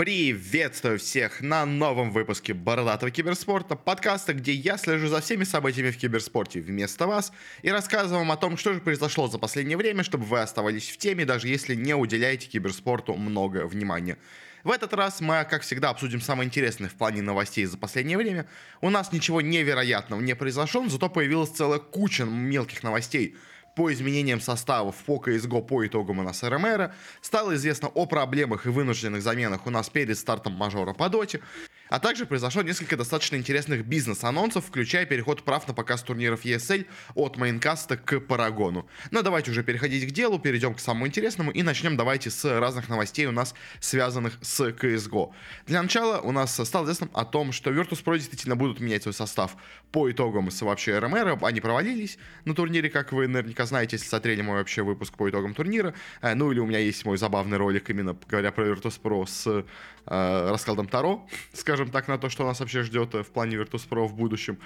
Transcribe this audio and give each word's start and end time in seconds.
Приветствую 0.00 0.98
всех 0.98 1.42
на 1.42 1.66
новом 1.66 2.10
выпуске 2.10 2.54
Бородатого 2.54 3.10
киберспорта, 3.10 3.76
подкаста, 3.76 4.32
где 4.32 4.50
я 4.50 4.78
слежу 4.78 5.08
за 5.08 5.20
всеми 5.20 5.44
событиями 5.44 5.90
в 5.90 5.98
киберспорте 5.98 6.62
вместо 6.62 7.06
вас 7.06 7.34
и 7.60 7.70
рассказываю 7.70 8.20
вам 8.20 8.32
о 8.32 8.38
том, 8.38 8.56
что 8.56 8.72
же 8.72 8.80
произошло 8.80 9.28
за 9.28 9.38
последнее 9.38 9.76
время, 9.76 10.02
чтобы 10.02 10.24
вы 10.24 10.40
оставались 10.40 10.88
в 10.88 10.96
теме, 10.96 11.26
даже 11.26 11.48
если 11.48 11.74
не 11.74 11.94
уделяете 11.94 12.48
киберспорту 12.48 13.12
много 13.12 13.66
внимания. 13.66 14.16
В 14.64 14.70
этот 14.70 14.94
раз 14.94 15.20
мы, 15.20 15.46
как 15.50 15.60
всегда, 15.60 15.90
обсудим 15.90 16.22
самое 16.22 16.46
интересное 16.46 16.88
в 16.88 16.94
плане 16.94 17.20
новостей 17.20 17.66
за 17.66 17.76
последнее 17.76 18.16
время. 18.16 18.46
У 18.80 18.88
нас 18.88 19.12
ничего 19.12 19.42
невероятного 19.42 20.22
не 20.22 20.34
произошло, 20.34 20.88
зато 20.88 21.10
появилась 21.10 21.50
целая 21.50 21.78
куча 21.78 22.24
мелких 22.24 22.82
новостей– 22.82 23.36
по 23.74 23.92
изменениям 23.92 24.40
составов 24.40 24.96
по 25.06 25.16
CSGO 25.16 25.62
по 25.62 25.86
итогам 25.86 26.18
у 26.18 26.22
нас 26.22 26.42
РМР. 26.42 26.92
Стало 27.20 27.54
известно 27.54 27.88
о 27.88 28.06
проблемах 28.06 28.66
и 28.66 28.68
вынужденных 28.68 29.22
заменах 29.22 29.66
у 29.66 29.70
нас 29.70 29.88
перед 29.90 30.18
стартом 30.18 30.54
мажора 30.54 30.92
по 30.92 31.08
доте. 31.08 31.40
А 31.90 31.98
также 31.98 32.24
произошло 32.24 32.62
несколько 32.62 32.96
достаточно 32.96 33.34
интересных 33.34 33.84
бизнес-анонсов, 33.84 34.64
включая 34.64 35.06
переход 35.06 35.42
прав 35.42 35.66
на 35.66 35.74
показ 35.74 36.02
турниров 36.04 36.44
ESL 36.44 36.86
от 37.16 37.36
Maincast 37.36 37.89
а 37.89 37.96
к 37.96 38.20
Paragon 38.20 38.73
у. 38.73 38.88
Но 39.10 39.22
давайте 39.22 39.50
уже 39.50 39.64
переходить 39.64 40.08
к 40.08 40.12
делу, 40.12 40.38
перейдем 40.38 40.74
к 40.74 40.80
самому 40.80 41.08
интересному 41.08 41.50
и 41.50 41.64
начнем 41.64 41.96
давайте 41.96 42.30
с 42.30 42.44
разных 42.60 42.88
новостей 42.88 43.26
у 43.26 43.32
нас, 43.32 43.56
связанных 43.80 44.38
с 44.40 44.60
CSGO. 44.60 45.32
Для 45.66 45.82
начала 45.82 46.20
у 46.20 46.30
нас 46.30 46.54
стало 46.64 46.84
известно 46.84 47.08
о 47.12 47.24
том, 47.24 47.50
что 47.50 47.72
Virtus.pro 47.72 48.16
действительно 48.16 48.54
будут 48.54 48.78
менять 48.78 49.02
свой 49.02 49.12
состав 49.12 49.56
по 49.90 50.08
итогам 50.08 50.48
с 50.52 50.62
вообще 50.62 50.96
RMR. 50.96 51.40
Они 51.42 51.60
провалились 51.60 52.18
на 52.44 52.54
турнире, 52.54 52.88
как 52.88 53.10
вы 53.10 53.26
наверняка 53.26 53.66
знаете, 53.66 53.96
если 53.96 54.06
смотрели 54.06 54.42
мой 54.42 54.58
вообще 54.58 54.82
выпуск 54.82 55.16
по 55.16 55.28
итогам 55.28 55.54
турнира. 55.54 55.92
Э, 56.22 56.34
ну 56.34 56.52
или 56.52 56.60
у 56.60 56.66
меня 56.66 56.78
есть 56.78 57.04
мой 57.04 57.18
забавный 57.18 57.56
ролик, 57.56 57.90
именно 57.90 58.16
говоря 58.28 58.52
про 58.52 58.68
Virtus.pro 58.68 59.26
с 59.26 59.64
э, 60.06 60.50
раскладом 60.50 60.86
Таро, 60.86 61.28
скажем 61.52 61.79
так, 61.88 62.08
на 62.08 62.18
то, 62.18 62.28
что 62.28 62.44
нас 62.44 62.60
вообще 62.60 62.82
ждет 62.82 63.14
э, 63.14 63.22
в 63.22 63.30
плане 63.30 63.56
Virtus.pro 63.56 64.06
в 64.06 64.14
будущем. 64.14 64.58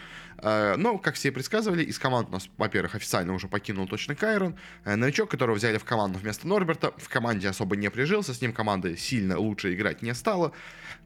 Э, 0.44 0.76
но, 0.76 0.98
как 0.98 1.14
все 1.14 1.32
предсказывали, 1.32 1.82
из 1.82 1.98
команд 1.98 2.28
у 2.28 2.32
нас, 2.32 2.48
во-первых, 2.58 2.94
официально 2.94 3.32
уже 3.32 3.48
покинул 3.48 3.88
точно 3.88 4.14
Кайрон. 4.14 4.56
Э, 4.84 4.94
новичок, 4.94 5.30
которого 5.30 5.56
взяли 5.56 5.78
в 5.78 5.84
команду 5.84 6.18
вместо 6.18 6.46
Норберта, 6.46 6.92
в 6.98 7.08
команде 7.08 7.48
особо 7.48 7.76
не 7.76 7.90
прижился, 7.90 8.34
с 8.34 8.42
ним 8.42 8.52
команда 8.52 8.94
сильно 8.94 9.38
лучше 9.38 9.72
играть 9.72 10.02
не 10.02 10.14
стала. 10.14 10.52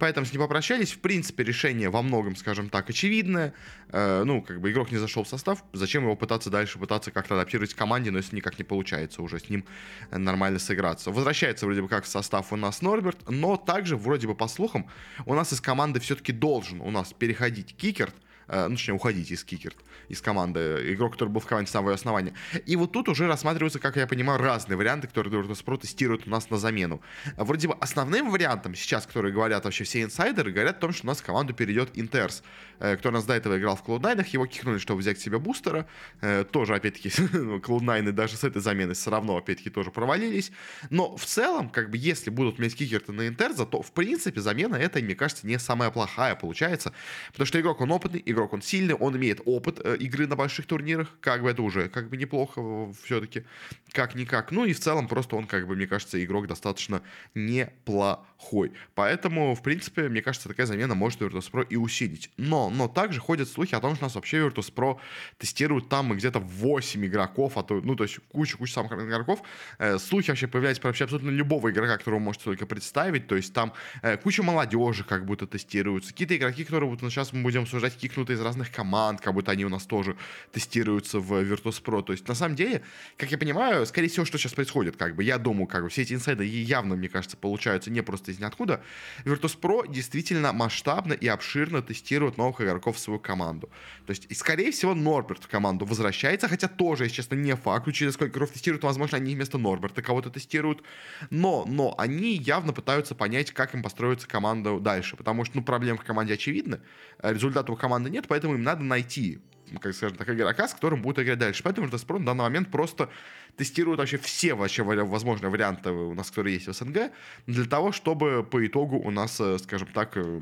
Поэтому 0.00 0.26
с 0.26 0.32
ним 0.32 0.42
попрощались. 0.42 0.92
В 0.92 0.98
принципе, 0.98 1.44
решение 1.44 1.88
во 1.88 2.02
многом, 2.02 2.34
скажем 2.34 2.68
так, 2.68 2.90
очевидное. 2.90 3.54
Э, 3.90 4.24
ну, 4.24 4.42
как 4.42 4.60
бы 4.60 4.72
игрок 4.72 4.90
не 4.90 4.98
зашел 4.98 5.22
в 5.22 5.28
состав, 5.28 5.62
зачем 5.72 6.02
его 6.02 6.16
пытаться 6.16 6.50
дальше 6.50 6.80
пытаться 6.80 7.12
как-то 7.12 7.36
адаптировать 7.36 7.74
к 7.74 7.78
команде, 7.78 8.10
но 8.10 8.18
если 8.18 8.34
никак 8.34 8.58
не 8.58 8.64
получается 8.64 9.22
уже 9.22 9.38
с 9.38 9.48
ним 9.48 9.64
нормально 10.10 10.58
сыграться. 10.58 11.12
Возвращается 11.12 11.64
вроде 11.64 11.82
бы 11.82 11.88
как 11.88 12.04
в 12.04 12.08
состав 12.08 12.52
у 12.52 12.56
нас 12.56 12.82
Норберт, 12.82 13.30
но 13.30 13.56
также 13.56 13.96
вроде 13.96 14.26
бы 14.26 14.34
по 14.34 14.48
слухам 14.48 14.90
у 15.26 15.34
нас 15.34 15.52
из 15.52 15.60
команды 15.60 16.00
все-таки 16.00 16.32
должен 16.32 16.80
у 16.80 16.90
нас 16.90 17.12
переходить 17.12 17.76
Кикерт, 17.76 18.14
ну, 18.48 18.70
точнее, 18.70 18.94
уходить 18.94 19.30
из 19.30 19.44
Кикерт, 19.44 19.76
из 20.08 20.20
команды, 20.20 20.92
игрок, 20.92 21.12
который 21.12 21.28
был 21.28 21.40
в 21.40 21.46
команде 21.46 21.68
с 21.68 21.72
самого 21.72 21.94
основания. 21.94 22.32
И 22.66 22.76
вот 22.76 22.92
тут 22.92 23.08
уже 23.08 23.26
рассматриваются, 23.26 23.78
как 23.78 23.96
я 23.96 24.06
понимаю, 24.06 24.40
разные 24.40 24.76
варианты, 24.76 25.06
которые 25.06 25.42
Virtus.pro 25.42 25.78
тестируют 25.78 26.26
у 26.26 26.30
нас 26.30 26.50
на 26.50 26.58
замену. 26.58 27.00
Вроде 27.36 27.68
бы 27.68 27.74
основным 27.74 28.30
вариантом 28.30 28.74
сейчас, 28.74 29.06
которые 29.06 29.32
говорят 29.32 29.64
вообще 29.64 29.84
все 29.84 30.02
инсайдеры, 30.02 30.52
говорят 30.52 30.76
о 30.76 30.80
том, 30.80 30.92
что 30.92 31.04
у 31.04 31.08
нас 31.08 31.20
в 31.20 31.24
команду 31.24 31.54
перейдет 31.54 31.90
Интерс, 31.94 32.42
э, 32.78 32.96
который 32.96 33.14
у 33.14 33.16
нас 33.16 33.24
до 33.24 33.34
этого 33.34 33.58
играл 33.58 33.76
в 33.76 33.84
Cloud9, 33.84 34.26
его 34.32 34.46
кикнули, 34.46 34.78
чтобы 34.78 35.00
взять 35.00 35.20
себе 35.20 35.38
бустера. 35.38 35.86
Э, 36.20 36.44
тоже, 36.44 36.74
опять-таки, 36.74 37.08
Cloud9 37.08 38.12
даже 38.12 38.36
с 38.36 38.44
этой 38.44 38.62
заменой 38.62 38.94
все 38.94 39.10
равно, 39.10 39.36
опять-таки, 39.36 39.70
тоже 39.70 39.90
провалились. 39.90 40.52
Но 40.90 41.16
в 41.16 41.24
целом, 41.24 41.68
как 41.68 41.90
бы, 41.90 41.96
если 41.96 42.30
будут 42.30 42.58
менять 42.58 42.76
Кикерта 42.76 43.12
на 43.12 43.28
Интерза, 43.28 43.66
то, 43.66 43.82
в 43.82 43.92
принципе, 43.92 44.40
замена 44.40 44.76
эта, 44.76 45.00
мне 45.00 45.14
кажется, 45.14 45.46
не 45.46 45.58
самая 45.58 45.90
плохая 45.90 46.34
получается. 46.34 46.92
Потому 47.32 47.46
что 47.46 47.60
игрок, 47.60 47.80
он 47.80 47.90
опытный, 47.92 48.22
игрок 48.24 48.37
игрок, 48.38 48.52
он 48.52 48.62
сильный, 48.62 48.94
он 48.94 49.16
имеет 49.16 49.40
опыт 49.44 49.80
э, 49.84 49.96
игры 49.96 50.26
на 50.26 50.36
больших 50.36 50.66
турнирах, 50.66 51.08
как 51.20 51.42
бы 51.42 51.50
это 51.50 51.62
уже 51.62 51.88
как 51.88 52.08
бы 52.08 52.16
неплохо 52.16 52.92
все-таки, 53.04 53.44
как-никак. 53.92 54.52
Ну 54.52 54.64
и 54.64 54.72
в 54.72 54.80
целом 54.80 55.08
просто 55.08 55.36
он, 55.36 55.46
как 55.46 55.66
бы, 55.66 55.74
мне 55.76 55.86
кажется, 55.86 56.22
игрок 56.24 56.46
достаточно 56.46 57.02
неплохой. 57.34 58.72
Поэтому, 58.94 59.54
в 59.54 59.62
принципе, 59.62 60.08
мне 60.08 60.22
кажется, 60.22 60.48
такая 60.48 60.66
замена 60.66 60.94
может 60.94 61.20
Virtus.pro 61.20 61.66
и 61.68 61.76
усилить. 61.76 62.30
Но, 62.36 62.70
но 62.70 62.88
также 62.88 63.20
ходят 63.20 63.48
слухи 63.48 63.74
о 63.74 63.80
том, 63.80 63.94
что 63.94 64.04
нас 64.04 64.14
вообще 64.14 64.38
Virtus.pro 64.38 64.98
тестируют 65.38 65.88
там 65.88 66.12
где-то 66.12 66.38
8 66.38 67.04
игроков, 67.06 67.56
а 67.56 67.62
то, 67.62 67.80
ну, 67.80 67.96
то 67.96 68.04
есть 68.04 68.18
кучу-кучу 68.28 68.72
самых 68.72 68.92
игроков. 68.92 69.42
Э, 69.78 69.98
слухи 69.98 70.30
вообще 70.30 70.46
появляются 70.46 70.80
про 70.80 70.88
вообще 70.88 71.04
абсолютно 71.04 71.30
любого 71.30 71.70
игрока, 71.70 71.98
которого 71.98 72.20
можете 72.20 72.44
только 72.44 72.66
представить. 72.66 73.26
То 73.26 73.36
есть 73.36 73.52
там 73.52 73.72
э, 74.02 74.16
куча 74.16 74.42
молодежи 74.42 75.04
как 75.04 75.24
будто 75.24 75.46
тестируются. 75.46 76.12
Какие-то 76.12 76.36
игроки, 76.36 76.64
которые 76.64 76.90
вот 76.90 77.00
сейчас 77.00 77.32
мы 77.32 77.42
будем 77.42 77.62
обсуждать, 77.62 77.96
кикнутые 78.28 78.36
из 78.36 78.40
разных 78.40 78.70
команд, 78.70 79.20
как 79.20 79.34
будто 79.34 79.52
они 79.52 79.64
у 79.64 79.68
нас 79.68 79.86
тоже 79.86 80.16
тестируются 80.52 81.20
в 81.20 81.32
Virtus.pro. 81.32 82.02
То 82.02 82.12
есть, 82.12 82.28
на 82.28 82.34
самом 82.34 82.56
деле, 82.56 82.82
как 83.16 83.30
я 83.30 83.38
понимаю, 83.38 83.86
скорее 83.86 84.08
всего, 84.08 84.26
что 84.26 84.38
сейчас 84.38 84.52
происходит, 84.52 84.96
как 84.96 85.14
бы, 85.16 85.24
я 85.24 85.38
думаю, 85.38 85.66
как 85.66 85.82
бы, 85.82 85.88
все 85.88 86.02
эти 86.02 86.14
инсайды 86.14 86.44
явно, 86.44 86.96
мне 86.96 87.08
кажется, 87.08 87.36
получаются 87.36 87.90
не 87.90 88.02
просто 88.02 88.30
из 88.30 88.38
ниоткуда. 88.38 88.80
Virtus.pro 89.24 89.88
действительно 89.88 90.52
масштабно 90.52 91.14
и 91.14 91.26
обширно 91.28 91.82
тестирует 91.82 92.38
новых 92.38 92.60
игроков 92.60 92.96
в 92.96 92.98
свою 92.98 93.18
команду. 93.18 93.68
То 94.06 94.10
есть, 94.10 94.36
скорее 94.36 94.70
всего, 94.70 94.94
Норберт 94.94 95.44
в 95.44 95.48
команду 95.48 95.84
возвращается, 95.84 96.48
хотя 96.48 96.68
тоже, 96.68 97.04
если 97.04 97.16
честно, 97.16 97.36
не 97.36 97.56
факт, 97.56 97.86
учитывая, 97.86 98.12
сколько 98.12 98.32
игроков 98.32 98.54
тестируют, 98.54 98.84
возможно, 98.84 99.16
они 99.18 99.34
вместо 99.34 99.58
Норберта 99.58 100.02
кого-то 100.02 100.30
тестируют. 100.30 100.82
Но, 101.30 101.64
но 101.66 101.94
они 101.98 102.34
явно 102.34 102.72
пытаются 102.72 103.14
понять, 103.14 103.52
как 103.52 103.74
им 103.74 103.82
построится 103.82 104.28
команда 104.28 104.78
дальше, 104.78 105.16
потому 105.16 105.44
что, 105.44 105.56
ну, 105.56 105.62
проблем 105.62 105.96
в 105.98 106.04
команде 106.04 106.34
очевидны, 106.34 106.80
результатов 107.22 107.74
у 107.74 107.78
команды 107.78 108.10
нет, 108.10 108.17
поэтому 108.26 108.54
им 108.54 108.62
надо 108.62 108.82
найти 108.82 109.38
как 109.80 109.94
скажем 109.94 110.16
так, 110.16 110.30
игрока, 110.30 110.66
с 110.66 110.74
которым 110.74 111.02
будут 111.02 111.24
играть 111.24 111.38
дальше. 111.38 111.62
Поэтому 111.62 111.88
Virtus.pro 111.88 112.18
на 112.18 112.26
данный 112.26 112.44
момент 112.44 112.70
просто 112.70 113.10
тестирует 113.56 113.98
вообще 113.98 114.16
все 114.18 114.54
вообще 114.54 114.82
возможные 114.82 115.50
варианты 115.50 115.90
у 115.90 116.14
нас, 116.14 116.30
которые 116.30 116.54
есть 116.54 116.68
в 116.68 116.72
СНГ, 116.72 117.10
для 117.46 117.64
того, 117.66 117.92
чтобы 117.92 118.44
по 118.44 118.66
итогу 118.66 118.96
у 118.96 119.10
нас, 119.10 119.38
э, 119.40 119.58
скажем 119.58 119.88
так, 119.88 120.16
э, 120.16 120.40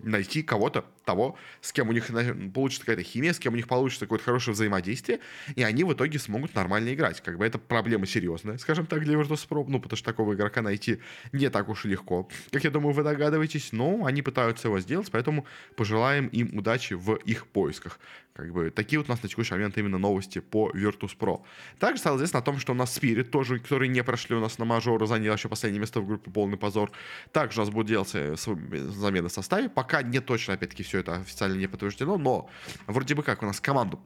найти 0.00 0.42
кого-то, 0.42 0.84
того, 1.04 1.36
с 1.60 1.72
кем 1.72 1.88
у 1.88 1.92
них 1.92 2.10
получится 2.52 2.84
какая-то 2.84 3.02
химия, 3.02 3.32
с 3.32 3.38
кем 3.38 3.52
у 3.52 3.56
них 3.56 3.68
получится 3.68 4.06
какое-то 4.06 4.24
хорошее 4.24 4.54
взаимодействие, 4.54 5.20
и 5.54 5.62
они 5.62 5.84
в 5.84 5.92
итоге 5.92 6.18
смогут 6.18 6.54
нормально 6.54 6.92
играть. 6.92 7.20
Как 7.20 7.38
бы 7.38 7.46
это 7.46 7.58
проблема 7.58 8.06
серьезная, 8.06 8.58
скажем 8.58 8.86
так, 8.86 9.04
для 9.04 9.14
Virtus.pro, 9.14 9.64
ну, 9.68 9.80
потому 9.80 9.96
что 9.96 10.04
такого 10.04 10.34
игрока 10.34 10.62
найти 10.62 11.00
не 11.32 11.48
так 11.48 11.68
уж 11.68 11.84
и 11.84 11.88
легко. 11.88 12.28
Как 12.50 12.64
я 12.64 12.70
думаю, 12.70 12.92
вы 12.92 13.02
догадываетесь, 13.02 13.72
но 13.72 14.04
они 14.04 14.22
пытаются 14.22 14.68
его 14.68 14.80
сделать, 14.80 15.10
поэтому 15.10 15.46
пожелаем 15.76 16.26
им 16.28 16.58
удачи 16.58 16.94
в 16.94 17.14
их 17.14 17.46
поисках. 17.46 18.00
Как 18.36 18.52
бы 18.52 18.70
такие 18.70 18.98
вот 18.98 19.08
у 19.08 19.12
нас 19.12 19.22
на 19.22 19.30
текущий 19.30 19.54
момент 19.54 19.78
именно 19.78 19.96
новости 19.96 20.40
по 20.40 20.70
Virtus.pro. 20.70 21.40
Также 21.78 22.00
стало 22.00 22.16
известно 22.16 22.40
о 22.40 22.42
том, 22.42 22.58
что 22.58 22.72
у 22.72 22.74
нас 22.74 22.96
Spirit 22.96 23.24
тоже, 23.24 23.58
которые 23.58 23.88
не 23.88 24.04
прошли 24.04 24.36
у 24.36 24.40
нас 24.40 24.58
на 24.58 24.66
мажор, 24.66 25.06
заняли 25.06 25.30
вообще 25.30 25.48
последнее 25.48 25.80
место 25.80 26.00
в 26.00 26.06
группе 26.06 26.30
полный 26.30 26.58
позор. 26.58 26.90
Также 27.32 27.60
у 27.60 27.64
нас 27.64 27.72
будет 27.72 27.86
делаться 27.86 28.36
замена 28.36 29.28
в 29.28 29.32
составе. 29.32 29.70
Пока 29.70 30.02
не 30.02 30.20
точно, 30.20 30.54
опять-таки, 30.54 30.82
все 30.82 30.98
это 30.98 31.16
официально 31.16 31.56
не 31.56 31.66
подтверждено, 31.66 32.18
но 32.18 32.50
вроде 32.86 33.14
бы 33.14 33.22
как 33.22 33.42
у 33.42 33.46
нас 33.46 33.58
команду 33.58 34.00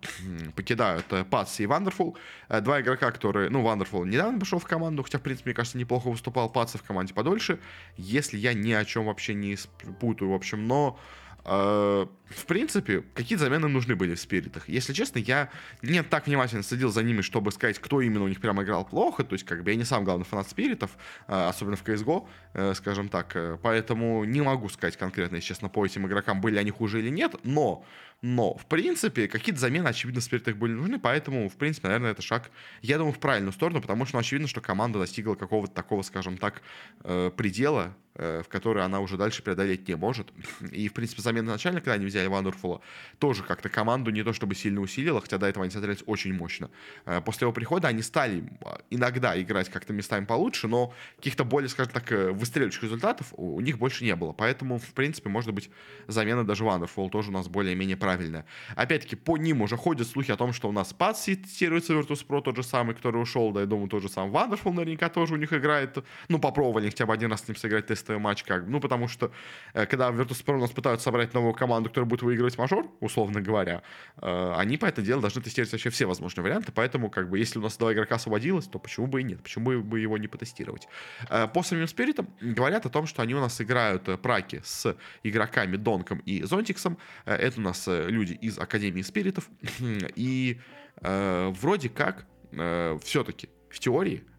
покидают 0.55 1.07
Пац 1.29 1.59
и 1.59 1.67
Вандерфул. 1.67 2.17
Э, 2.49 2.61
два 2.61 2.81
игрока, 2.81 3.11
которые, 3.11 3.51
ну, 3.51 3.62
Вандерфул 3.62 4.05
недавно 4.05 4.39
пошел 4.39 4.61
в 4.61 4.65
команду, 4.65 5.03
хотя, 5.03 5.19
в 5.19 5.23
принципе, 5.23 5.51
мне 5.51 5.55
кажется, 5.55 5.77
неплохо 5.77 6.09
выступал 6.09 6.49
Пац 6.51 6.75
в 6.75 6.83
команде 6.83 7.15
подольше, 7.15 7.59
если 7.97 8.39
я 8.39 8.55
ни 8.55 8.71
о 8.71 8.85
чем 8.85 9.07
вообще 9.07 9.35
не 9.35 9.57
путаю, 9.99 10.31
в 10.31 10.35
общем, 10.35 10.69
но 10.69 11.01
Э, 11.45 12.07
в 12.31 12.47
принципе, 12.47 13.03
какие 13.15 13.37
замены 13.37 13.69
нужны 13.69 13.97
были 13.97 14.15
в 14.15 14.21
спиритах. 14.21 14.69
Если 14.69 14.93
честно, 14.93 15.19
я 15.19 15.51
не 15.83 16.03
так 16.03 16.27
внимательно 16.27 16.63
следил 16.63 16.91
за 16.91 17.03
ними, 17.03 17.23
чтобы 17.23 17.53
сказать, 17.53 17.79
кто 17.79 18.01
именно 18.01 18.25
у 18.25 18.29
них 18.29 18.41
прямо 18.41 18.63
играл 18.63 18.85
плохо. 18.85 19.25
То 19.25 19.35
есть, 19.35 19.45
как 19.45 19.63
бы 19.65 19.71
я 19.71 19.77
не 19.77 19.85
сам 19.85 20.05
главный 20.05 20.25
фанат 20.25 20.49
спиритов, 20.49 20.93
э, 21.27 21.49
особенно 21.49 21.77
в 21.77 21.85
CSGO, 21.85 22.27
э, 22.55 22.75
скажем 22.75 23.09
так. 23.09 23.37
Поэтому 23.63 24.25
не 24.25 24.41
могу 24.43 24.69
сказать 24.69 24.97
конкретно, 24.97 25.37
если 25.37 25.49
честно, 25.49 25.69
по 25.69 25.85
этим 25.85 26.06
игрокам, 26.06 26.41
были 26.41 26.56
они 26.56 26.71
хуже 26.71 27.00
или 27.00 27.11
нет. 27.11 27.35
Но 27.43 27.85
но, 28.23 28.55
в 28.55 28.67
принципе, 28.67 29.29
какие-то 29.29 29.61
замены, 29.61 29.88
очевидно, 29.88 30.21
в 30.21 30.25
спиритах 30.25 30.56
были 30.56 30.73
нужны, 30.73 30.99
поэтому, 30.99 31.49
в 31.49 31.56
принципе, 31.56 31.88
наверное, 31.88 32.11
это 32.11 32.21
шаг, 32.21 32.50
я 32.83 32.99
думаю, 32.99 33.15
в 33.15 33.19
правильную 33.19 33.53
сторону, 33.53 33.81
потому 33.81 34.05
что 34.05 34.17
ну, 34.17 34.21
очевидно, 34.21 34.47
что 34.47 34.61
команда 34.61 34.99
достигла 34.99 35.35
какого-то 35.35 35.73
такого, 35.73 36.03
скажем 36.03 36.37
так, 36.37 36.61
э, 37.05 37.31
предела, 37.35 37.97
э, 38.15 38.43
в 38.44 38.49
который 38.49 38.85
она 38.85 39.00
уже 39.00 39.17
дальше 39.17 39.43
преодолеть 39.43 39.88
не 39.88 39.97
может. 39.97 40.29
И, 40.71 40.88
в 40.88 40.93
принципе, 40.93 41.23
замена 41.23 41.53
начальника, 41.53 41.85
когда 41.85 41.94
они 41.94 42.06
взяли 42.06 42.19
Вандерфула, 42.28 42.81
тоже 43.19 43.43
как-то 43.43 43.69
команду 43.69 44.11
не 44.11 44.22
то 44.22 44.32
чтобы 44.32 44.55
сильно 44.55 44.81
усилила, 44.81 45.20
хотя 45.20 45.38
до 45.38 45.46
этого 45.46 45.64
они 45.64 45.70
смотрелись 45.70 46.02
очень 46.06 46.32
мощно. 46.34 46.70
Э, 47.06 47.20
после 47.20 47.44
его 47.44 47.52
прихода 47.52 47.88
они 47.88 48.02
стали 48.02 48.44
иногда 48.90 49.40
играть 49.40 49.69
как-то 49.69 49.93
местами 49.93 50.25
получше, 50.25 50.69
но 50.69 50.93
каких-то 51.17 51.44
более, 51.44 51.69
скажем 51.69 51.93
так, 51.93 52.11
выстреливающих 52.11 52.82
результатов 52.82 53.32
у 53.37 53.61
них 53.61 53.78
больше 53.78 54.05
не 54.05 54.14
было. 54.17 54.32
Поэтому, 54.32 54.78
в 54.78 54.93
принципе, 54.93 55.28
может 55.28 55.52
быть, 55.52 55.70
замена 56.06 56.44
даже 56.44 56.64
Вандерфула 56.64 57.11
тоже 57.11 57.31
у 57.31 57.32
нас 57.32 57.49
более-менее 57.49 57.96
правильно. 57.96 58.44
Опять-таки, 58.76 59.16
по 59.16 59.37
ним 59.37 59.62
уже 59.62 59.76
ходят 59.76 60.06
слухи 60.06 60.31
о 60.31 60.37
том, 60.37 60.52
что 60.52 60.69
у 60.69 60.73
нас 60.73 60.93
Пац 60.93 61.25
тестируется 61.25 61.93
Virtus.pro, 61.94 62.43
тот 62.43 62.56
же 62.56 62.62
самый, 62.62 62.94
который 62.94 63.20
ушел, 63.23 63.52
да, 63.52 63.61
я 63.61 63.66
думаю, 63.66 63.88
тот 63.88 64.02
же 64.02 64.08
самый 64.08 64.32
Wonderful 64.32 64.73
наверняка 64.73 65.08
тоже 65.08 65.34
у 65.34 65.37
них 65.37 65.52
играет. 65.52 65.99
Ну, 66.28 66.38
попробовали 66.38 66.88
хотя 66.88 67.06
бы 67.06 67.12
один 67.12 67.31
раз 67.31 67.44
с 67.44 67.49
ним 67.49 67.56
сыграть 67.56 67.87
тест 67.87 68.08
матч, 68.08 68.43
как 68.43 68.66
ну, 68.66 68.81
потому 68.81 69.08
что, 69.08 69.31
э, 69.75 69.87
когда 69.87 70.11
Virtus.pro 70.11 70.56
у 70.56 70.61
нас 70.61 70.70
пытаются 70.70 71.05
собрать 71.05 71.34
новую 71.34 71.55
команду, 71.55 71.88
которая 71.88 72.08
будет 72.11 72.23
выигрывать 72.23 72.59
мажор, 72.59 72.87
условно 73.01 73.41
говоря, 73.41 73.83
э, 74.21 74.53
они, 74.57 74.77
по 74.77 74.85
этому 74.85 75.07
делу, 75.07 75.23
должны 75.23 75.41
тестировать 75.41 75.73
вообще 75.73 75.89
все 75.89 76.05
возможные 76.05 76.43
варианты, 76.43 76.73
поэтому, 76.73 77.09
как 77.09 77.31
бы, 77.31 77.39
если 77.39 77.59
у 77.59 77.62
нас 77.62 77.79
два 77.79 77.95
игрока 77.95 78.17
освободилось, 78.17 78.67
то 78.67 78.79
почему 78.79 79.07
бы 79.07 79.23
и 79.23 79.25
нет, 79.25 79.43
почему 79.43 79.81
бы 79.81 80.01
его 80.01 80.19
не 80.19 80.29
потестировать. 80.29 80.89
Э, 81.31 81.49
по 81.49 81.62
самим 81.62 81.89
спиритам 81.89 82.29
говорят 82.43 82.85
о 82.85 82.91
том, 82.91 83.07
что 83.07 83.23
они 83.23 83.35
у 83.35 83.41
нас 83.41 83.59
играют 83.61 84.21
праки 84.21 84.61
с 84.62 84.95
игроками 85.23 85.77
Донком 85.77 86.19
и 86.27 86.43
Зонтиксом, 86.43 86.99
это 87.25 87.59
у 87.59 87.62
нас 87.62 87.87
люди 87.87 88.35
из 88.35 88.59
Академии 88.59 89.03
Спиритов, 89.03 89.49
и 90.17 90.61
вроде 91.01 91.89
как 91.89 92.27
все-таки 92.51 93.49
в 93.71 93.79
теории 93.79 94.23
Э, 94.23 94.30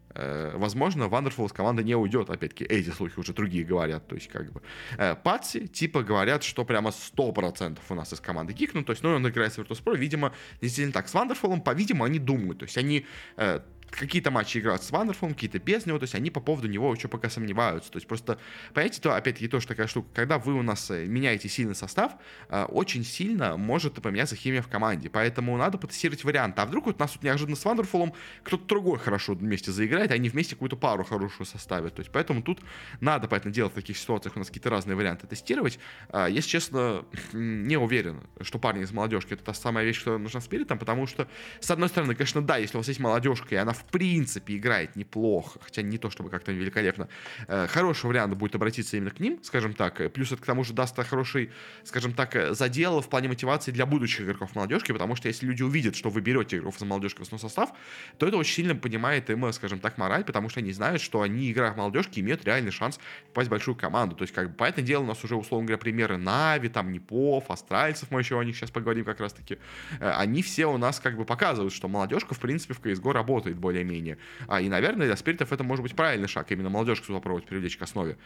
возможно, 0.54 1.04
Wonderful 1.04 1.48
с 1.48 1.52
команды 1.52 1.84
не 1.84 1.94
уйдет, 1.94 2.30
опять-таки, 2.30 2.64
эти 2.64 2.90
слухи 2.90 3.18
уже 3.18 3.32
другие 3.32 3.64
говорят, 3.64 4.06
то 4.06 4.14
есть 4.14 4.28
как 4.28 4.52
бы. 4.52 4.62
Э, 4.98 5.14
Патси, 5.14 5.66
типа, 5.66 6.02
говорят, 6.02 6.42
что 6.42 6.64
прямо 6.64 6.90
100% 6.90 7.78
у 7.88 7.94
нас 7.94 8.12
из 8.12 8.20
команды 8.20 8.52
кикнут, 8.52 8.86
то 8.86 8.92
есть, 8.92 9.02
ну, 9.02 9.10
он 9.10 9.28
играет 9.28 9.52
с 9.52 9.58
Virtus.pro, 9.58 9.96
видимо, 9.96 10.32
действительно 10.60 10.92
так, 10.92 11.08
с 11.08 11.14
Wonderful, 11.14 11.60
по-видимому, 11.60 12.04
они 12.04 12.18
думают, 12.18 12.58
то 12.58 12.64
есть 12.64 12.78
они 12.78 13.06
э, 13.36 13.60
какие-то 13.98 14.30
матчи 14.30 14.58
играют 14.58 14.82
с 14.82 14.90
Вандерфулом, 14.90 15.34
какие-то 15.34 15.58
без 15.58 15.86
него, 15.86 15.98
то 15.98 16.04
есть 16.04 16.14
они 16.14 16.30
по 16.30 16.40
поводу 16.40 16.68
него 16.68 16.92
еще 16.92 17.08
пока 17.08 17.28
сомневаются. 17.28 17.90
То 17.90 17.96
есть 17.96 18.08
просто, 18.08 18.38
понимаете, 18.72 19.00
то, 19.00 19.14
опять-таки, 19.14 19.48
тоже 19.48 19.66
такая 19.66 19.86
штука, 19.86 20.08
когда 20.14 20.38
вы 20.38 20.54
у 20.54 20.62
нас 20.62 20.90
э, 20.90 21.06
меняете 21.06 21.48
сильный 21.48 21.74
состав, 21.74 22.12
э, 22.48 22.64
очень 22.64 23.04
сильно 23.04 23.56
может 23.56 23.94
поменяться 23.94 24.34
химия 24.34 24.62
в 24.62 24.68
команде, 24.68 25.10
поэтому 25.10 25.56
надо 25.56 25.78
потестировать 25.78 26.24
вариант. 26.24 26.58
А 26.58 26.66
вдруг 26.66 26.86
вот 26.86 26.98
нас 26.98 27.12
тут 27.12 27.22
неожиданно 27.22 27.56
с 27.56 27.64
Вандерфулом 27.64 28.14
кто-то 28.42 28.64
другой 28.66 28.98
хорошо 28.98 29.34
вместе 29.34 29.70
заиграет, 29.72 30.10
а 30.10 30.14
они 30.14 30.28
вместе 30.28 30.54
какую-то 30.54 30.76
пару 30.76 31.04
хорошую 31.04 31.46
составят. 31.46 31.94
То 31.94 32.00
есть 32.00 32.10
поэтому 32.10 32.42
тут 32.42 32.60
надо, 33.00 33.28
поэтому 33.28 33.54
делать 33.54 33.72
в 33.72 33.76
таких 33.76 33.98
ситуациях 33.98 34.36
у 34.36 34.38
нас 34.38 34.48
какие-то 34.48 34.70
разные 34.70 34.96
варианты 34.96 35.26
тестировать. 35.26 35.78
Э, 36.08 36.26
если 36.30 36.48
честно, 36.48 37.04
не 37.32 37.76
уверен, 37.76 38.20
что 38.40 38.58
парни 38.58 38.82
из 38.82 38.92
молодежки 38.92 39.34
это 39.34 39.44
та 39.44 39.54
самая 39.54 39.84
вещь, 39.84 39.98
которая 39.98 40.18
нужна 40.18 40.40
спиритам, 40.40 40.78
потому 40.78 41.06
что, 41.06 41.28
с 41.60 41.70
одной 41.70 41.88
стороны, 41.88 42.14
конечно, 42.14 42.40
да, 42.40 42.56
если 42.56 42.76
у 42.76 42.80
вас 42.80 42.88
есть 42.88 43.00
молодежка, 43.00 43.54
и 43.54 43.58
она 43.58 43.72
в 43.72 43.81
принципе 43.84 44.56
играет 44.56 44.96
неплохо, 44.96 45.58
хотя 45.62 45.82
не 45.82 45.98
то 45.98 46.10
чтобы 46.10 46.30
как-то 46.30 46.52
великолепно, 46.52 47.08
э, 47.48 47.66
хороший 47.68 48.06
вариант 48.06 48.34
будет 48.34 48.54
обратиться 48.54 48.96
именно 48.96 49.10
к 49.10 49.20
ним, 49.20 49.38
скажем 49.42 49.74
так. 49.74 50.12
Плюс 50.12 50.32
это 50.32 50.42
к 50.42 50.46
тому 50.46 50.64
же 50.64 50.72
даст 50.72 50.96
хороший, 50.96 51.50
скажем 51.84 52.12
так, 52.12 52.54
задел 52.54 53.00
в 53.00 53.08
плане 53.08 53.28
мотивации 53.28 53.70
для 53.70 53.86
будущих 53.86 54.22
игроков 54.22 54.54
молодежки, 54.54 54.92
потому 54.92 55.16
что 55.16 55.28
если 55.28 55.46
люди 55.46 55.62
увидят, 55.62 55.96
что 55.96 56.10
вы 56.10 56.20
берете 56.20 56.56
игроков 56.56 56.76
из 56.76 56.82
молодежки 56.82 57.18
в 57.18 57.22
основной 57.22 57.40
состав, 57.40 57.72
то 58.18 58.26
это 58.26 58.36
очень 58.36 58.54
сильно 58.54 58.74
поднимает 58.74 59.30
им, 59.30 59.52
скажем 59.52 59.80
так, 59.80 59.98
мораль, 59.98 60.24
потому 60.24 60.48
что 60.48 60.60
они 60.60 60.72
знают, 60.72 61.00
что 61.00 61.22
они, 61.22 61.50
играя 61.50 61.72
в 61.72 61.76
молодежке, 61.76 62.20
имеют 62.20 62.44
реальный 62.44 62.70
шанс 62.70 62.98
попасть 63.28 63.48
в 63.48 63.50
большую 63.50 63.74
команду. 63.74 64.16
То 64.16 64.22
есть, 64.22 64.34
как 64.34 64.50
бы, 64.50 64.54
по 64.54 64.64
этому 64.64 64.86
делу 64.86 65.04
у 65.04 65.08
нас 65.08 65.24
уже, 65.24 65.36
условно 65.36 65.66
говоря, 65.66 65.78
примеры 65.78 66.16
Нави, 66.16 66.68
там, 66.68 66.92
Непов, 66.92 67.50
Астральцев, 67.50 68.10
мы 68.10 68.20
еще 68.20 68.38
о 68.38 68.44
них 68.44 68.56
сейчас 68.56 68.70
поговорим 68.70 69.04
как 69.04 69.20
раз-таки. 69.20 69.58
Э, 70.00 70.10
они 70.10 70.42
все 70.42 70.66
у 70.66 70.78
нас 70.78 71.00
как 71.00 71.16
бы 71.16 71.24
показывают, 71.24 71.72
что 71.72 71.88
молодежка, 71.88 72.34
в 72.34 72.38
принципе, 72.38 72.74
в 72.74 72.80
CSGO 72.80 73.12
работает 73.12 73.56
более-менее 73.72 73.84
менее. 73.84 74.18
А, 74.46 74.60
и, 74.60 74.68
наверное, 74.68 75.06
для 75.06 75.16
спиритов 75.16 75.52
это 75.52 75.64
может 75.64 75.82
быть 75.82 75.94
правильный 75.96 76.28
шаг, 76.28 76.50
именно 76.52 76.70
молодежку 76.70 77.12
попробовать 77.12 77.46
привлечь 77.46 77.76
к 77.76 77.82
основе. 77.82 78.18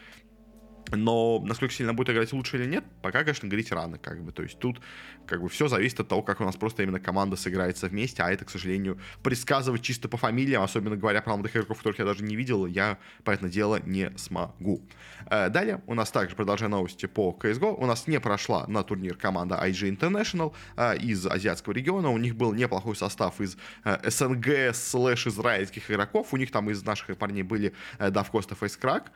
Но 0.92 1.40
насколько 1.44 1.74
сильно 1.74 1.94
будет 1.94 2.10
играть 2.10 2.32
лучше 2.32 2.58
или 2.58 2.66
нет, 2.66 2.84
пока, 3.02 3.22
конечно, 3.22 3.48
говорить 3.48 3.72
рано, 3.72 3.98
как 3.98 4.22
бы. 4.22 4.32
То 4.32 4.42
есть 4.42 4.58
тут, 4.58 4.80
как 5.26 5.42
бы, 5.42 5.48
все 5.48 5.68
зависит 5.68 6.00
от 6.00 6.08
того, 6.08 6.22
как 6.22 6.40
у 6.40 6.44
нас 6.44 6.56
просто 6.56 6.82
именно 6.82 7.00
команда 7.00 7.36
сыграется 7.36 7.88
вместе, 7.88 8.22
а 8.22 8.30
это, 8.30 8.44
к 8.44 8.50
сожалению, 8.50 9.00
предсказывать 9.22 9.82
чисто 9.82 10.08
по 10.08 10.16
фамилиям, 10.16 10.62
особенно 10.62 10.96
говоря 10.96 11.22
про 11.22 11.32
молодых 11.32 11.56
игроков, 11.56 11.78
которых 11.78 11.98
я 11.98 12.04
даже 12.04 12.22
не 12.22 12.36
видел, 12.36 12.66
я, 12.66 12.98
по 13.24 13.32
этому 13.32 13.50
дело, 13.50 13.80
не 13.84 14.16
смогу. 14.16 14.82
Э, 15.28 15.48
далее 15.48 15.82
у 15.86 15.94
нас 15.94 16.10
также, 16.10 16.36
продолжая 16.36 16.68
новости 16.68 17.06
по 17.06 17.36
CSGO, 17.40 17.74
у 17.76 17.86
нас 17.86 18.06
не 18.06 18.20
прошла 18.20 18.66
на 18.68 18.82
турнир 18.82 19.16
команда 19.16 19.60
IG 19.62 19.96
International 19.96 20.54
э, 20.76 20.96
из 20.98 21.26
азиатского 21.26 21.72
региона, 21.72 22.10
у 22.10 22.18
них 22.18 22.36
был 22.36 22.52
неплохой 22.52 22.94
состав 22.94 23.40
из 23.40 23.56
э, 23.84 24.08
СНГ 24.08 24.74
слэш 24.74 25.26
израильских 25.26 25.90
игроков, 25.90 26.32
у 26.32 26.36
них 26.36 26.50
там 26.52 26.70
из 26.70 26.82
наших 26.84 27.16
парней 27.16 27.42
были 27.42 27.72
Давкоста 27.98 28.54
Фейскрак, 28.54 29.10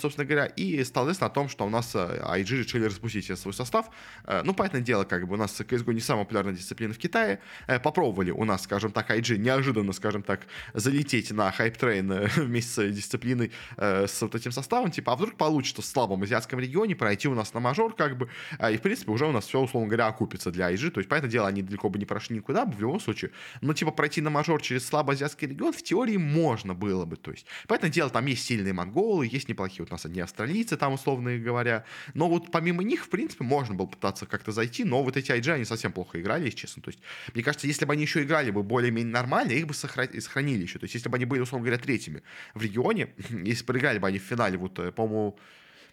собственно 0.00 0.24
говоря, 0.24 0.46
и 0.46 0.82
стал 0.84 1.07
соответственно, 1.14 1.30
о 1.30 1.34
том, 1.34 1.48
что 1.48 1.66
у 1.66 1.70
нас 1.70 1.94
IG 1.94 2.54
э, 2.54 2.62
решили 2.62 2.84
распустить 2.84 3.38
свой 3.38 3.54
состав. 3.54 3.90
Э, 4.24 4.42
ну, 4.44 4.54
понятное 4.54 4.80
дело, 4.80 5.04
как 5.04 5.26
бы 5.26 5.34
у 5.34 5.36
нас 5.36 5.58
CSGO 5.60 5.92
не 5.94 6.00
самая 6.00 6.24
популярная 6.24 6.54
дисциплина 6.54 6.92
в 6.92 6.98
Китае. 6.98 7.40
Э, 7.66 7.78
попробовали 7.78 8.30
у 8.30 8.44
нас, 8.44 8.62
скажем 8.62 8.92
так, 8.92 9.10
IG 9.10 9.38
неожиданно, 9.38 9.92
скажем 9.92 10.22
так, 10.22 10.40
залететь 10.74 11.30
на 11.30 11.50
hype 11.50 11.86
train 11.86 12.30
вместе 12.36 12.90
с 12.90 12.94
дисциплиной 12.94 13.52
с 13.76 14.22
вот 14.22 14.34
этим 14.34 14.52
составом. 14.52 14.90
Типа, 14.90 15.12
а 15.12 15.16
вдруг 15.16 15.36
получится 15.36 15.82
в 15.82 15.84
слабом 15.84 16.22
азиатском 16.22 16.60
регионе 16.60 16.94
пройти 16.94 17.28
у 17.28 17.34
нас 17.34 17.54
на 17.54 17.60
мажор, 17.60 17.94
как 17.94 18.16
бы, 18.16 18.28
и, 18.70 18.76
в 18.76 18.82
принципе, 18.82 19.10
уже 19.10 19.26
у 19.26 19.32
нас 19.32 19.46
все, 19.46 19.60
условно 19.60 19.88
говоря, 19.88 20.06
окупится 20.06 20.50
для 20.50 20.70
IG. 20.72 20.90
То 20.90 21.00
есть, 21.00 21.08
понятное 21.08 21.30
дело, 21.30 21.48
они 21.48 21.62
далеко 21.62 21.88
бы 21.88 21.98
не 21.98 22.04
прошли 22.04 22.36
никуда, 22.36 22.64
в 22.64 22.80
любом 22.80 23.00
случае. 23.00 23.30
Но, 23.60 23.72
типа, 23.72 23.90
пройти 23.90 24.20
на 24.20 24.30
мажор 24.30 24.60
через 24.60 24.86
слабый 24.86 25.16
азиатский 25.16 25.48
регион 25.48 25.72
в 25.72 25.82
теории 25.82 26.16
можно 26.16 26.74
было 26.74 27.04
бы. 27.04 27.16
То 27.16 27.30
есть, 27.30 27.46
понятное 27.66 27.90
дело, 27.90 28.10
там 28.10 28.26
есть 28.26 28.44
сильные 28.44 28.72
монголы, 28.72 29.28
есть 29.30 29.48
неплохие 29.48 29.82
вот 29.82 29.90
у 29.90 29.94
нас 29.94 30.04
одни 30.04 30.20
австралийцы, 30.20 30.76
там 30.76 30.92
условно 30.98 31.38
говоря. 31.38 31.84
Но 32.14 32.28
вот 32.28 32.50
помимо 32.50 32.82
них, 32.82 33.04
в 33.04 33.08
принципе, 33.08 33.44
можно 33.44 33.74
было 33.74 33.86
пытаться 33.86 34.26
как-то 34.26 34.52
зайти, 34.52 34.84
но 34.84 35.02
вот 35.02 35.16
эти 35.16 35.30
IG, 35.30 35.52
они 35.52 35.64
совсем 35.64 35.92
плохо 35.92 36.20
играли, 36.20 36.46
если 36.46 36.58
честно. 36.58 36.82
То 36.82 36.90
есть, 36.90 37.00
мне 37.34 37.42
кажется, 37.42 37.66
если 37.66 37.84
бы 37.84 37.92
они 37.92 38.02
еще 38.02 38.22
играли 38.22 38.50
бы 38.50 38.62
более-менее 38.62 39.12
нормально, 39.12 39.52
их 39.52 39.66
бы 39.66 39.74
сохранили 39.74 40.62
еще. 40.62 40.78
То 40.78 40.84
есть, 40.84 40.94
если 40.94 41.08
бы 41.08 41.16
они 41.16 41.24
были, 41.24 41.40
условно 41.40 41.66
говоря, 41.66 41.82
третьими 41.82 42.22
в 42.54 42.62
регионе, 42.62 43.08
если 43.30 43.62
бы 43.62 43.66
проиграли 43.66 43.98
бы 43.98 44.08
они 44.08 44.18
в 44.18 44.22
финале, 44.22 44.58
вот, 44.58 44.78
э, 44.78 44.92
по-моему, 44.92 45.38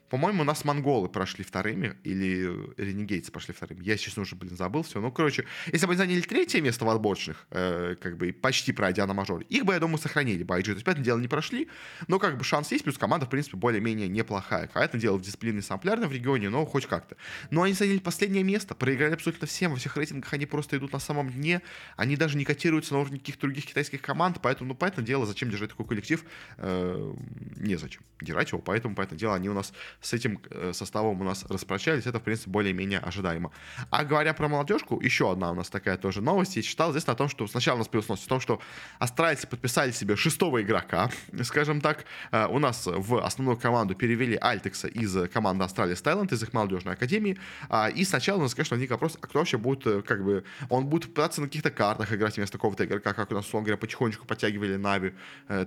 по-моему, 0.09 0.41
у 0.41 0.45
нас 0.45 0.63
монголы 0.65 1.09
прошли 1.09 1.43
вторыми, 1.43 1.97
или 2.03 2.49
ренегейцы 2.77 3.31
прошли 3.31 3.53
вторыми. 3.53 3.83
Я, 3.83 3.97
честно, 3.97 4.21
уже, 4.21 4.35
блин, 4.35 4.55
забыл 4.55 4.83
все. 4.83 5.01
Ну, 5.01 5.11
короче, 5.11 5.45
если 5.71 5.85
бы 5.85 5.93
они 5.93 5.97
заняли 5.97 6.21
третье 6.21 6.61
место 6.61 6.85
в 6.85 6.89
отборочных, 6.89 7.47
э, 7.51 7.95
как 7.99 8.17
бы 8.17 8.31
почти 8.31 8.71
пройдя 8.71 9.07
на 9.07 9.13
мажор, 9.13 9.41
их 9.41 9.65
бы, 9.65 9.73
я 9.73 9.79
думаю, 9.79 9.97
сохранили 9.97 10.43
бы 10.43 10.55
IG. 10.55 10.63
То 10.63 10.71
есть, 10.71 10.85
понятное 10.85 11.05
дело, 11.05 11.19
не 11.19 11.27
прошли, 11.27 11.69
но 12.07 12.19
как 12.19 12.37
бы 12.37 12.43
шанс 12.43 12.71
есть, 12.71 12.83
плюс 12.83 12.97
команда, 12.97 13.25
в 13.25 13.29
принципе, 13.29 13.57
более-менее 13.57 14.07
неплохая. 14.07 14.67
Понятное 14.67 15.01
дело, 15.01 15.17
в 15.17 15.21
дисциплине 15.21 15.61
самплярно 15.61 16.07
в 16.07 16.11
регионе, 16.11 16.49
но 16.49 16.65
хоть 16.65 16.85
как-то. 16.85 17.17
Но 17.49 17.63
они 17.63 17.73
заняли 17.73 17.99
последнее 17.99 18.43
место, 18.43 18.75
проиграли 18.75 19.13
абсолютно 19.13 19.47
всем, 19.47 19.71
во 19.71 19.77
всех 19.77 19.97
рейтингах 19.97 20.31
они 20.33 20.45
просто 20.45 20.77
идут 20.77 20.93
на 20.93 20.99
самом 20.99 21.31
дне, 21.31 21.61
они 21.97 22.15
даже 22.15 22.37
не 22.37 22.45
котируются 22.45 22.93
на 22.93 22.99
уровне 22.99 23.19
каких-то 23.19 23.41
других 23.41 23.65
китайских 23.65 24.01
команд, 24.01 24.37
поэтому, 24.41 24.69
ну, 24.69 24.75
понятное 24.75 25.05
дело, 25.05 25.25
зачем 25.25 25.49
держать 25.49 25.69
такой 25.69 25.87
коллектив? 25.87 26.23
Э, 26.57 27.13
незачем 27.57 28.01
держать 28.21 28.51
его, 28.51 28.61
поэтому, 28.61 28.95
понятное 28.95 29.17
дело, 29.17 29.35
они 29.35 29.49
у 29.49 29.53
нас 29.53 29.73
с 30.01 30.13
этим 30.13 30.39
э, 30.49 30.71
составом 30.73 31.21
у 31.21 31.23
нас 31.23 31.45
распрощались, 31.49 32.05
это, 32.05 32.19
в 32.19 32.23
принципе, 32.23 32.51
более-менее 32.51 32.99
ожидаемо. 32.99 33.51
А 33.89 34.03
говоря 34.03 34.33
про 34.33 34.47
молодежку, 34.47 34.99
еще 35.01 35.31
одна 35.31 35.51
у 35.51 35.55
нас 35.55 35.69
такая 35.69 35.97
тоже 35.97 36.21
новость. 36.21 36.55
Я 36.55 36.61
читал 36.61 36.91
здесь 36.91 37.03
о 37.05 37.15
том, 37.15 37.29
что 37.29 37.47
сначала 37.47 37.75
у 37.75 37.79
нас 37.79 37.87
появилась 37.87 38.09
новость 38.09 38.25
о 38.25 38.29
том, 38.29 38.39
что 38.39 38.61
австралийцы 38.99 39.47
подписали 39.47 39.91
себе 39.91 40.15
шестого 40.15 40.61
игрока, 40.61 41.09
скажем 41.43 41.81
так. 41.81 42.05
Э, 42.31 42.47
у 42.47 42.59
нас 42.59 42.85
в 42.85 43.23
основную 43.23 43.57
команду 43.57 43.95
перевели 43.95 44.37
Альтекса 44.39 44.87
из 44.87 45.15
команды 45.29 45.63
Австралия 45.63 45.95
Стайланд, 45.95 46.31
из 46.31 46.43
их 46.43 46.53
молодежной 46.53 46.93
академии. 46.93 47.37
А, 47.69 47.89
и 47.89 48.03
сначала 48.03 48.39
у 48.39 48.41
нас, 48.41 48.53
конечно, 48.53 48.75
возник 48.75 48.91
вопрос, 48.91 49.17
а 49.21 49.27
кто 49.27 49.39
вообще 49.39 49.57
будет, 49.57 49.85
э, 49.87 50.01
как 50.01 50.23
бы, 50.23 50.43
он 50.69 50.85
будет 50.85 51.13
пытаться 51.13 51.41
на 51.41 51.47
каких-то 51.47 51.71
картах 51.71 52.11
играть 52.13 52.37
вместо 52.37 52.57
какого-то 52.57 52.85
игрока, 52.85 53.13
как 53.13 53.31
у 53.31 53.35
нас, 53.35 53.45
условно 53.45 53.65
говоря, 53.65 53.77
потихонечку 53.77 54.25
подтягивали 54.25 54.75
Нави, 54.75 55.13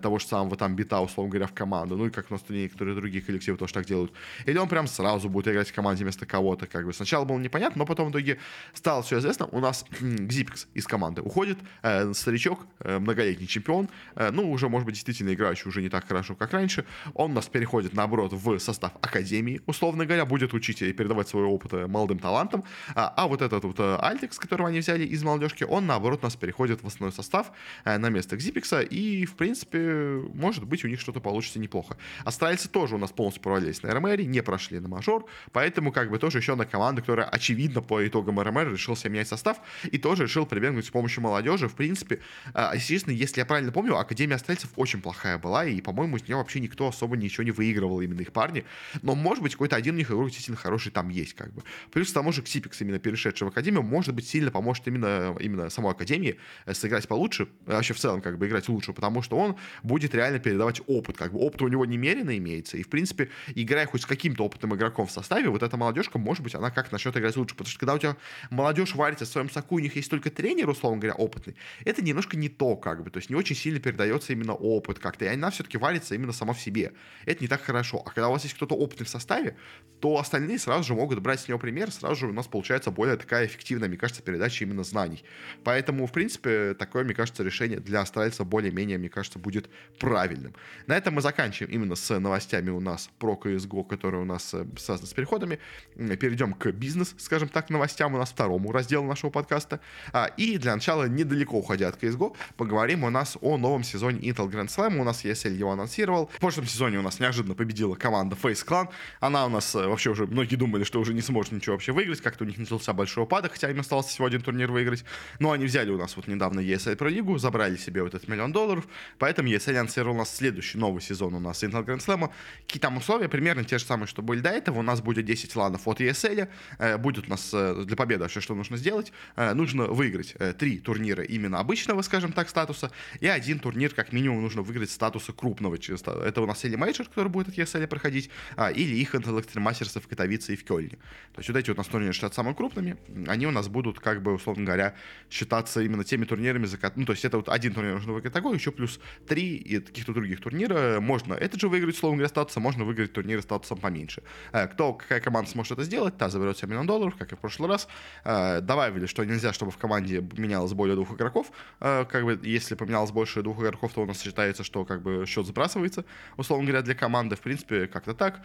того 0.02 0.18
же 0.18 0.26
самого 0.26 0.56
там 0.56 0.76
Бита, 0.76 1.00
условно 1.00 1.30
говоря, 1.30 1.46
в 1.46 1.54
команду. 1.54 1.96
Ну 1.96 2.06
и 2.06 2.10
как 2.10 2.30
у 2.30 2.34
нас 2.34 2.42
некоторые 2.48 2.94
другие 2.94 3.22
коллективы 3.22 3.58
тоже 3.58 3.74
так 3.74 3.86
делают. 3.86 4.12
Или 4.46 4.58
он 4.58 4.68
прям 4.68 4.86
сразу 4.86 5.28
будет 5.28 5.48
играть 5.48 5.68
в 5.68 5.74
команде 5.74 6.04
вместо 6.04 6.26
кого-то. 6.26 6.66
Как 6.66 6.84
бы. 6.84 6.92
Сначала 6.92 7.24
было 7.24 7.38
непонятно, 7.38 7.80
но 7.80 7.86
потом 7.86 8.08
в 8.08 8.10
итоге 8.10 8.38
стало 8.72 9.02
все 9.02 9.18
известно. 9.18 9.46
У 9.46 9.60
нас 9.60 9.84
Гзипекс 10.00 10.68
из 10.74 10.86
команды 10.86 11.22
уходит. 11.22 11.58
Э, 11.82 12.12
старичок, 12.14 12.66
э, 12.80 12.98
многолетний 12.98 13.46
чемпион. 13.46 13.88
Э, 14.14 14.30
ну, 14.30 14.50
уже, 14.50 14.68
может 14.68 14.86
быть, 14.86 14.94
действительно 14.94 15.32
играющий 15.32 15.68
уже 15.68 15.82
не 15.82 15.88
так 15.88 16.06
хорошо, 16.06 16.34
как 16.34 16.52
раньше. 16.52 16.84
Он 17.14 17.30
у 17.30 17.34
нас 17.34 17.46
переходит, 17.46 17.94
наоборот, 17.94 18.32
в 18.32 18.58
состав 18.58 18.92
Академии, 19.00 19.60
условно 19.66 20.06
говоря, 20.06 20.24
будет 20.24 20.54
учить 20.54 20.82
и 20.82 20.92
передавать 20.92 21.28
свой 21.28 21.44
опыт 21.44 21.72
э, 21.72 21.86
молодым 21.86 22.18
талантам. 22.18 22.64
А, 22.94 23.12
а 23.16 23.26
вот 23.26 23.42
этот 23.42 23.64
вот 23.64 23.78
э, 23.78 23.96
Альтекс, 24.00 24.38
которого 24.38 24.68
они 24.68 24.80
взяли 24.80 25.04
из 25.04 25.22
молодежки, 25.22 25.64
он, 25.64 25.86
наоборот, 25.86 26.20
у 26.22 26.26
нас 26.26 26.36
переходит 26.36 26.82
в 26.82 26.86
основной 26.86 27.12
состав 27.12 27.52
э, 27.84 27.98
на 27.98 28.08
место 28.08 28.36
Гзипекса. 28.36 28.80
И, 28.80 29.24
в 29.24 29.34
принципе, 29.34 30.22
может 30.34 30.64
быть, 30.64 30.84
у 30.84 30.88
них 30.88 31.00
что-то 31.00 31.20
получится 31.20 31.58
неплохо. 31.58 31.96
Астральцы 32.24 32.68
тоже 32.68 32.94
у 32.94 32.98
нас 32.98 33.10
полностью 33.10 33.42
провалились 33.42 33.82
на 33.82 33.88
РМР, 34.16 34.26
не 34.28 34.42
прошли 34.42 34.80
на 34.80 34.88
мажор, 34.88 35.26
поэтому 35.52 35.92
как 35.92 36.10
бы 36.10 36.18
тоже 36.18 36.38
еще 36.38 36.52
одна 36.52 36.64
команда, 36.64 37.00
которая 37.00 37.26
очевидно 37.26 37.82
по 37.82 38.06
итогам 38.06 38.40
РМР 38.40 38.72
решил 38.72 38.96
себе 38.96 39.10
менять 39.10 39.28
состав 39.28 39.58
и 39.84 39.98
тоже 39.98 40.24
решил 40.24 40.46
прибегнуть 40.46 40.86
с 40.86 40.90
помощью 40.90 41.22
молодежи. 41.22 41.68
В 41.68 41.74
принципе, 41.74 42.20
а, 42.54 42.74
естественно, 42.74 43.14
если 43.14 43.40
я 43.40 43.46
правильно 43.46 43.72
помню, 43.72 43.96
Академия 43.96 44.36
Астральцев 44.36 44.70
очень 44.76 45.00
плохая 45.00 45.38
была, 45.38 45.64
и, 45.64 45.80
по-моему, 45.80 46.16
из 46.16 46.22
нее 46.22 46.36
вообще 46.36 46.60
никто 46.60 46.88
особо 46.88 47.16
ничего 47.16 47.44
не 47.44 47.50
выигрывал, 47.50 48.00
именно 48.00 48.20
их 48.20 48.32
парни. 48.32 48.64
Но, 49.02 49.14
может 49.14 49.42
быть, 49.42 49.52
какой-то 49.52 49.76
один 49.76 49.94
у 49.94 49.98
них 49.98 50.10
игрок 50.10 50.28
действительно 50.28 50.56
хороший 50.56 50.92
там 50.92 51.08
есть, 51.08 51.34
как 51.34 51.52
бы. 51.52 51.62
Плюс 51.92 52.10
к 52.10 52.14
тому 52.14 52.32
же 52.32 52.42
Ксипикс, 52.42 52.80
именно 52.80 52.98
перешедший 52.98 53.44
в 53.46 53.48
Академию, 53.48 53.82
может 53.82 54.14
быть, 54.14 54.28
сильно 54.28 54.50
поможет 54.50 54.86
именно, 54.88 55.36
именно 55.40 55.70
самой 55.70 55.92
Академии 55.92 56.38
э, 56.66 56.74
сыграть 56.74 57.08
получше, 57.08 57.48
вообще 57.66 57.94
в 57.94 57.98
целом, 57.98 58.20
как 58.20 58.38
бы, 58.38 58.46
играть 58.46 58.68
лучше, 58.68 58.92
потому 58.92 59.22
что 59.22 59.36
он 59.36 59.56
будет 59.82 60.14
реально 60.14 60.38
передавать 60.38 60.80
опыт, 60.86 61.16
как 61.16 61.32
бы, 61.32 61.38
опыт 61.38 61.62
у 61.62 61.68
него 61.68 61.84
немерено 61.84 62.36
имеется, 62.36 62.76
и, 62.76 62.82
в 62.82 62.88
принципе, 62.88 63.28
играя 63.54 63.86
хоть 63.86 63.97
хоть 63.98 64.02
с 64.02 64.06
каким-то 64.06 64.44
опытным 64.44 64.74
игроком 64.74 65.06
в 65.06 65.10
составе, 65.10 65.48
вот 65.48 65.62
эта 65.62 65.76
молодежка, 65.76 66.18
может 66.18 66.42
быть, 66.42 66.54
она 66.54 66.70
как 66.70 66.92
начнет 66.92 67.16
играть 67.16 67.36
лучше. 67.36 67.54
Потому 67.54 67.70
что 67.70 67.78
когда 67.80 67.94
у 67.94 67.98
тебя 67.98 68.16
молодежь 68.50 68.94
варится 68.94 69.24
в 69.24 69.28
своем 69.28 69.50
соку, 69.50 69.76
у 69.76 69.78
них 69.78 69.96
есть 69.96 70.10
только 70.10 70.30
тренер, 70.30 70.68
условно 70.68 71.00
говоря, 71.00 71.14
опытный, 71.16 71.56
это 71.84 72.02
немножко 72.02 72.36
не 72.36 72.48
то, 72.48 72.76
как 72.76 73.02
бы. 73.02 73.10
То 73.10 73.18
есть 73.18 73.30
не 73.30 73.36
очень 73.36 73.56
сильно 73.56 73.80
передается 73.80 74.32
именно 74.32 74.54
опыт 74.54 74.98
как-то. 74.98 75.24
И 75.24 75.28
она 75.28 75.50
все-таки 75.50 75.78
варится 75.78 76.14
именно 76.14 76.32
сама 76.32 76.52
в 76.52 76.60
себе. 76.60 76.92
Это 77.26 77.42
не 77.42 77.48
так 77.48 77.62
хорошо. 77.62 78.02
А 78.04 78.10
когда 78.10 78.28
у 78.28 78.32
вас 78.32 78.44
есть 78.44 78.54
кто-то 78.54 78.74
опытный 78.74 79.06
в 79.06 79.08
составе, 79.08 79.56
то 80.00 80.18
остальные 80.18 80.58
сразу 80.58 80.84
же 80.84 80.94
могут 80.94 81.18
брать 81.20 81.40
с 81.40 81.48
него 81.48 81.58
пример, 81.58 81.90
сразу 81.90 82.14
же 82.16 82.26
у 82.28 82.32
нас 82.32 82.46
получается 82.46 82.90
более 82.90 83.16
такая 83.16 83.46
эффективная, 83.46 83.88
мне 83.88 83.98
кажется, 83.98 84.22
передача 84.22 84.64
именно 84.64 84.84
знаний. 84.84 85.24
Поэтому, 85.64 86.06
в 86.06 86.12
принципе, 86.12 86.74
такое, 86.74 87.04
мне 87.04 87.14
кажется, 87.14 87.42
решение 87.42 87.80
для 87.80 88.00
австралийца 88.00 88.44
более-менее, 88.44 88.98
мне 88.98 89.08
кажется, 89.08 89.38
будет 89.38 89.68
правильным. 89.98 90.54
На 90.86 90.96
этом 90.96 91.14
мы 91.14 91.22
заканчиваем 91.22 91.72
именно 91.72 91.96
с 91.96 92.18
новостями 92.18 92.70
у 92.70 92.80
нас 92.80 93.10
про 93.18 93.34
CSGO, 93.42 93.87
которые 93.88 94.22
у 94.22 94.24
нас 94.24 94.54
э, 94.54 94.66
связаны 94.78 95.08
с 95.08 95.12
переходами. 95.12 95.58
Перейдем 95.96 96.52
к 96.54 96.70
бизнес, 96.70 97.14
скажем 97.18 97.48
так, 97.48 97.70
новостям 97.70 98.14
у 98.14 98.18
нас 98.18 98.30
второму 98.30 98.70
разделу 98.72 99.06
нашего 99.06 99.30
подкаста. 99.30 99.80
А, 100.12 100.26
и 100.36 100.58
для 100.58 100.74
начала, 100.74 101.08
недалеко 101.08 101.58
уходя 101.58 101.88
от 101.88 102.02
CSGO, 102.02 102.36
поговорим 102.56 103.04
у 103.04 103.10
нас 103.10 103.36
о 103.40 103.56
новом 103.56 103.82
сезоне 103.82 104.20
Intel 104.20 104.48
Grand 104.50 104.68
Slam. 104.68 104.98
У 104.98 105.04
нас 105.04 105.24
ESL 105.24 105.54
его 105.54 105.72
анонсировал. 105.72 106.30
В 106.34 106.40
прошлом 106.40 106.66
сезоне 106.66 106.98
у 106.98 107.02
нас 107.02 107.18
неожиданно 107.18 107.54
победила 107.54 107.94
команда 107.94 108.36
Face 108.40 108.64
Clan. 108.66 108.88
Она 109.20 109.46
у 109.46 109.48
нас 109.48 109.74
э, 109.74 109.86
вообще 109.86 110.10
уже, 110.10 110.26
многие 110.26 110.56
думали, 110.56 110.84
что 110.84 111.00
уже 111.00 111.14
не 111.14 111.22
сможет 111.22 111.52
ничего 111.52 111.74
вообще 111.74 111.92
выиграть. 111.92 112.20
Как-то 112.20 112.44
у 112.44 112.46
них 112.46 112.58
начался 112.58 112.92
большой 112.92 113.24
упадок, 113.24 113.52
хотя 113.52 113.70
им 113.70 113.80
остался 113.80 114.10
всего 114.10 114.26
один 114.26 114.42
турнир 114.42 114.70
выиграть. 114.70 115.04
Но 115.38 115.52
они 115.52 115.64
взяли 115.64 115.90
у 115.90 115.98
нас 115.98 116.16
вот 116.16 116.28
недавно 116.28 116.60
ESL 116.60 116.96
Pro 116.96 117.08
Лигу, 117.08 117.38
забрали 117.38 117.76
себе 117.76 118.02
вот 118.02 118.14
этот 118.14 118.28
миллион 118.28 118.52
долларов. 118.52 118.86
Поэтому 119.18 119.48
ESL 119.48 119.76
анонсировал 119.76 120.16
у 120.16 120.18
нас 120.18 120.34
следующий 120.34 120.78
новый 120.78 121.00
сезон 121.00 121.34
у 121.34 121.40
нас 121.40 121.62
Intel 121.62 121.84
Grand 121.84 122.04
Slam. 122.04 122.30
Какие 122.66 122.80
там 122.80 122.96
условия? 122.96 123.28
Примерно 123.28 123.64
те 123.64 123.77
же 123.78 123.84
самые, 123.84 124.06
что 124.06 124.22
были 124.22 124.40
до 124.40 124.50
этого. 124.50 124.78
У 124.78 124.82
нас 124.82 125.00
будет 125.00 125.24
10 125.24 125.54
ланов 125.56 125.86
от 125.86 126.00
ESL. 126.00 126.48
Э, 126.78 126.98
будет 126.98 127.26
у 127.26 127.30
нас 127.30 127.50
э, 127.52 127.84
для 127.84 127.96
победы 127.96 128.22
вообще 128.22 128.40
что 128.40 128.54
нужно 128.54 128.76
сделать? 128.76 129.12
Нужно 129.36 129.84
выиграть 129.84 130.34
три 130.58 130.78
турнира 130.78 131.22
именно 131.22 131.58
обычного, 131.58 132.02
скажем 132.02 132.32
так, 132.32 132.48
статуса, 132.48 132.90
и 133.20 133.26
один 133.26 133.58
турнир, 133.58 133.94
как 133.94 134.12
минимум, 134.12 134.42
нужно 134.42 134.62
выиграть 134.62 134.90
статуса 134.90 135.32
крупного. 135.32 135.76
Это 135.76 136.42
у 136.42 136.46
нас 136.46 136.64
или 136.64 136.76
мейджор, 136.76 137.06
который 137.08 137.28
будет 137.28 137.48
от 137.48 137.54
ESL 137.54 137.86
проходить, 137.86 138.30
а, 138.56 138.70
или 138.70 138.94
их 138.96 139.14
Extreme 139.14 139.64
Masters 139.64 140.00
в 140.00 140.08
Катовице 140.08 140.54
и 140.54 140.56
в 140.56 140.64
Кёльне. 140.64 140.98
То 141.34 141.38
есть 141.38 141.48
вот 141.48 141.56
эти 141.56 141.70
вот 141.70 141.78
у 141.78 141.80
нас 141.80 141.86
турниры 141.86 142.12
считаются 142.12 142.36
самыми 142.36 142.54
крупными, 142.54 142.96
они 143.26 143.46
у 143.46 143.50
нас 143.50 143.68
будут, 143.68 144.00
как 144.00 144.22
бы, 144.22 144.34
условно 144.34 144.64
говоря, 144.64 144.94
считаться 145.30 145.80
именно 145.80 146.04
теми 146.04 146.24
турнирами, 146.24 146.66
за 146.66 146.78
ну, 146.96 147.04
то 147.04 147.12
есть 147.12 147.24
это 147.24 147.36
вот 147.36 147.48
один 147.48 147.74
турнир 147.74 147.94
нужно 147.94 148.12
выиграть 148.12 148.32
такой, 148.32 148.56
еще 148.56 148.70
плюс 148.70 149.00
три 149.26 149.56
и 149.56 149.80
каких-то 149.80 150.12
других 150.12 150.40
турнира. 150.40 151.00
Можно 151.00 151.34
этот 151.34 151.60
же 151.60 151.68
выиграть, 151.68 151.94
условно 151.94 152.18
говоря, 152.18 152.28
статуса, 152.28 152.60
можно 152.60 152.84
выиграть 152.84 153.12
турниры 153.12 153.42
статусом 153.68 153.78
поменьше. 153.78 154.22
Э, 154.52 154.66
кто, 154.66 154.92
какая 154.92 155.20
команда 155.20 155.50
сможет 155.50 155.72
это 155.72 155.84
сделать, 155.84 156.16
та 156.16 156.28
заберет 156.28 156.56
себе 156.56 156.68
миллион 156.68 156.86
долларов, 156.86 157.14
как 157.18 157.32
и 157.32 157.36
в 157.36 157.38
прошлый 157.38 157.68
раз. 157.68 157.88
Э, 158.24 158.60
добавили, 158.60 159.06
что 159.06 159.24
нельзя, 159.24 159.52
чтобы 159.52 159.70
в 159.70 159.76
команде 159.76 160.24
менялось 160.36 160.72
более 160.72 160.94
двух 160.94 161.12
игроков. 161.12 161.50
Э, 161.80 162.04
как 162.04 162.24
бы, 162.24 162.38
если 162.42 162.74
поменялось 162.74 163.10
больше 163.10 163.42
двух 163.42 163.60
игроков, 163.60 163.92
то 163.92 164.02
у 164.02 164.06
нас 164.06 164.20
считается, 164.20 164.64
что 164.64 164.84
как 164.84 165.02
бы 165.02 165.26
счет 165.26 165.46
сбрасывается, 165.46 166.04
условно 166.36 166.66
говоря, 166.66 166.82
для 166.82 166.94
команды. 166.94 167.36
В 167.36 167.40
принципе, 167.40 167.86
как-то 167.86 168.14
так. 168.14 168.40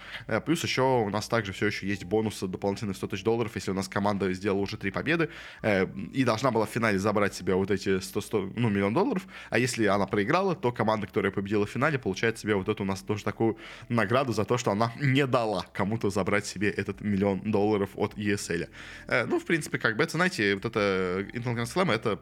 Плюс 0.45 0.63
еще 0.63 0.81
у 0.81 1.09
нас 1.09 1.27
также 1.27 1.53
все 1.53 1.67
еще 1.67 1.87
есть 1.87 2.05
бонусы 2.05 2.47
дополнительные 2.47 2.95
100 2.95 3.07
тысяч 3.07 3.23
долларов, 3.23 3.51
если 3.55 3.71
у 3.71 3.73
нас 3.73 3.87
команда 3.87 4.33
сделала 4.33 4.61
уже 4.61 4.77
три 4.77 4.91
победы 4.91 5.29
и 6.13 6.23
должна 6.23 6.51
была 6.51 6.65
в 6.65 6.69
финале 6.69 6.99
забрать 6.99 7.33
себе 7.33 7.55
вот 7.55 7.71
эти 7.71 7.99
100, 7.99 8.21
100 8.21 8.49
ну, 8.55 8.69
миллион 8.69 8.93
долларов. 8.93 9.25
А 9.49 9.57
если 9.57 9.85
она 9.85 10.05
проиграла, 10.05 10.55
то 10.55 10.71
команда, 10.71 11.07
которая 11.07 11.31
победила 11.31 11.65
в 11.65 11.69
финале, 11.69 11.97
получает 11.97 12.37
себе 12.37 12.55
вот 12.55 12.69
эту 12.69 12.83
у 12.83 12.85
нас 12.85 13.01
тоже 13.01 13.23
такую 13.23 13.57
награду 13.89 14.33
за 14.33 14.45
то, 14.45 14.57
что 14.57 14.71
она 14.71 14.91
не 15.03 15.27
дала 15.27 15.65
кому-то 15.73 16.09
забрать 16.09 16.45
себе 16.45 16.69
этот 16.69 17.01
миллион 17.01 17.51
долларов 17.51 17.89
от 17.95 18.13
ESL. 18.15 18.67
Ну, 19.27 19.39
в 19.39 19.45
принципе, 19.45 19.77
как 19.77 19.97
бы 19.97 20.03
это, 20.03 20.13
знаете, 20.13 20.55
вот 20.55 20.65
это 20.65 21.27
Intel 21.33 21.55
Grand 21.55 21.65
Slam, 21.65 21.91
это 21.93 22.19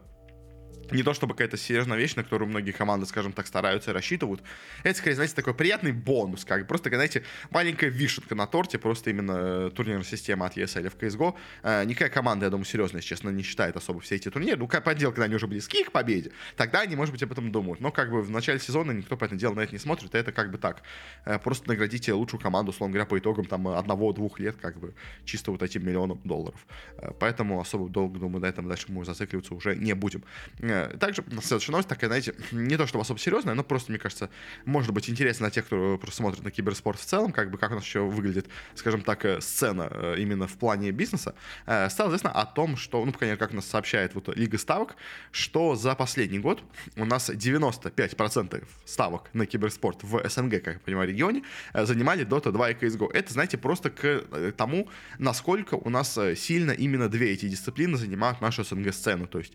не 0.92 1.04
то 1.04 1.14
чтобы 1.14 1.34
какая-то 1.34 1.58
серьезная 1.58 1.98
вещь, 1.98 2.16
на 2.16 2.24
которую 2.24 2.50
многие 2.50 2.72
команды, 2.72 3.06
скажем 3.06 3.34
так, 3.34 3.48
стараются 3.48 3.92
и 3.92 3.94
рассчитывают. 3.94 4.42
Это, 4.84 4.98
скорее, 4.98 5.16
знаете, 5.16 5.36
такой 5.36 5.54
приятный 5.54 5.92
бонус, 5.92 6.46
как 6.46 6.68
просто, 6.68 6.90
знаете, 6.90 7.24
маленькая 7.50 7.90
вишенка 7.90 8.36
на 8.36 8.48
торте, 8.48 8.78
просто 8.78 9.10
именно 9.10 9.34
э, 9.36 9.72
турнирная 9.74 10.04
система 10.04 10.46
от 10.46 10.58
ESL 10.58 10.90
в 10.90 10.98
CSGO. 10.98 11.36
Э, 11.64 11.84
никакая 11.86 12.10
команда, 12.10 12.46
я 12.46 12.50
думаю, 12.50 12.66
серьезно, 12.66 12.98
если 12.98 13.10
честно, 13.10 13.30
не 13.30 13.44
считает 13.44 13.76
особо 13.76 14.00
все 14.00 14.16
эти 14.16 14.30
турниры. 14.30 14.58
Ну, 14.58 14.68
как 14.68 14.84
подел, 14.84 15.12
когда 15.12 15.26
они 15.26 15.36
уже 15.36 15.48
близки 15.48 15.84
к 15.84 15.92
победе, 15.92 16.32
тогда 16.56 16.82
они, 16.82 16.96
может 16.96 17.14
быть, 17.14 17.24
об 17.24 17.32
этом 17.32 17.52
думают. 17.52 17.80
Но 17.82 17.92
как 17.92 18.12
бы 18.12 18.22
в 18.22 18.30
начале 18.30 18.60
сезона 18.60 18.92
никто 18.92 19.18
по 19.18 19.26
этому 19.26 19.40
делу 19.40 19.56
на 19.56 19.62
это 19.62 19.74
не 19.74 19.80
смотрит, 19.80 20.14
и 20.16 20.18
это 20.18 20.32
как 20.32 20.52
бы 20.52 20.58
так. 20.58 20.82
Э, 21.26 21.40
просто 21.40 21.68
наградите 21.68 22.14
лучшую 22.14 22.42
команду, 22.42 22.72
условно 22.72 22.94
говоря, 22.94 23.06
по 23.06 23.18
итогам 23.18 23.46
там 23.46 23.68
одного-двух 23.68 24.40
лет, 24.40 24.58
как 24.62 24.80
бы 24.80 24.94
чисто 25.26 25.52
вот 25.52 25.62
этим 25.62 25.86
миллионом 25.86 26.20
долларов. 26.24 26.66
Э, 26.98 27.12
поэтому 27.20 27.60
особо 27.60 27.90
долго, 27.90 28.20
думаю, 28.20 28.42
на 28.42 28.48
этом 28.48 28.68
дальше 28.68 28.88
мы 28.90 29.06
зацикливаться 29.06 29.54
уже 29.56 29.76
не 29.76 29.94
будем. 29.94 30.24
Э, 30.72 30.98
также 30.98 31.24
следующая 31.42 31.72
новость 31.72 31.90
такая, 31.90 32.10
знаете, 32.10 32.34
не 32.52 32.78
то 32.78 32.88
чтобы 32.88 33.02
особо 33.02 33.20
серьезная, 33.20 33.54
но 33.54 33.64
просто, 33.64 33.92
мне 33.92 34.00
кажется, 34.00 34.30
может 34.66 34.92
быть 34.94 35.10
интересно 35.10 35.48
для 35.48 35.52
тех, 35.52 35.66
кто 35.66 35.98
просто 35.98 36.18
смотрит 36.18 36.44
на 36.44 36.52
киберспорт 36.52 37.00
в 37.00 37.06
целом, 37.06 37.32
как 37.32 37.52
бы 37.52 37.58
как 37.58 37.72
у 37.72 37.76
нас 37.76 37.84
еще 37.84 38.02
выглядит, 38.02 38.48
скажем 38.76 39.02
так, 39.02 39.26
э, 39.26 39.42
сцена 39.42 39.90
э, 39.92 40.16
именно 40.18 40.48
в 40.48 40.58
плане 40.58 40.92
бизнеса. 40.92 41.36
Стало 41.66 42.10
известно 42.10 42.32
о 42.32 42.46
том, 42.46 42.78
что, 42.78 43.04
ну, 43.06 43.12
конечно, 43.12 43.38
как 43.38 43.54
нас 43.54 43.66
сообщает 43.66 44.16
вот 44.16 44.36
Лига 44.36 44.58
ставок, 44.58 44.96
что 45.32 45.76
за 45.76 45.96
последний 45.96 46.40
год 46.40 46.64
у 46.96 47.06
нас 47.06 47.30
95% 47.30 48.64
ставок 48.86 49.30
на 49.34 49.46
киберспорт 49.46 50.04
в 50.04 50.28
СНГ, 50.28 50.64
как 50.64 50.74
я 50.76 50.80
понимаю, 50.80 51.10
регионе, 51.10 51.44
занимали 51.74 52.26
Dota 52.26 52.52
2 52.52 52.72
и 52.72 52.74
CSGO. 52.76 53.12
Это, 53.14 53.34
знаете, 53.34 53.58
просто 53.58 53.90
к 53.90 54.54
тому, 54.58 54.90
насколько 55.18 55.76
у 55.76 55.90
нас 55.90 56.18
сильно 56.36 56.72
именно 56.72 57.10
две 57.10 57.32
эти 57.32 57.48
дисциплины 57.48 57.98
занимают 57.98 58.42
нашу 58.42 58.64
СНГ-сцену. 58.64 59.28
То 59.28 59.40
есть 59.40 59.54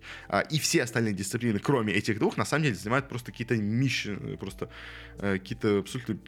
и 0.51 0.59
все 0.59 0.83
остальные 0.83 1.06
дисциплины, 1.13 1.59
кроме 1.59 1.93
этих 1.93 2.19
двух, 2.19 2.37
на 2.37 2.45
самом 2.45 2.65
деле 2.65 2.75
занимают 2.75 3.09
просто 3.09 3.33
какие-то 3.33 3.57
мищ, 3.57 4.09
просто 4.39 4.71
э, 5.19 5.39
какие-то 5.39 5.79
абсолютно 5.79 6.19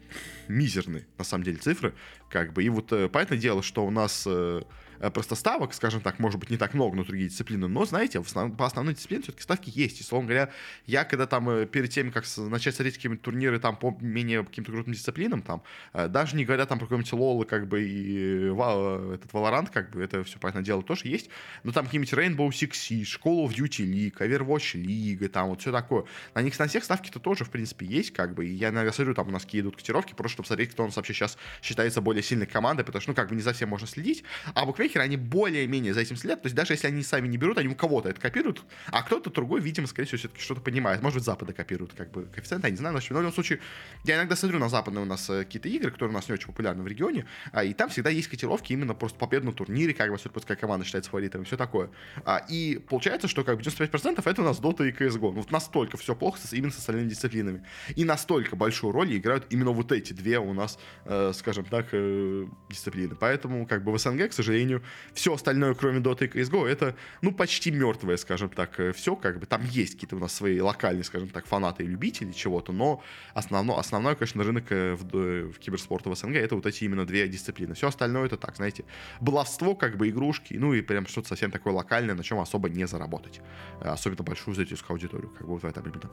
мизерные, 0.49 1.07
на 1.17 1.25
самом 1.25 1.45
деле, 1.45 1.59
цифры, 1.59 1.95
как 2.31 2.53
бы. 2.53 2.63
И 2.63 2.69
вот 2.69 2.93
э, 2.93 3.09
понятное 3.09 3.39
дело, 3.39 3.63
что 3.63 3.87
у 3.87 3.91
нас 3.91 4.27
Э, 4.27 4.63
просто 5.12 5.35
ставок, 5.35 5.75
скажем 5.75 6.00
так, 6.00 6.19
может 6.19 6.40
быть, 6.40 6.50
не 6.50 6.57
так 6.57 6.75
много 6.75 6.97
на 6.97 7.05
другие 7.05 7.28
дисциплины, 7.28 7.69
но, 7.69 7.85
знаете, 7.85 8.21
основ... 8.21 8.57
по 8.57 8.67
основной 8.67 8.95
дисциплине 8.95 9.23
все-таки 9.23 9.43
ставки 9.43 9.71
есть. 9.75 10.00
И, 10.00 10.05
словом 10.05 10.26
говоря, 10.26 10.50
я 10.87 11.05
когда 11.05 11.26
там 11.26 11.49
э, 11.50 11.67
перед 11.67 11.90
тем, 11.90 12.11
как 12.12 12.25
начать 12.37 12.75
смотреть 12.75 12.97
какие-то 12.97 13.23
турниры 13.23 13.59
там 13.59 13.76
по 13.76 13.97
менее 14.00 14.45
каким-то 14.45 14.73
крутым 14.73 14.93
дисциплинам, 14.93 15.43
там, 15.43 15.62
э, 15.93 16.09
даже 16.09 16.37
не 16.37 16.45
говоря 16.45 16.67
там 16.67 16.78
про 16.78 16.87
какой-нибудь 16.87 17.12
лол, 17.12 17.45
как 17.45 17.69
бы, 17.69 17.83
и 17.83 18.49
этот 18.49 19.31
Valorant, 19.33 19.71
как 19.73 19.90
бы, 19.90 20.02
это 20.02 20.25
все, 20.25 20.38
понятное 20.38 20.62
дело, 20.62 20.83
тоже 20.83 21.09
есть, 21.09 21.31
но 21.62 21.73
там 21.73 21.87
какие-нибудь 21.87 22.12
Rainbow 22.12 22.49
Six 22.49 22.71
Siege, 22.71 23.21
Call 23.23 23.47
of 23.47 23.55
Duty 23.55 23.85
League, 23.85 24.17
Overwatch 24.19 24.75
League, 24.75 25.28
там 25.28 25.49
вот 25.49 25.61
все 25.61 25.73
такое. 25.73 26.05
На 26.35 26.43
них, 26.43 26.59
на 26.59 26.67
всех 26.67 26.85
ставки-то 26.85 27.21
тоже, 27.21 27.45
в 27.45 27.50
принципе, 27.50 27.87
есть, 27.87 28.12
как 28.12 28.35
бы, 28.35 28.47
и 28.47 28.52
я, 28.52 28.71
наверное, 28.73 28.93
смотрю, 28.93 29.14
там 29.14 29.28
у 29.28 29.31
нас 29.31 29.45
какие 29.45 29.61
идут 29.61 29.76
котировки, 29.76 30.14
просто 30.14 30.35
чтобы 30.35 30.47
смотреть, 30.47 30.71
кто 30.71 30.83
у 30.83 30.87
нас 30.87 30.97
вообще 30.97 31.14
сейчас 31.14 31.38
считается 31.62 32.00
более 32.00 32.23
сильной 32.23 32.47
командой, 32.47 32.85
потому 32.85 33.00
что, 33.00 33.11
ну, 33.11 33.14
как 33.14 33.28
бы, 33.28 33.35
не 33.35 33.43
за 33.43 33.52
всем 33.52 33.69
можно 33.69 33.87
следить, 33.87 34.25
а 34.55 34.67
букмекеры, 34.88 35.04
они 35.04 35.16
более 35.16 35.59
более-менее 35.68 35.95
за 35.95 36.00
этим 36.00 36.16
следят. 36.16 36.42
То 36.42 36.47
есть 36.47 36.57
даже 36.57 36.73
если 36.75 36.87
они 36.87 37.02
сами 37.02 37.28
не 37.28 37.37
берут, 37.37 37.59
они 37.59 37.68
у 37.68 37.75
кого-то 37.75 38.09
это 38.09 38.21
копируют, 38.21 38.62
а 38.87 39.02
кто-то 39.02 39.30
другой, 39.30 39.61
видимо, 39.61 39.87
скорее 39.87 40.07
всего, 40.07 40.18
все-таки 40.18 40.40
что-то 40.40 40.61
понимает. 40.61 41.02
Может 41.02 41.18
быть, 41.18 41.25
Запада 41.25 41.52
копируют 41.52 41.92
как 41.95 42.11
бы 42.11 42.25
коэффициент, 42.25 42.64
я 42.64 42.71
не 42.71 42.76
знаю. 42.76 42.95
Но 42.95 43.00
в 43.00 43.11
любом 43.11 43.33
случае, 43.33 43.61
я 44.04 44.16
иногда 44.16 44.37
смотрю 44.37 44.59
на 44.59 44.68
западные 44.68 45.02
у 45.02 45.07
нас 45.07 45.28
э, 45.30 45.45
какие-то 45.45 45.68
игры, 45.68 45.90
которые 45.90 46.11
у 46.11 46.14
нас 46.14 46.28
не 46.28 46.35
очень 46.35 46.47
популярны 46.47 46.83
в 46.83 46.87
регионе, 46.87 47.26
а, 47.52 47.64
и 47.64 47.73
там 47.75 47.88
всегда 47.88 48.11
есть 48.11 48.28
котировки 48.28 48.73
именно 48.73 48.95
просто 48.95 49.18
победу 49.18 49.47
на 49.47 49.52
турнире, 49.52 49.95
как 49.95 50.11
бы 50.11 50.18
супер 50.18 50.57
команда 50.57 50.85
считается 50.85 51.11
фаворитом 51.11 51.42
и 51.42 51.45
все 51.45 51.57
такое. 51.57 51.90
А, 52.25 52.45
и 52.49 52.78
получается, 52.88 53.28
что 53.28 53.45
как 53.45 53.57
бы 53.57 53.62
95% 53.62 54.23
это 54.25 54.42
у 54.42 54.45
нас 54.45 54.61
Dota 54.61 54.88
и 54.88 54.92
CSGO. 54.92 55.33
Ну, 55.33 55.40
вот 55.40 55.50
настолько 55.50 55.97
все 55.97 56.14
плохо 56.14 56.38
именно 56.52 56.73
с 56.73 56.78
остальными 56.78 57.09
дисциплинами. 57.09 57.64
И 57.97 58.04
настолько 58.04 58.57
большую 58.57 58.92
роль 58.92 59.16
играют 59.16 59.47
именно 59.50 59.71
вот 59.71 59.92
эти 59.92 60.12
две 60.12 60.38
у 60.38 60.52
нас, 60.52 60.78
э, 61.04 61.33
скажем 61.35 61.64
так, 61.64 61.88
э, 61.92 62.47
дисциплины. 62.71 63.14
Поэтому 63.14 63.66
как 63.66 63.85
бы 63.85 63.92
в 63.92 63.99
СНГ, 63.99 64.30
к 64.30 64.33
сожалению, 64.33 64.78
все 65.15 65.35
остальное, 65.35 65.75
кроме 65.75 66.01
Dota 66.01 66.25
и 66.27 66.29
CSGO, 66.29 66.67
это, 66.67 66.95
ну, 67.23 67.33
почти 67.33 67.71
мертвое, 67.71 68.17
скажем 68.17 68.49
так, 68.49 68.79
э, 68.81 68.93
все, 68.93 69.17
как 69.17 69.39
бы, 69.39 69.47
там 69.47 69.65
есть 69.65 69.95
какие-то 69.95 70.17
у 70.17 70.19
нас 70.19 70.33
свои 70.33 70.61
локальные, 70.61 71.05
скажем 71.05 71.29
так, 71.29 71.47
фанаты 71.47 71.85
и 71.85 71.87
любители 71.87 72.33
чего-то, 72.33 72.73
но 72.73 73.03
основно, 73.35 73.79
основной, 73.79 74.17
конечно, 74.17 74.43
рынок 74.45 74.65
э, 74.71 74.95
в, 74.95 75.17
э, 75.17 75.43
в 75.45 75.59
киберспорте 75.59 76.11
в 76.11 76.15
СНГ 76.15 76.37
это 76.37 76.55
вот 76.55 76.67
эти 76.67 76.85
именно 76.85 77.07
две 77.07 77.29
дисциплины. 77.29 77.75
Все 77.75 77.89
остальное 77.89 78.27
это 78.27 78.37
так, 78.37 78.57
знаете, 78.57 78.85
баловство, 79.21 79.75
как 79.75 79.97
бы, 79.97 80.09
игрушки, 80.09 80.55
ну, 80.55 80.75
и 80.75 80.83
прям 80.83 81.07
что-то 81.07 81.29
совсем 81.29 81.51
такое 81.51 81.73
локальное, 81.73 82.15
на 82.15 82.23
чем 82.23 82.39
особо 82.39 82.69
не 82.69 82.87
заработать. 82.87 83.41
Особенно 83.81 84.23
большую 84.23 84.55
зрительскую 84.55 84.95
аудиторию, 84.95 85.31
как 85.31 85.47
бы, 85.47 85.55
вот 85.55 85.63
в 85.63 85.67
этом 85.67 85.85
именно 85.85 86.11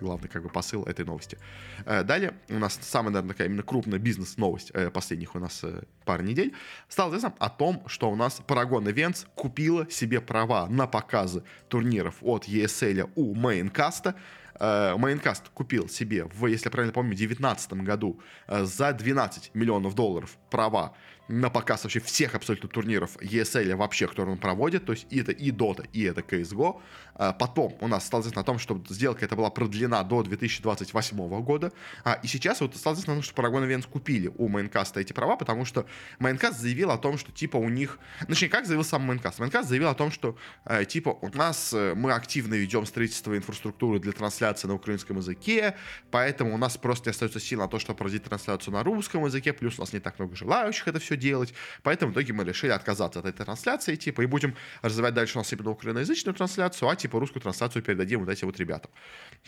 главный, 0.00 0.28
как 0.28 0.42
бы, 0.42 0.48
посыл 0.48 0.84
этой 0.84 1.04
новости. 1.04 1.38
Далее 1.84 2.34
у 2.48 2.58
нас 2.58 2.78
самая, 2.82 3.12
наверное, 3.12 3.32
такая 3.34 3.48
именно 3.48 3.62
крупная 3.62 3.98
бизнес-новость 3.98 4.72
последних 4.92 5.34
у 5.34 5.38
нас 5.38 5.64
пары 6.04 6.24
недель. 6.24 6.54
Стало 6.88 7.10
известно 7.10 7.34
о 7.38 7.48
том, 7.48 7.82
что 7.86 7.99
у 8.08 8.16
нас 8.16 8.40
Paragon 8.46 8.84
Events 8.84 9.26
купила 9.34 9.90
себе 9.90 10.20
права 10.20 10.66
на 10.68 10.86
показы 10.86 11.42
турниров 11.68 12.14
от 12.22 12.46
ESL 12.48 13.10
у 13.16 13.34
Maincast 13.34 13.98
а. 13.98 14.14
э, 14.60 14.94
Maincast 14.96 15.48
купил 15.48 15.88
себе, 15.88 16.24
в, 16.24 16.46
если 16.46 16.66
я 16.66 16.70
правильно 16.70 16.92
помню, 16.92 17.14
в 17.14 17.16
2019 17.16 17.72
году 17.84 18.20
э, 18.46 18.64
за 18.64 18.92
12 18.92 19.54
миллионов 19.54 19.94
долларов 19.94 20.36
права 20.50 20.94
на 21.30 21.48
показ 21.48 21.84
вообще 21.84 22.00
всех 22.00 22.34
абсолютно 22.34 22.68
турниров 22.68 23.16
ESL 23.18 23.76
вообще, 23.76 24.06
которые 24.08 24.32
он 24.32 24.38
проводит, 24.38 24.84
то 24.84 24.92
есть 24.92 25.06
и 25.10 25.20
это 25.20 25.32
и 25.32 25.50
Dota, 25.50 25.88
и 25.92 26.02
это 26.02 26.20
CSGO. 26.22 26.80
А 27.14 27.32
потом 27.32 27.76
у 27.80 27.88
нас 27.88 28.06
стало 28.06 28.22
известно 28.22 28.40
о 28.40 28.44
том, 28.44 28.58
что 28.58 28.82
сделка 28.88 29.24
эта 29.24 29.36
была 29.36 29.50
продлена 29.50 30.02
до 30.02 30.22
2028 30.22 31.42
года, 31.42 31.72
а, 32.04 32.18
и 32.22 32.26
сейчас 32.26 32.60
вот 32.60 32.74
стало 32.76 32.94
известно, 32.94 33.22
что 33.22 33.34
Paragon 33.34 33.66
Events 33.68 33.88
купили 33.88 34.32
у 34.38 34.48
Maincast 34.48 34.94
а 34.94 35.00
эти 35.00 35.12
права, 35.12 35.36
потому 35.36 35.64
что 35.64 35.86
Maincast 36.18 36.58
заявил 36.58 36.90
о 36.90 36.98
том, 36.98 37.18
что 37.18 37.30
типа 37.30 37.56
у 37.56 37.68
них... 37.68 37.98
Ну, 38.22 38.28
точнее, 38.28 38.48
как 38.48 38.66
заявил 38.66 38.84
сам 38.84 39.02
Maincast? 39.02 39.38
Maincast 39.38 39.68
заявил 39.68 39.88
о 39.88 39.94
том, 39.94 40.10
что 40.10 40.36
э, 40.64 40.84
типа 40.84 41.10
у 41.10 41.28
нас 41.36 41.72
э, 41.72 41.94
мы 41.94 42.12
активно 42.12 42.54
ведем 42.54 42.86
строительство 42.86 43.36
инфраструктуры 43.36 44.00
для 44.00 44.12
трансляции 44.12 44.66
на 44.66 44.74
украинском 44.74 45.18
языке, 45.18 45.76
поэтому 46.10 46.54
у 46.54 46.58
нас 46.58 46.76
просто 46.76 47.10
не 47.10 47.12
остается 47.12 47.38
сил 47.38 47.60
на 47.60 47.68
то, 47.68 47.78
чтобы 47.78 47.98
проводить 47.98 48.24
трансляцию 48.24 48.74
на 48.74 48.82
русском 48.82 49.24
языке, 49.24 49.52
плюс 49.52 49.78
у 49.78 49.82
нас 49.82 49.92
не 49.92 50.00
так 50.00 50.18
много 50.18 50.34
желающих 50.34 50.88
это 50.88 50.98
все 50.98 51.16
делать. 51.20 51.54
Поэтому 51.82 52.12
в 52.12 52.14
итоге 52.14 52.32
мы 52.32 52.44
решили 52.44 52.72
отказаться 52.72 53.20
от 53.20 53.26
этой 53.26 53.44
трансляции, 53.44 53.94
типа, 53.94 54.22
и 54.22 54.26
будем 54.26 54.56
развивать 54.82 55.14
дальше 55.14 55.38
у 55.38 55.40
нас 55.40 55.52
именно 55.52 55.70
украиноязычную 55.70 56.34
трансляцию, 56.34 56.88
а 56.88 56.96
типа 56.96 57.20
русскую 57.20 57.42
трансляцию 57.42 57.82
передадим 57.82 58.20
вот 58.20 58.28
этим 58.28 58.48
вот 58.48 58.58
ребятам. 58.58 58.90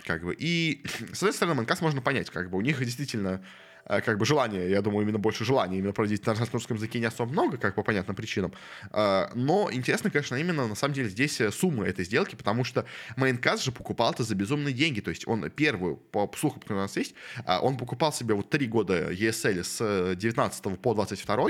Как 0.05 0.23
бы. 0.23 0.35
И, 0.39 0.85
с 1.13 1.23
одной 1.23 1.33
стороны, 1.33 1.57
Манкас 1.57 1.81
можно 1.81 2.01
понять, 2.01 2.31
как 2.31 2.51
бы 2.51 2.59
у 2.59 2.61
них 2.61 2.79
действительно 2.79 3.45
как 3.87 4.19
бы 4.19 4.27
желание, 4.27 4.71
я 4.71 4.83
думаю, 4.83 5.03
именно 5.03 5.19
больше 5.19 5.45
желания 5.45 5.79
именно 5.79 5.93
проводить 5.93 6.25
на 6.27 6.35
русском 6.35 6.77
языке 6.77 6.99
не 6.99 7.07
особо 7.07 7.33
много, 7.33 7.57
как 7.57 7.75
по 7.75 7.83
понятным 7.83 8.17
причинам. 8.17 8.53
Э, 8.93 9.27
но 9.35 9.69
интересно, 9.73 10.11
конечно, 10.11 10.37
именно 10.37 10.69
на 10.69 10.75
самом 10.75 10.95
деле 10.95 11.09
здесь 11.09 11.41
э, 11.41 11.51
сумма 11.51 11.87
этой 11.87 12.05
сделки, 12.05 12.35
потому 12.35 12.65
что 12.65 12.87
Майнкаст 13.17 13.65
же 13.65 13.73
покупал 13.73 14.13
это 14.13 14.23
за 14.23 14.35
безумные 14.35 14.73
деньги. 14.73 15.01
То 15.01 15.11
есть 15.11 15.27
он 15.27 15.51
первую, 15.51 15.97
по 15.97 16.31
слухам, 16.37 16.61
которые 16.61 16.81
у 16.81 16.83
нас 16.83 16.97
есть, 16.97 17.15
он 17.47 17.77
покупал 17.77 18.13
себе 18.13 18.35
вот 18.35 18.51
три 18.51 18.67
года 18.67 19.13
ESL 19.13 19.65
с 19.65 20.15
19 20.17 20.81
по 20.81 20.95
22, 20.95 21.49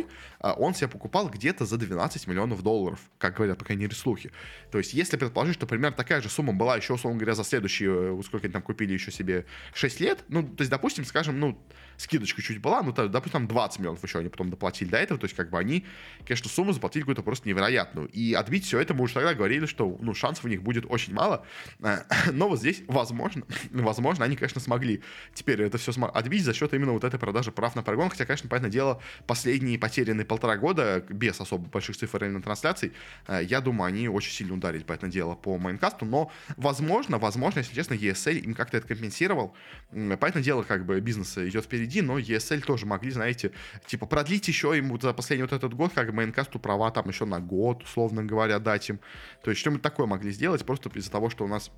он 0.57 0.75
себе 0.75 0.89
покупал 0.89 1.29
где-то 1.29 1.67
за 1.67 1.77
12 1.77 2.27
миллионов 2.27 2.63
долларов, 2.63 3.01
как 3.19 3.37
говорят, 3.37 3.59
по 3.59 3.65
крайней 3.65 3.85
мере, 3.85 3.95
слухи. 3.95 4.31
То 4.71 4.79
есть 4.79 4.95
если 4.95 5.17
предположить, 5.17 5.55
что 5.55 5.67
примерно 5.67 5.97
такая 5.97 6.21
же 6.21 6.29
сумма 6.29 6.53
была 6.53 6.77
еще, 6.77 6.95
условно 6.95 7.19
говоря, 7.19 7.35
за 7.35 7.45
следующие, 7.45 8.21
сколько 8.23 8.47
они 8.47 8.53
там 8.53 8.63
купили 8.63 8.93
еще 8.93 9.11
себе 9.11 9.47
6 9.75 10.01
лет, 10.01 10.25
ну, 10.29 10.43
то 10.43 10.63
есть, 10.63 10.71
допустим, 10.71 11.05
скажем, 11.05 11.39
ну, 11.39 11.59
скидочка 11.97 12.43
чуть 12.43 12.61
была, 12.61 12.83
ну, 12.83 12.93
допустим, 12.93 13.33
там 13.33 13.49
20 13.49 13.79
миллионов 13.81 14.03
еще 14.03 14.19
они 14.19 14.29
потом 14.29 14.51
доплатили 14.51 14.89
до 14.89 14.99
этого, 14.99 15.19
то 15.19 15.25
есть, 15.25 15.37
как 15.37 15.51
бы 15.51 15.59
они, 15.59 15.85
конечно, 16.25 16.49
сумму 16.49 16.73
заплатили 16.73 17.03
какую-то 17.03 17.23
просто 17.23 17.49
невероятную. 17.49 18.09
И 18.09 18.35
отбить 18.35 18.65
все 18.65 18.81
это 18.81 18.95
мы 18.95 19.05
уже 19.05 19.15
тогда 19.15 19.35
говорили, 19.35 19.67
что, 19.67 19.97
ну, 20.01 20.15
шансов 20.15 20.45
у 20.45 20.49
них 20.49 20.63
будет 20.63 20.85
очень 20.89 21.15
мало, 21.15 21.45
но 22.33 22.49
вот 22.49 22.59
здесь, 22.59 22.83
возможно, 22.87 23.45
возможно, 23.71 24.25
они, 24.25 24.37
конечно, 24.37 24.61
смогли. 24.61 25.03
Теперь 25.35 25.63
это 25.63 25.79
все 25.79 25.93
отбить 25.93 26.45
за 26.45 26.55
счет 26.55 26.73
именно 26.75 26.93
вот 26.93 27.05
этой 27.05 27.19
продажи 27.19 27.53
прав 27.53 27.77
на 27.77 27.83
прогон, 27.83 28.11
хотя, 28.11 28.25
конечно, 28.25 28.49
понятное 28.49 28.71
дело, 28.71 29.01
последние 29.27 29.79
потерянные 29.79 30.25
полтора 30.25 30.57
года, 30.57 31.05
без 31.09 31.41
особо 31.41 31.69
больших 31.69 31.97
цифр 31.97 32.25
именно 32.25 32.43
трансляций, 32.43 32.93
э, 33.27 33.43
я 33.45 33.61
думаю, 33.61 33.89
они 33.89 34.09
очень 34.09 34.33
сильно 34.33 34.55
ударили, 34.55 34.83
понятное 34.83 35.11
дело, 35.11 35.35
по 35.35 35.59
Майнкасту, 35.59 36.05
но, 36.05 36.31
возможно, 36.57 37.19
возможно, 37.19 37.61
если 37.61 37.75
честно, 37.75 37.95
ESL 37.95 38.39
им 38.39 38.55
как-то 38.55 38.79
это 38.79 38.87
компенсировал, 38.87 39.55
понятное 39.91 40.43
дело, 40.43 40.63
как 40.63 40.87
бы 40.87 41.01
бизнес 41.01 41.37
идет 41.39 41.65
впереди, 41.65 41.82
впереди, 41.83 42.03
но 42.03 42.19
ESL 42.19 42.61
тоже 42.61 42.87
могли, 42.87 43.11
знаете, 43.11 43.53
типа 43.87 44.07
продлить 44.07 44.49
еще 44.49 44.77
ему 44.77 44.99
за 45.01 45.13
последний 45.13 45.43
вот 45.43 45.53
этот 45.53 45.75
год, 45.75 45.93
как 45.95 46.13
Майнкасту 46.13 46.59
права 46.59 46.91
там 46.91 47.09
еще 47.09 47.25
на 47.25 47.41
год, 47.41 47.83
условно 47.83 48.25
говоря, 48.25 48.59
дать 48.59 48.89
им. 48.91 49.01
То 49.43 49.51
есть 49.51 49.61
что-нибудь 49.61 49.83
такое 49.83 50.07
могли 50.07 50.31
сделать, 50.31 50.65
просто 50.65 50.91
из-за 50.95 51.11
того, 51.11 51.31
что 51.31 51.45
у 51.45 51.49
нас 51.49 51.71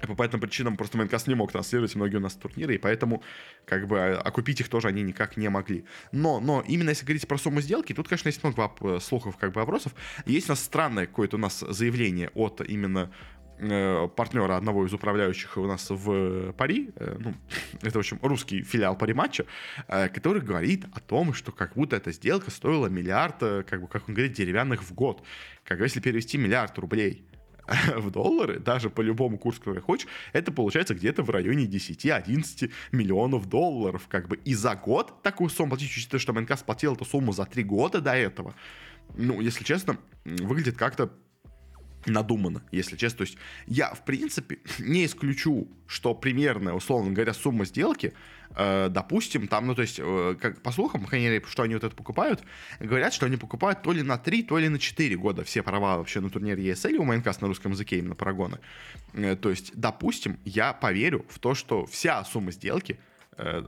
по 0.00 0.16
понятным 0.16 0.40
причинам 0.40 0.76
просто 0.76 0.98
Майнкаст 0.98 1.28
не 1.28 1.34
мог 1.34 1.52
транслировать 1.52 1.94
многие 1.94 2.16
у 2.16 2.20
нас 2.20 2.34
турниры, 2.34 2.74
и 2.74 2.78
поэтому 2.78 3.22
как 3.66 3.86
бы 3.86 4.00
а, 4.00 4.20
окупить 4.20 4.60
их 4.60 4.68
тоже 4.68 4.88
они 4.88 5.02
никак 5.02 5.36
не 5.36 5.48
могли. 5.48 5.84
Но, 6.10 6.40
но 6.40 6.64
именно 6.66 6.90
если 6.90 7.04
говорить 7.04 7.28
про 7.28 7.38
сумму 7.38 7.60
сделки, 7.60 7.92
тут, 7.92 8.08
конечно, 8.08 8.28
есть 8.28 8.42
много 8.42 8.98
слухов, 9.00 9.36
как 9.36 9.52
бы 9.52 9.60
вопросов. 9.60 9.94
Есть 10.26 10.48
у 10.48 10.52
нас 10.52 10.60
странное 10.60 11.06
какое-то 11.06 11.36
у 11.36 11.40
нас 11.40 11.60
заявление 11.60 12.30
от 12.34 12.60
именно 12.60 13.10
Э, 13.10 13.41
партнера 14.16 14.56
одного 14.56 14.86
из 14.86 14.92
управляющих 14.92 15.56
у 15.56 15.66
нас 15.66 15.86
в 15.88 16.52
Пари, 16.52 16.90
э, 16.96 17.16
ну, 17.18 17.34
это, 17.82 17.92
в 17.92 18.00
общем, 18.00 18.18
русский 18.22 18.62
филиал 18.62 18.96
Пари 18.96 19.14
матча, 19.14 19.46
э, 19.88 20.08
который 20.08 20.42
говорит 20.42 20.86
о 20.92 21.00
том, 21.00 21.34
что 21.34 21.52
как 21.52 21.74
будто 21.74 21.96
эта 21.96 22.12
сделка 22.12 22.50
стоила 22.50 22.86
миллиард, 22.86 23.38
как 23.38 23.80
бы, 23.80 23.88
как 23.88 24.08
он 24.08 24.14
говорит, 24.14 24.32
деревянных 24.32 24.82
в 24.82 24.92
год. 24.94 25.22
Как 25.64 25.80
если 25.80 26.00
перевести 26.00 26.38
миллиард 26.38 26.76
рублей 26.78 27.24
в 27.96 28.10
доллары, 28.10 28.58
даже 28.58 28.90
по 28.90 29.00
любому 29.00 29.38
курсу, 29.38 29.60
который 29.60 29.80
хочешь, 29.80 30.08
это 30.32 30.52
получается 30.52 30.94
где-то 30.94 31.22
в 31.22 31.30
районе 31.30 31.66
10-11 31.66 32.70
миллионов 32.92 33.48
долларов. 33.48 34.06
Как 34.08 34.28
бы 34.28 34.36
и 34.36 34.54
за 34.54 34.74
год 34.74 35.22
такую 35.22 35.50
сумму 35.50 35.70
платить, 35.70 35.90
учитывая, 35.90 36.20
что 36.20 36.32
МНК 36.32 36.58
сплатил 36.58 36.94
эту 36.94 37.04
сумму 37.04 37.32
за 37.32 37.44
3 37.44 37.62
года 37.64 38.00
до 38.00 38.14
этого, 38.14 38.54
ну, 39.14 39.40
если 39.40 39.64
честно, 39.64 39.98
выглядит 40.24 40.76
как-то 40.76 41.12
надумано, 42.06 42.62
если 42.70 42.96
честно. 42.96 43.18
То 43.18 43.24
есть 43.24 43.38
я, 43.66 43.92
в 43.94 44.04
принципе, 44.04 44.58
не 44.78 45.04
исключу, 45.06 45.68
что 45.86 46.14
примерно, 46.14 46.74
условно 46.74 47.12
говоря, 47.12 47.34
сумма 47.34 47.64
сделки, 47.64 48.12
э, 48.56 48.88
допустим, 48.90 49.48
там, 49.48 49.66
ну, 49.66 49.74
то 49.74 49.82
есть, 49.82 49.98
э, 49.98 50.36
как 50.40 50.62
по 50.62 50.72
слухам, 50.72 51.04
по 51.04 51.48
что 51.48 51.62
они 51.62 51.74
вот 51.74 51.84
это 51.84 51.94
покупают, 51.94 52.42
говорят, 52.80 53.12
что 53.12 53.26
они 53.26 53.36
покупают 53.36 53.82
то 53.82 53.92
ли 53.92 54.02
на 54.02 54.18
3, 54.18 54.42
то 54.42 54.58
ли 54.58 54.68
на 54.68 54.78
4 54.78 55.16
года 55.16 55.44
все 55.44 55.62
права 55.62 55.98
вообще 55.98 56.20
на 56.20 56.30
турнире 56.30 56.72
ESL 56.72 56.96
у 56.96 57.04
Майнкаст 57.04 57.40
на 57.40 57.48
русском 57.48 57.72
языке, 57.72 57.98
именно 57.98 58.14
парагоны. 58.14 58.58
Э, 59.12 59.36
то 59.36 59.50
есть, 59.50 59.72
допустим, 59.74 60.38
я 60.44 60.72
поверю 60.72 61.24
в 61.28 61.38
то, 61.38 61.54
что 61.54 61.86
вся 61.86 62.24
сумма 62.24 62.52
сделки— 62.52 62.98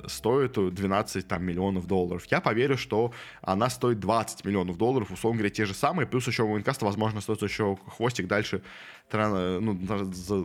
стоит 0.07 0.53
12 0.75 1.27
там, 1.27 1.45
миллионов 1.45 1.87
долларов. 1.87 2.25
Я 2.31 2.41
поверю, 2.41 2.77
что 2.77 3.13
она 3.43 3.71
стоит 3.71 3.99
20 4.01 4.45
миллионов 4.45 4.77
долларов, 4.77 5.11
условно 5.11 5.39
говоря, 5.39 5.55
те 5.55 5.65
же 5.65 5.75
самые, 5.75 6.07
плюс 6.07 6.27
еще 6.27 6.43
у 6.43 6.61
возможно, 6.81 7.21
стоит 7.21 7.43
еще 7.43 7.79
хвостик 7.97 8.27
дальше 8.27 8.63
ну, 9.13 9.79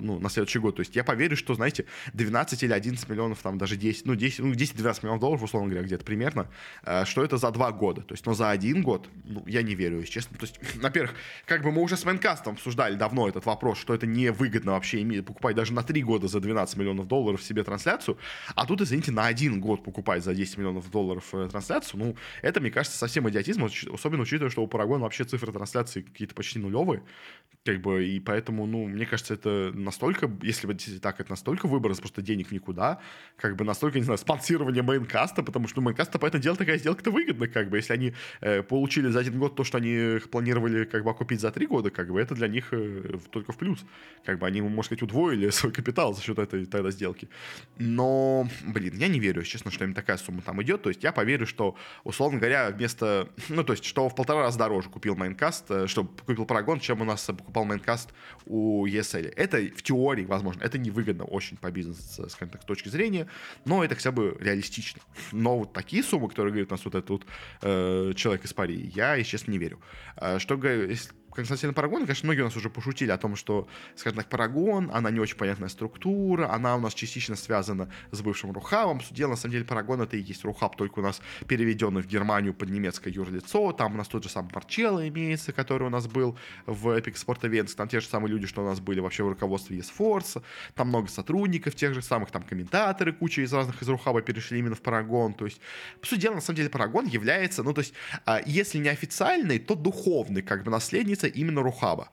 ну, 0.02 0.20
на 0.20 0.30
следующий 0.30 0.60
год. 0.60 0.76
То 0.76 0.82
есть 0.82 0.96
я 0.96 1.04
поверю, 1.04 1.36
что, 1.36 1.56
знаете, 1.56 1.86
12 2.14 2.64
или 2.64 2.74
11 2.74 3.10
миллионов, 3.10 3.40
там 3.42 3.58
даже 3.58 3.76
10, 3.76 4.06
ну 4.06 4.16
10, 4.16 4.40
ну 4.40 4.54
10-12 4.54 5.00
миллионов 5.02 5.22
долларов, 5.22 5.44
условно 5.44 5.70
говоря, 5.70 5.86
где-то 5.86 6.06
примерно, 6.06 6.48
э, 6.84 7.06
что 7.06 7.24
это 7.24 7.38
за 7.38 7.52
два 7.52 7.72
года. 7.72 8.02
То 8.02 8.14
есть, 8.14 8.26
но 8.26 8.34
за 8.34 8.50
один 8.50 8.84
год, 8.84 9.10
ну, 9.24 9.44
я 9.48 9.64
не 9.64 9.76
верю, 9.76 10.00
если 10.00 10.12
честно. 10.12 10.38
То 10.38 10.46
есть, 10.46 10.60
во-первых, 10.82 11.16
как 11.46 11.64
бы 11.64 11.72
мы 11.72 11.82
уже 11.82 11.98
с 11.98 12.06
Майнкастом 12.06 12.54
обсуждали 12.54 12.96
давно 12.96 13.28
этот 13.28 13.46
вопрос, 13.46 13.80
что 13.80 13.94
это 13.94 14.06
невыгодно 14.06 14.74
вообще 14.74 15.00
покупать 15.24 15.56
даже 15.56 15.74
на 15.74 15.82
3 15.82 16.04
года 16.04 16.28
за 16.28 16.40
12 16.40 16.78
миллионов 16.78 17.08
долларов 17.08 17.42
себе 17.42 17.64
трансляцию, 17.64 18.18
а 18.56 18.66
тут, 18.66 18.82
извините, 18.82 19.12
на 19.20 19.26
один 19.26 19.60
год 19.60 19.84
покупать 19.84 20.24
за 20.24 20.34
10 20.34 20.58
миллионов 20.58 20.90
долларов 20.90 21.26
э, 21.34 21.50
трансляцию, 21.52 22.00
ну, 22.00 22.16
это, 22.42 22.62
мне 22.62 22.72
кажется, 22.72 22.98
совсем 22.98 23.30
идиотизм, 23.30 23.66
особенно 23.94 24.24
учитывая, 24.24 24.50
что 24.50 24.64
у 24.64 24.68
Парагона 24.68 25.04
вообще 25.04 25.26
цифры 25.26 25.52
трансляции 25.52 26.04
какие-то 26.04 26.34
почти 26.34 26.58
нулевые, 26.58 27.04
как 27.66 27.82
бы, 27.82 28.08
и 28.08 28.22
поэтому, 28.22 28.66
ну, 28.66 28.88
мне 28.88 29.06
кажется, 29.06 29.34
это 29.34 29.72
настолько, 29.74 30.32
если 30.42 30.68
вы 30.68 30.76
так, 31.02 31.20
это 31.20 31.32
настолько 31.32 31.68
выброс 31.68 32.00
просто 32.00 32.22
денег 32.22 32.52
никуда, 32.52 33.00
как 33.36 33.58
бы 33.58 33.66
настолько, 33.66 34.00
не 34.00 34.06
знаю, 34.06 34.18
спонсирование 34.18 34.84
Maincast 34.84 35.32
а, 35.32 35.44
потому 35.44 35.68
что 35.68 35.82
ну, 35.82 35.88
Maincast 35.88 36.12
а, 36.12 36.18
по 36.18 36.26
этому 36.26 36.42
делу 36.42 36.56
такая 36.56 36.78
сделка-то 36.78 37.12
выгодна, 37.12 37.50
как 37.50 37.70
бы, 37.70 37.76
если 37.76 37.92
они 37.92 38.14
э, 38.40 38.64
получили 38.64 39.10
за 39.10 39.20
один 39.20 39.38
год 39.38 39.56
то, 39.56 39.66
что 39.66 39.78
они 39.80 40.20
планировали, 40.32 40.86
как 40.86 41.04
бы, 41.04 41.12
окупить 41.12 41.42
за 41.42 41.52
три 41.52 41.68
года, 41.68 41.90
как 41.90 42.10
бы, 42.10 42.22
это 42.22 42.36
для 42.36 42.48
них 42.48 42.70
э, 42.72 43.18
только 43.32 43.52
в 43.52 43.58
плюс, 43.58 43.86
как 44.24 44.40
бы, 44.40 44.48
они, 44.48 44.62
можно 44.62 44.84
сказать, 44.84 45.04
удвоили 45.04 45.50
свой 45.50 45.74
капитал 45.74 46.14
за 46.14 46.22
счет 46.22 46.40
этой 46.40 46.66
тогда 46.66 46.92
сделки, 46.92 47.28
но, 47.78 48.48
блин, 48.66 48.94
я 49.00 49.08
не 49.08 49.20
верю, 49.20 49.44
честно, 49.44 49.72
что 49.72 49.86
им 49.86 49.94
такая 49.94 50.18
сумма 50.18 50.42
там 50.42 50.62
идет, 50.62 50.82
то 50.82 50.90
есть 50.90 51.04
я 51.04 51.12
поверю, 51.12 51.48
что, 51.48 51.76
условно 52.04 52.38
говоря, 52.38 52.70
вместо, 52.70 53.30
ну, 53.50 53.64
то 53.64 53.74
есть, 53.74 53.86
что 53.86 54.10
в 54.10 54.16
полтора 54.16 54.42
раза 54.42 54.60
дороже 54.60 54.90
купил 54.90 55.16
Maincast, 55.16 55.72
э, 55.72 55.88
что 55.88 56.04
купил 56.04 56.46
Paragon, 56.46 56.80
чем 56.80 57.02
у 57.02 57.06
нас 57.06 57.24
покупал 57.26 57.66
Maincast 57.66 58.14
у 58.46 58.86
ESL. 58.86 59.34
Это 59.36 59.58
в 59.58 59.82
теории 59.82 60.26
возможно, 60.26 60.64
это 60.64 60.78
невыгодно 60.78 61.24
очень 61.24 61.58
по 61.58 61.72
бизнесу, 61.72 62.30
скажем 62.30 62.52
так, 62.52 62.62
с 62.64 62.66
точки 62.66 62.90
зрения, 62.90 63.28
но 63.66 63.84
это 63.84 63.96
хотя 63.96 64.12
бы 64.12 64.38
реалистично. 64.40 65.02
Но 65.32 65.60
вот 65.60 65.74
такие 65.74 66.04
суммы, 66.04 66.30
которые 66.30 66.52
говорит 66.52 66.72
у 66.72 66.76
нас 66.76 66.84
вот 66.84 66.96
этот 66.96 67.10
вот, 67.10 67.26
э, 67.62 68.14
человек 68.16 68.46
из 68.46 68.54
Пари, 68.54 68.92
я, 68.94 69.16
если 69.16 69.32
честно, 69.32 69.52
не 69.52 69.58
верю. 69.58 69.80
Э, 70.18 70.40
что, 70.40 70.56
если 70.62 71.12
касательно 71.44 71.74
Парагона, 71.74 72.06
конечно, 72.06 72.28
многие 72.28 72.42
у 72.42 72.46
нас 72.46 72.56
уже 72.56 72.70
пошутили 72.70 73.12
о 73.12 73.18
том, 73.18 73.36
что, 73.36 73.68
скажем 73.96 74.18
так, 74.18 74.30
Парагон, 74.30 74.90
она 74.94 75.12
не 75.12 75.20
очень 75.20 75.38
понятная 75.38 75.70
структура, 75.70 76.52
она 76.52 76.76
у 76.76 76.80
нас 76.80 76.94
частично 76.94 77.36
связана 77.36 77.92
с 78.12 78.22
бывшим 78.22 78.52
Рухабом. 78.52 79.02
Дело, 79.12 79.32
на 79.32 79.36
самом 79.36 79.54
деле, 79.54 79.66
Парагон 79.66 80.02
это 80.02 80.18
и 80.18 80.22
есть 80.22 80.44
Рухаб, 80.44 80.76
только 80.76 81.00
у 81.00 81.02
нас 81.02 81.22
переведенный 81.48 82.02
в 82.02 82.08
Германию 82.08 82.54
под 82.54 82.70
немецкое 82.70 83.14
юрлицо. 83.14 83.72
Там 83.74 83.94
у 83.94 83.98
нас 83.98 84.08
тот 84.08 84.24
же 84.24 84.30
самый 84.30 84.52
Марчелло 84.54 85.08
имеется, 85.08 85.52
который 85.52 85.88
у 85.88 85.90
нас 85.90 86.08
был 86.08 86.38
в 86.66 86.90
Epic 86.90 87.16
Sport 87.16 87.42
Events. 87.42 87.76
Там 87.76 87.88
те 87.88 88.00
же 88.00 88.08
самые 88.08 88.32
люди, 88.32 88.48
что 88.48 88.62
у 88.62 88.66
нас 88.66 88.80
были 88.80 89.00
вообще 89.00 89.24
в 89.24 89.30
руководстве 89.30 89.78
eSforce. 89.80 90.42
Там 90.76 90.90
много 90.90 91.08
сотрудников, 91.08 91.76
тех 91.76 91.94
же 91.94 92.02
самых 92.02 92.32
там 92.32 92.44
комментаторы, 92.44 93.14
куча 93.14 93.42
из 93.42 93.54
разных 93.54 93.82
из 93.82 93.90
Рухаба 93.90 94.22
перешли 94.22 94.60
именно 94.60 94.76
в 94.76 94.82
Парагон. 94.82 95.34
То 95.34 95.46
есть, 95.46 95.62
дела, 96.18 96.36
на 96.36 96.42
самом 96.42 96.58
деле, 96.58 96.70
Парагон 96.70 97.06
является, 97.08 97.64
ну, 97.64 97.74
то 97.74 97.82
есть, 97.82 97.94
а, 98.26 98.42
если 98.46 98.78
не 98.78 98.90
официальный, 98.90 99.60
то 99.60 99.76
духовный, 99.76 100.42
как 100.42 100.64
бы, 100.64 100.72
наследница 100.72 101.28
именно 101.36 101.62
Рухаба. 101.62 102.10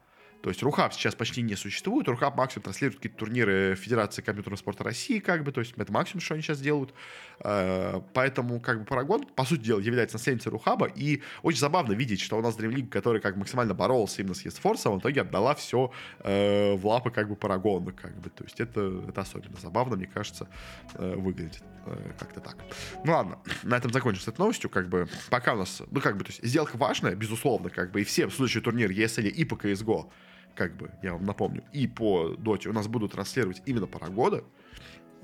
То 0.46 0.50
есть 0.50 0.62
Рухаб 0.62 0.94
сейчас 0.94 1.16
почти 1.16 1.42
не 1.42 1.56
существует. 1.56 2.06
Рухаб 2.06 2.36
максимум 2.36 2.62
транслирует 2.62 2.98
какие-то 2.98 3.18
турниры 3.18 3.74
Федерации 3.74 4.22
компьютерного 4.22 4.56
спорта 4.56 4.84
России, 4.84 5.18
как 5.18 5.42
бы, 5.42 5.50
то 5.50 5.58
есть 5.58 5.74
это 5.76 5.92
максимум, 5.92 6.20
что 6.20 6.34
они 6.34 6.42
сейчас 6.44 6.60
делают. 6.60 6.94
Э, 7.40 8.00
поэтому, 8.14 8.60
как 8.60 8.78
бы, 8.78 8.84
Парагон, 8.84 9.24
по 9.24 9.44
сути 9.44 9.62
дела, 9.62 9.80
является 9.80 10.18
наследницей 10.18 10.52
Рухаба, 10.52 10.86
и 10.86 11.20
очень 11.42 11.58
забавно 11.58 11.94
видеть, 11.94 12.20
что 12.20 12.38
у 12.38 12.42
нас 12.42 12.56
Dream 12.56 12.86
который 12.86 13.20
как 13.20 13.34
максимально 13.34 13.74
боролся 13.74 14.22
именно 14.22 14.36
с 14.36 14.42
Есфорсом, 14.42 14.94
в 14.94 15.00
итоге 15.00 15.22
отдала 15.22 15.56
все 15.56 15.90
э, 16.20 16.74
в 16.76 16.86
лапы, 16.86 17.10
как 17.10 17.28
бы, 17.28 17.34
Парагону, 17.34 17.92
как 17.92 18.16
бы, 18.20 18.30
то 18.30 18.44
есть 18.44 18.60
это, 18.60 19.02
это 19.08 19.22
особенно 19.22 19.56
забавно, 19.60 19.96
мне 19.96 20.06
кажется, 20.06 20.48
э, 20.94 21.16
выглядит 21.16 21.60
как-то 22.18 22.40
так. 22.40 22.56
Ну 23.04 23.12
ладно, 23.12 23.38
на 23.64 23.76
этом 23.76 23.92
закончим 23.92 24.20
с 24.20 24.28
этой 24.28 24.38
новостью, 24.38 24.70
как 24.70 24.88
бы, 24.88 25.08
пока 25.28 25.54
у 25.54 25.58
нас, 25.58 25.82
ну, 25.90 26.00
как 26.00 26.16
бы, 26.16 26.22
то 26.22 26.30
есть 26.30 26.44
сделка 26.44 26.76
важная, 26.76 27.16
безусловно, 27.16 27.68
как 27.68 27.90
бы, 27.90 28.02
и 28.02 28.04
все 28.04 28.30
следующие 28.30 28.62
турниры 28.62 28.94
ESL 28.94 29.26
и 29.26 29.44
по 29.44 29.54
CSGO, 29.54 30.08
как 30.56 30.76
бы, 30.76 30.90
я 31.02 31.12
вам 31.12 31.24
напомню, 31.24 31.62
и 31.72 31.86
по 31.86 32.34
Доте 32.36 32.68
у 32.68 32.72
нас 32.72 32.88
будут 32.88 33.12
транслировать 33.12 33.62
именно 33.66 33.86
Парагода 33.86 34.42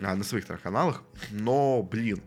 а, 0.01 0.14
на 0.14 0.25
своих 0.25 0.47
каналах, 0.47 1.03
но, 1.31 1.83
блин, 1.83 2.23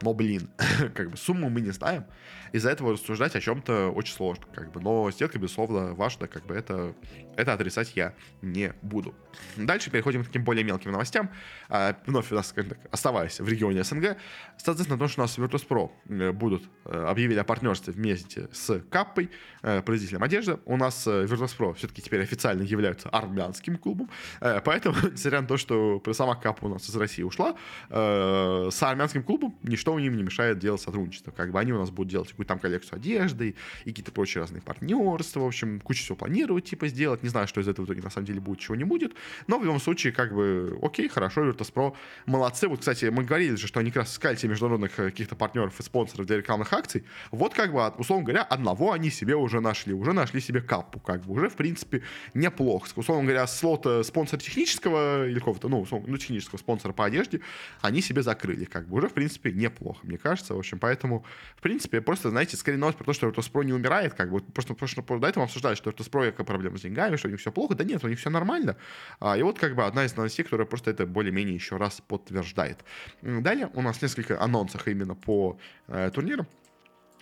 но, 0.00 0.14
блин, 0.14 0.48
как 0.94 1.10
бы 1.10 1.16
сумму 1.16 1.48
мы 1.48 1.60
не 1.60 1.70
знаем. 1.70 2.04
Из-за 2.52 2.70
этого 2.70 2.92
рассуждать 2.92 3.34
о 3.34 3.40
чем-то 3.40 3.88
очень 3.88 4.14
сложно, 4.14 4.44
как 4.52 4.72
бы. 4.72 4.80
Но 4.80 5.10
сделка, 5.10 5.38
безусловно, 5.38 5.94
важна, 5.94 6.26
как 6.26 6.44
бы 6.46 6.54
это, 6.54 6.94
это 7.36 7.54
отрицать 7.54 7.92
я 7.96 8.14
не 8.42 8.74
буду. 8.82 9.14
Дальше 9.56 9.90
переходим 9.90 10.22
к 10.22 10.26
таким 10.26 10.44
более 10.44 10.64
мелким 10.64 10.92
новостям. 10.92 11.30
А, 11.68 11.96
вновь 12.06 12.30
у 12.30 12.34
нас, 12.34 12.48
скажем 12.48 12.70
так, 12.70 12.78
оставаясь 12.90 13.40
в 13.40 13.48
регионе 13.48 13.82
СНГ, 13.84 14.16
соответственно, 14.58 14.98
то, 14.98 15.08
что 15.08 15.22
у 15.22 15.24
нас 15.24 15.38
Virtus.pro 15.38 15.90
э, 16.08 16.32
будут 16.32 16.64
э, 16.84 17.04
объявили 17.04 17.38
о 17.38 17.44
партнерстве 17.44 17.92
вместе 17.92 18.48
с 18.52 18.80
Каппой, 18.90 19.30
э, 19.62 19.80
производителем 19.82 20.22
одежды. 20.22 20.58
У 20.66 20.76
нас 20.76 21.06
Virtus.pro 21.06 21.74
все-таки 21.74 22.02
теперь 22.02 22.22
официально 22.22 22.62
являются 22.62 23.08
армянским 23.08 23.76
клубом, 23.76 24.10
поэтому, 24.40 24.96
несмотря 25.12 25.40
на 25.40 25.46
то, 25.46 25.56
что 25.56 26.02
сама 26.12 26.34
Каппа 26.34 26.66
у 26.66 26.68
нас 26.68 26.88
из 26.88 26.96
России 26.96 27.22
ушла, 27.22 27.56
с 27.88 28.82
армянским 28.82 29.22
клубом 29.22 29.56
ничто 29.62 29.98
им 29.98 30.16
не 30.16 30.22
мешает 30.22 30.58
делать 30.58 30.80
сотрудничество. 30.80 31.30
Как 31.30 31.52
бы 31.52 31.58
они 31.58 31.72
у 31.72 31.78
нас 31.78 31.90
будут 31.90 32.10
делать 32.10 32.34
какую-то 32.42 32.48
там 32.48 32.58
коллекцию 32.58 32.96
одежды 32.96 33.54
и 33.84 33.90
какие-то 33.90 34.12
прочие 34.12 34.40
разные 34.40 34.62
партнерства, 34.62 35.40
в 35.40 35.46
общем, 35.46 35.80
кучу 35.80 36.02
всего 36.02 36.16
планируют, 36.16 36.64
типа, 36.64 36.88
сделать. 36.88 37.22
Не 37.22 37.28
знаю, 37.28 37.46
что 37.48 37.60
из 37.60 37.68
этого 37.68 37.86
в 37.86 37.88
итоге 37.88 38.02
на 38.02 38.10
самом 38.10 38.26
деле 38.26 38.40
будет, 38.40 38.60
чего 38.60 38.76
не 38.76 38.84
будет. 38.84 39.12
Но 39.46 39.58
в 39.58 39.64
любом 39.64 39.80
случае, 39.80 40.12
как 40.12 40.34
бы, 40.34 40.78
окей, 40.82 41.08
хорошо, 41.08 41.44
Virtus.pro 41.44 41.94
молодцы. 42.26 42.68
Вот, 42.68 42.80
кстати, 42.80 43.06
мы 43.06 43.24
говорили 43.24 43.56
же, 43.56 43.66
что 43.66 43.80
они 43.80 43.90
как 43.90 44.02
раз 44.02 44.12
искали 44.12 44.36
себе 44.36 44.50
международных 44.50 44.98
э, 44.98 45.10
каких-то 45.10 45.34
партнеров 45.36 45.78
и 45.80 45.82
спонсоров 45.82 46.26
для 46.26 46.36
рекламных 46.36 46.72
акций. 46.72 47.04
Вот, 47.30 47.54
как 47.54 47.72
бы, 47.72 47.88
условно 47.98 48.24
говоря, 48.24 48.42
одного 48.42 48.92
они 48.92 49.10
себе 49.10 49.34
уже 49.34 49.60
нашли. 49.60 49.92
Уже 49.94 50.12
нашли 50.12 50.40
себе 50.40 50.60
капу, 50.60 51.00
как 51.00 51.22
бы, 51.22 51.32
уже, 51.34 51.48
в 51.48 51.54
принципе, 51.54 52.02
неплохо. 52.34 52.88
Условно 52.96 53.24
говоря, 53.24 53.46
слот 53.46 53.86
спонсора 54.06 54.40
технического 54.40 55.26
или 55.26 55.38
какого-то, 55.38 55.68
ну, 55.68 55.86
ну, 55.90 56.16
технического 56.16 56.58
спонсора 56.58 56.92
по 56.92 57.04
одежде 57.04 57.40
они 57.80 58.00
себе 58.00 58.22
закрыли, 58.22 58.64
как 58.64 58.88
бы, 58.88 58.96
уже, 58.96 59.08
в 59.08 59.12
принципе, 59.12 59.52
неплохо, 59.52 60.00
мне 60.02 60.18
кажется. 60.18 60.54
В 60.54 60.58
общем, 60.58 60.78
поэтому, 60.78 61.24
в 61.56 61.62
принципе, 61.62 62.00
просто, 62.00 62.30
знаете, 62.32 62.56
скорее 62.56 62.78
новость 62.78 62.98
про 62.98 63.04
то, 63.04 63.12
что 63.12 63.28
Virtus.pro 63.28 63.64
не 63.64 63.72
умирает, 63.72 64.14
как 64.14 64.30
бы, 64.30 64.40
просто, 64.40 64.74
просто 64.74 65.02
до 65.02 65.26
этого 65.26 65.44
обсуждали, 65.44 65.74
что 65.74 65.90
Virtus.pro 65.90 66.30
какая 66.30 66.44
проблема 66.44 66.78
с 66.78 66.82
деньгами, 66.82 67.16
что 67.16 67.28
у 67.28 67.30
них 67.30 67.40
все 67.40 67.52
плохо. 67.52 67.74
Да 67.74 67.84
нет, 67.84 68.04
у 68.04 68.08
них 68.08 68.18
все 68.18 68.30
нормально. 68.30 68.76
А, 69.20 69.36
и 69.36 69.42
вот, 69.42 69.58
как 69.58 69.74
бы, 69.74 69.84
одна 69.84 70.04
из 70.04 70.16
новостей, 70.16 70.42
которая 70.42 70.66
просто 70.66 70.90
это 70.90 71.06
более-менее 71.06 71.54
еще 71.54 71.76
раз 71.76 72.00
подтверждает. 72.00 72.84
Далее 73.22 73.70
у 73.74 73.82
нас 73.82 74.02
несколько 74.02 74.40
анонсов 74.40 74.86
именно 74.88 75.14
по 75.14 75.58
э, 75.88 76.10
турнирам. 76.12 76.46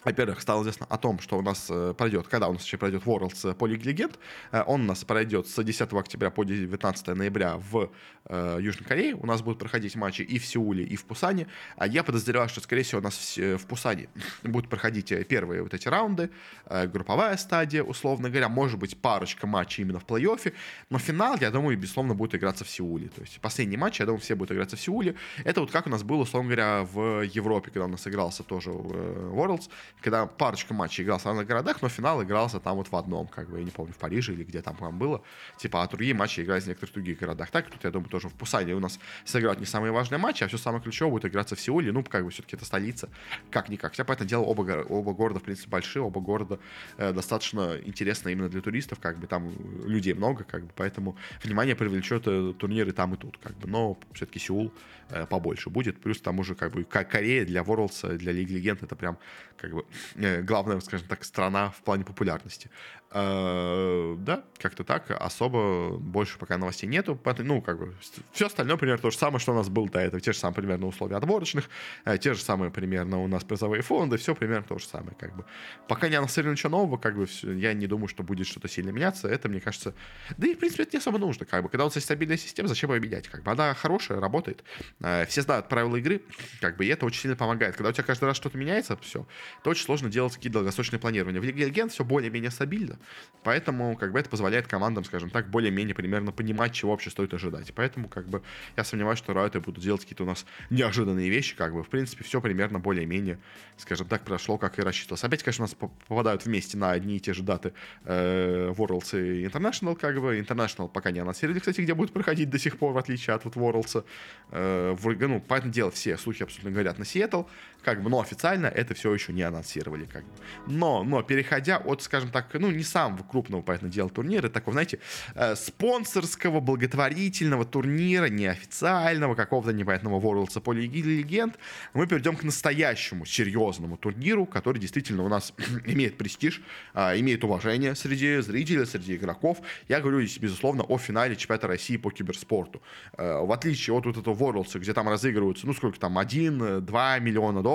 Во-первых, 0.05 0.41
стало 0.41 0.63
известно 0.63 0.87
о 0.89 0.97
том, 0.97 1.21
что 1.21 1.37
у 1.37 1.43
нас 1.43 1.67
э, 1.69 1.95
пройдет, 1.97 2.27
когда 2.27 2.49
у 2.49 2.55
нас 2.55 2.65
еще 2.65 2.79
пройдет 2.79 3.03
Worlds 3.05 3.55
по 3.55 3.67
Лиге 3.67 3.91
Легенд. 3.91 4.19
Э, 4.51 4.63
он 4.67 4.83
у 4.83 4.85
нас 4.85 5.05
пройдет 5.05 5.47
с 5.47 5.63
10 5.63 5.93
октября 5.93 6.31
по 6.31 6.45
19 6.45 7.09
ноября 7.09 7.57
в 7.59 7.91
э, 8.25 8.59
Южной 8.61 8.87
Корее. 8.87 9.15
У 9.15 9.27
нас 9.27 9.43
будут 9.43 9.59
проходить 9.59 9.97
матчи 9.97 10.23
и 10.23 10.39
в 10.39 10.47
Сеуле, 10.47 10.85
и 10.85 10.97
в 10.97 11.05
Пусане. 11.05 11.49
А 11.77 11.87
я 11.87 12.03
подозреваю, 12.03 12.49
что, 12.49 12.61
скорее 12.61 12.83
всего, 12.83 13.01
у 13.01 13.05
нас 13.05 13.15
в, 13.37 13.59
в 13.59 13.67
Пусане 13.67 14.09
будут 14.43 14.71
проходить 14.71 15.13
первые 15.29 15.63
вот 15.63 15.75
эти 15.75 15.89
раунды, 15.89 16.31
э, 16.65 16.87
групповая 16.87 17.37
стадия, 17.37 17.83
условно 17.83 18.31
говоря, 18.31 18.49
может 18.49 18.79
быть, 18.79 18.97
парочка 18.97 19.47
матчей 19.47 19.85
именно 19.85 20.01
в 20.01 20.07
плей-оффе. 20.07 20.55
Но 20.89 20.99
финал, 20.99 21.37
я 21.41 21.51
думаю, 21.51 21.77
безусловно, 21.77 22.15
будет 22.15 22.35
играться 22.35 22.65
в 22.65 22.71
Сеуле. 22.71 23.09
То 23.09 23.21
есть 23.21 23.39
последний 23.41 23.77
матч, 23.77 24.01
я 24.01 24.07
думаю, 24.07 24.21
все 24.21 24.35
будут 24.35 24.53
играться 24.53 24.77
в 24.77 24.81
Сеуле. 24.81 25.15
Это 25.45 25.61
вот 25.61 25.71
как 25.71 25.87
у 25.87 25.91
нас 25.91 26.03
было, 26.03 26.23
условно 26.23 26.49
говоря, 26.49 26.85
в 26.85 27.23
Европе, 27.23 27.71
когда 27.71 27.85
у 27.85 27.89
нас 27.89 28.07
игрался 28.07 28.43
тоже 28.43 28.71
э, 28.71 29.31
Worlds 29.35 29.69
когда 30.01 30.27
парочка 30.27 30.75
матчей 30.75 31.05
игрался 31.05 31.25
в 31.25 31.27
разных 31.29 31.47
городах, 31.47 31.83
но 31.83 31.89
финал 31.89 32.23
игрался 32.23 32.61
там 32.61 32.77
вот 32.77 32.89
в 32.89 32.97
одном, 32.97 33.27
как 33.27 33.51
бы, 33.51 33.59
я 33.59 33.65
не 33.65 33.71
помню, 33.71 33.93
в 33.93 33.99
Париже 33.99 34.33
или 34.33 34.45
где 34.45 34.63
там 34.63 34.77
там 34.77 34.99
было. 34.99 35.23
Типа, 35.59 35.83
а 35.83 35.89
другие 35.89 36.15
матчи 36.15 36.41
игрались 36.41 36.65
в 36.65 36.69
некоторых 36.69 36.95
других 36.95 37.19
городах. 37.19 37.51
Так, 37.51 37.71
тут, 37.71 37.85
я 37.85 37.91
думаю, 37.91 38.09
тоже 38.09 38.29
в 38.29 38.35
Пусане 38.35 38.75
у 38.75 38.81
нас 38.81 38.99
сыграют 39.25 39.61
не 39.61 39.67
самые 39.67 39.93
важные 39.93 40.19
матчи, 40.19 40.45
а 40.45 40.49
все 40.49 40.59
самое 40.59 40.83
ключевое 40.83 41.13
будет 41.13 41.27
играться 41.27 41.57
в 41.57 41.61
Сеуле. 41.61 41.93
Ну, 41.93 42.03
как 42.03 42.25
бы, 42.25 42.31
все-таки 42.31 42.57
это 42.57 42.65
столица, 42.65 43.09
как-никак. 43.51 43.93
Хотя, 43.93 44.05
понятное 44.05 44.29
дело, 44.29 44.43
оба, 44.43 44.63
оба 44.89 45.13
города, 45.13 45.41
в 45.41 45.43
принципе, 45.43 45.71
большие, 45.71 46.03
оба 46.03 46.21
города 46.21 46.59
э, 46.97 47.13
достаточно 47.13 47.79
интересны 47.85 48.33
именно 48.33 48.49
для 48.49 48.61
туристов, 48.61 48.99
как 49.01 49.19
бы, 49.19 49.27
там 49.27 49.53
людей 49.87 50.15
много, 50.15 50.45
как 50.45 50.65
бы, 50.65 50.73
поэтому 50.75 51.17
внимание 51.43 51.75
привлечет 51.75 52.25
э, 52.27 52.55
турниры 52.59 52.93
там 52.93 53.15
и 53.15 53.17
тут, 53.17 53.39
как 53.43 53.57
бы, 53.59 53.69
но 53.69 53.99
все-таки 54.13 54.39
Сеул 54.39 54.73
э, 55.09 55.27
побольше 55.27 55.71
будет, 55.71 56.01
плюс 56.01 56.21
там 56.21 56.39
уже, 56.39 56.55
как 56.55 56.73
бы, 56.73 56.85
Корея 56.85 57.45
для 57.45 57.63
Worlds, 57.63 58.17
для 58.17 58.33
Лиги 58.33 58.55
Легенд, 58.55 58.83
это 58.83 58.97
прям, 58.97 59.19
как 59.61 59.73
бы, 59.73 59.85
Э, 60.17 60.43
главная, 60.43 60.81
скажем 60.81 61.07
так, 61.09 61.25
страна 61.25 61.71
в 61.71 61.83
плане 61.83 62.05
популярности. 62.05 62.71
Э, 63.13 64.15
да, 64.19 64.45
как-то 64.59 64.85
так. 64.85 65.11
Особо 65.11 65.97
больше 65.99 66.39
пока 66.39 66.59
новостей 66.59 66.89
нету. 66.89 67.21
Ну, 67.39 67.61
как 67.61 67.79
бы, 67.79 67.95
все 68.33 68.47
остальное, 68.47 68.77
примерно, 68.77 69.03
то 69.03 69.11
же 69.11 69.19
самое, 69.19 69.41
что 69.41 69.53
у 69.53 69.57
нас 69.57 69.69
было 69.69 69.89
до 69.89 69.99
этого. 69.99 70.21
Те 70.21 70.33
же 70.33 70.39
самые 70.39 70.55
примерно 70.55 70.87
условия 70.87 71.17
отборочных, 71.17 71.69
э, 72.05 72.19
те 72.19 72.35
же 72.35 72.41
самые 72.41 72.71
примерно 72.71 73.21
у 73.21 73.27
нас 73.27 73.43
призовые 73.43 73.83
фонды, 73.83 74.17
все 74.17 74.35
примерно 74.35 74.65
то 74.65 74.79
же 74.79 74.87
самое, 74.87 75.17
как 75.19 75.35
бы. 75.35 75.45
Пока 75.89 76.09
не 76.09 76.15
анонсировали 76.15 76.53
ничего 76.53 76.71
нового, 76.71 76.99
как 76.99 77.17
бы, 77.17 77.27
я 77.43 77.73
не 77.73 77.89
думаю, 77.89 78.07
что 78.07 78.23
будет 78.23 78.47
что-то 78.47 78.69
сильно 78.69 78.91
меняться. 78.91 79.27
Это, 79.27 79.49
мне 79.49 79.61
кажется, 79.61 79.95
да 80.37 80.47
и, 80.47 80.55
в 80.55 80.59
принципе, 80.59 80.85
это 80.85 80.97
не 80.97 80.99
особо 80.99 81.19
нужно, 81.19 81.47
как 81.47 81.65
бы. 81.65 81.69
Когда 81.69 81.85
у 81.85 81.89
нас 81.89 81.97
есть 81.97 82.05
стабильная 82.05 82.37
система, 82.37 82.69
зачем 82.69 82.93
ее 82.93 83.01
менять, 83.01 83.29
как 83.29 83.43
бы. 83.43 83.51
Она 83.51 83.75
хорошая, 83.75 84.21
работает. 84.21 84.63
Э, 85.01 85.27
все 85.27 85.43
знают 85.43 85.69
правила 85.69 85.97
игры, 85.97 86.23
как 86.61 86.77
бы, 86.77 86.85
и 86.85 86.89
это 86.89 87.07
очень 87.07 87.23
сильно 87.23 87.37
помогает. 87.37 87.75
Когда 87.75 87.91
у 87.91 87.93
тебя 87.93 88.05
каждый 88.05 88.27
раз 88.27 88.37
что-то 88.37 88.57
меняется, 88.57 88.97
все, 88.99 89.27
то 89.65 89.71
очень 89.71 89.85
сложно 89.85 90.09
делать 90.09 90.35
какие-то 90.35 90.59
долгосрочные 90.59 91.01
планирования. 91.01 91.41
В 91.41 91.45
Лиге 91.45 91.89
все 91.89 92.05
более-менее 92.05 92.53
стабильно. 92.53 93.00
Поэтому, 93.43 93.97
как 93.97 94.13
бы, 94.13 94.19
это 94.19 94.29
позволяет 94.29 94.67
командам, 94.67 95.05
скажем 95.05 95.31
так, 95.31 95.49
более-менее 95.49 95.95
примерно 95.95 96.31
понимать, 96.31 96.75
чего 96.75 96.91
вообще 96.91 97.11
стоит 97.11 97.33
ожидать. 97.33 97.73
Поэтому, 97.75 98.09
как 98.09 98.29
бы, 98.29 98.43
я 98.77 98.85
сомневаюсь, 98.85 99.19
что 99.19 99.33
Riot 99.33 99.61
будут 99.61 99.83
делать 99.83 100.03
какие-то 100.03 100.25
у 100.25 100.27
нас 100.27 100.45
неожиданные 100.69 101.31
вещи, 101.31 101.57
как 101.57 101.73
бы, 101.73 101.83
в 101.83 101.89
принципе, 101.89 102.23
все 102.25 102.41
примерно 102.41 102.79
более-менее, 102.79 103.39
скажем 103.79 104.07
так, 104.09 104.25
прошло, 104.25 104.59
как 104.59 104.79
и 104.79 104.83
рассчитывалось. 104.83 105.25
Опять, 105.25 105.43
конечно, 105.43 105.65
у 105.65 105.69
нас 105.69 105.75
попадают 105.75 106.45
вместе 106.45 106.77
на 106.77 106.91
одни 106.91 107.17
и 107.17 107.21
те 107.21 107.33
же 107.33 107.43
даты 107.43 107.73
э, 108.05 108.73
Worlds 108.77 109.19
и 109.19 109.47
International, 109.47 109.97
как 109.97 110.21
бы. 110.21 110.39
International 110.39 110.89
пока 110.89 111.11
не 111.11 111.21
анонсировали, 111.21 111.61
кстати, 111.61 111.81
где 111.81 111.95
будет 111.95 112.13
проходить 112.13 112.51
до 112.51 112.59
сих 112.59 112.79
пор, 112.79 112.93
в 112.93 112.99
отличие 112.99 113.35
от 113.35 113.45
вот 113.45 113.57
Worlds. 113.57 114.05
Э, 114.51 114.95
в, 114.99 115.27
ну, 115.27 115.41
понятное 115.41 115.73
дело, 115.73 115.91
все 115.91 116.19
слухи 116.19 116.43
абсолютно 116.43 116.71
говорят 116.73 116.99
на 116.99 117.05
Сиэтл, 117.07 117.45
как 117.83 118.03
бы, 118.03 118.11
но 118.11 118.21
официально 118.21 118.67
это 118.67 118.95
все 118.95 119.13
еще 119.13 119.33
не 119.33 119.43
анонсировали, 119.43 120.05
как 120.05 120.25
бы. 120.25 120.31
Но, 120.67 121.05
но, 121.05 121.23
переходя 121.23 121.79
от, 121.79 122.03
скажем 122.03 122.31
так, 122.31 122.47
ну, 122.55 122.71
не 122.71 122.83
самого 122.83 123.23
крупного, 123.23 123.63
поэтому 123.63 123.91
дело 123.91 124.11
турнира, 124.11 124.49
такого, 124.49 124.73
знаете, 124.73 124.99
э, 125.35 125.55
спонсорского, 125.57 126.61
благотворительного 126.61 127.65
турнира, 127.65 128.27
неофициального, 128.27 129.35
какого-то 129.35 129.73
непонятного 129.73 130.21
Worlds 130.21 130.61
по 130.61 130.73
Легенд, 130.73 131.59
мы 131.95 132.07
перейдем 132.07 132.37
к 132.37 132.43
настоящему 132.43 133.25
серьезному 133.25 133.97
турниру, 133.97 134.47
который 134.47 134.79
действительно 134.79 135.25
у 135.25 135.29
нас 135.29 135.53
имеет 135.87 136.17
престиж, 136.19 136.63
э, 136.95 137.19
имеет 137.21 137.45
уважение 137.45 137.95
среди 137.95 138.41
зрителей, 138.41 138.87
среди 138.87 139.17
игроков. 139.17 139.59
Я 139.89 140.01
говорю 140.01 140.21
здесь, 140.23 140.39
безусловно, 140.39 140.83
о 140.83 140.99
финале 140.99 141.37
чемпионата 141.37 141.67
России 141.67 141.97
по 141.97 142.11
киберспорту. 142.11 142.83
Э, 143.17 143.41
в 143.41 143.53
отличие 143.53 143.97
от 143.97 144.07
вот 144.07 144.17
этого 144.17 144.35
Worlds, 144.35 144.79
где 144.79 144.93
там 144.93 145.09
разыгрываются, 145.09 145.67
ну, 145.67 145.75
сколько 145.75 145.99
там, 145.99 146.19
1-2 146.19 147.21
миллиона 147.21 147.63
долларов, 147.63 147.70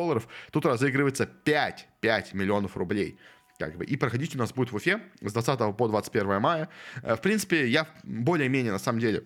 тут 0.52 0.66
разыгрывается 0.66 1.26
5, 1.26 1.88
5 2.02 2.34
миллионов 2.34 2.78
рублей. 2.78 3.18
Как 3.58 3.78
бы. 3.78 3.86
И 3.86 3.96
проходить 3.96 4.36
у 4.36 4.40
нас 4.40 4.52
будет 4.54 4.72
в 4.72 4.76
Уфе 4.76 5.00
с 5.22 5.32
20 5.32 5.78
по 5.78 5.88
21 5.88 6.42
мая. 6.42 6.70
Э, 7.02 7.16
в 7.16 7.22
принципе, 7.22 7.68
я 7.68 7.88
более-менее, 8.04 8.72
на 8.72 8.80
самом 8.80 9.00
деле, 9.00 9.24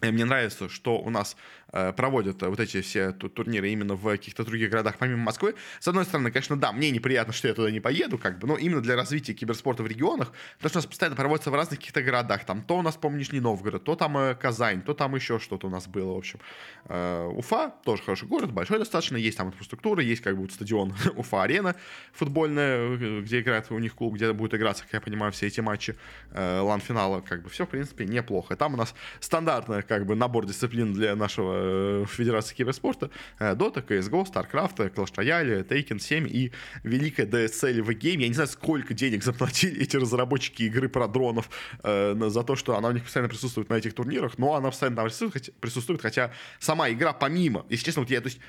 мне 0.00 0.24
нравится, 0.24 0.68
что 0.68 0.98
у 0.98 1.10
нас 1.10 1.36
э, 1.63 1.63
проводят 1.96 2.42
вот 2.42 2.60
эти 2.60 2.80
все 2.80 3.12
турниры 3.12 3.70
именно 3.70 3.94
в 3.94 4.10
каких-то 4.10 4.44
других 4.44 4.70
городах, 4.70 4.96
помимо 4.98 5.22
Москвы. 5.22 5.54
С 5.80 5.88
одной 5.88 6.04
стороны, 6.04 6.30
конечно, 6.30 6.56
да, 6.56 6.72
мне 6.72 6.90
неприятно, 6.90 7.32
что 7.32 7.48
я 7.48 7.54
туда 7.54 7.70
не 7.70 7.80
поеду, 7.80 8.18
как 8.18 8.38
бы, 8.38 8.46
но 8.46 8.56
именно 8.56 8.80
для 8.80 8.96
развития 8.96 9.34
киберспорта 9.34 9.82
в 9.82 9.86
регионах, 9.86 10.32
потому 10.58 10.70
что 10.70 10.78
у 10.78 10.80
нас 10.80 10.86
постоянно 10.86 11.16
проводится 11.16 11.50
в 11.50 11.54
разных 11.54 11.80
каких-то 11.80 12.02
городах. 12.02 12.44
Там 12.44 12.62
то 12.62 12.78
у 12.78 12.82
нас, 12.82 12.96
по 12.96 13.08
Нижний 13.08 13.40
Новгород, 13.40 13.84
то 13.84 13.96
там 13.96 14.16
э, 14.16 14.34
Казань, 14.34 14.82
то 14.82 14.94
там 14.94 15.14
еще 15.14 15.38
что-то 15.38 15.66
у 15.66 15.70
нас 15.70 15.86
было, 15.86 16.14
в 16.14 16.18
общем. 16.18 16.38
Э, 16.86 17.26
Уфа 17.26 17.72
тоже 17.84 18.02
хороший 18.02 18.28
город, 18.28 18.52
большой 18.52 18.78
достаточно, 18.78 19.16
есть 19.16 19.36
там 19.36 19.48
инфраструктура, 19.48 20.02
есть 20.02 20.22
как 20.22 20.36
бы 20.36 20.42
вот 20.42 20.52
стадион 20.52 20.94
Уфа-арена 21.16 21.74
футбольная, 22.12 22.78
э, 22.78 23.20
где 23.22 23.40
играет 23.40 23.70
у 23.70 23.78
них 23.78 23.94
клуб, 23.94 24.14
где 24.14 24.32
будет 24.32 24.54
играться, 24.54 24.84
как 24.84 24.92
я 24.92 25.00
понимаю, 25.00 25.32
все 25.32 25.46
эти 25.46 25.60
матчи 25.60 25.96
э, 26.30 26.60
лан-финала, 26.60 27.20
как 27.20 27.42
бы 27.42 27.50
все, 27.50 27.66
в 27.66 27.68
принципе, 27.68 28.04
неплохо. 28.04 28.56
Там 28.56 28.74
у 28.74 28.76
нас 28.76 28.94
стандартная 29.20 29.82
как 29.82 30.06
бы 30.06 30.14
набор 30.14 30.46
дисциплин 30.46 30.92
для 30.92 31.16
нашего 31.16 31.54
э, 31.54 31.63
Федерации 32.06 32.54
киберспорта. 32.54 33.10
Э, 33.38 33.54
Dota, 33.54 33.86
CSGO, 33.86 34.24
StarCraft, 34.24 34.94
Clash 34.94 35.14
Royale, 35.14 35.66
Taken 35.66 35.98
7 35.98 36.26
и 36.28 36.52
великая 36.82 37.26
DSL 37.26 37.82
в 37.82 37.90
Game. 37.90 38.20
Я 38.20 38.28
не 38.28 38.34
знаю, 38.34 38.48
сколько 38.48 38.94
денег 38.94 39.22
заплатили 39.24 39.82
эти 39.82 39.96
разработчики 39.96 40.64
игры 40.64 40.88
про 40.88 41.08
дронов 41.08 41.50
э, 41.82 42.14
за 42.28 42.42
то, 42.42 42.56
что 42.56 42.76
она 42.76 42.88
у 42.88 42.92
них 42.92 43.04
постоянно 43.04 43.28
присутствует 43.28 43.68
на 43.68 43.74
этих 43.74 43.94
турнирах, 43.94 44.38
но 44.38 44.54
она 44.54 44.70
постоянно 44.70 44.96
там 44.96 45.06
присутствует, 45.06 45.54
присутствует 45.60 46.02
хотя 46.02 46.32
сама 46.58 46.90
игра 46.90 47.12
помимо, 47.12 47.66
если 47.68 47.84
честно, 47.84 48.02
вот 48.02 48.10
я, 48.10 48.20
то 48.20 48.28
есть 48.28 48.40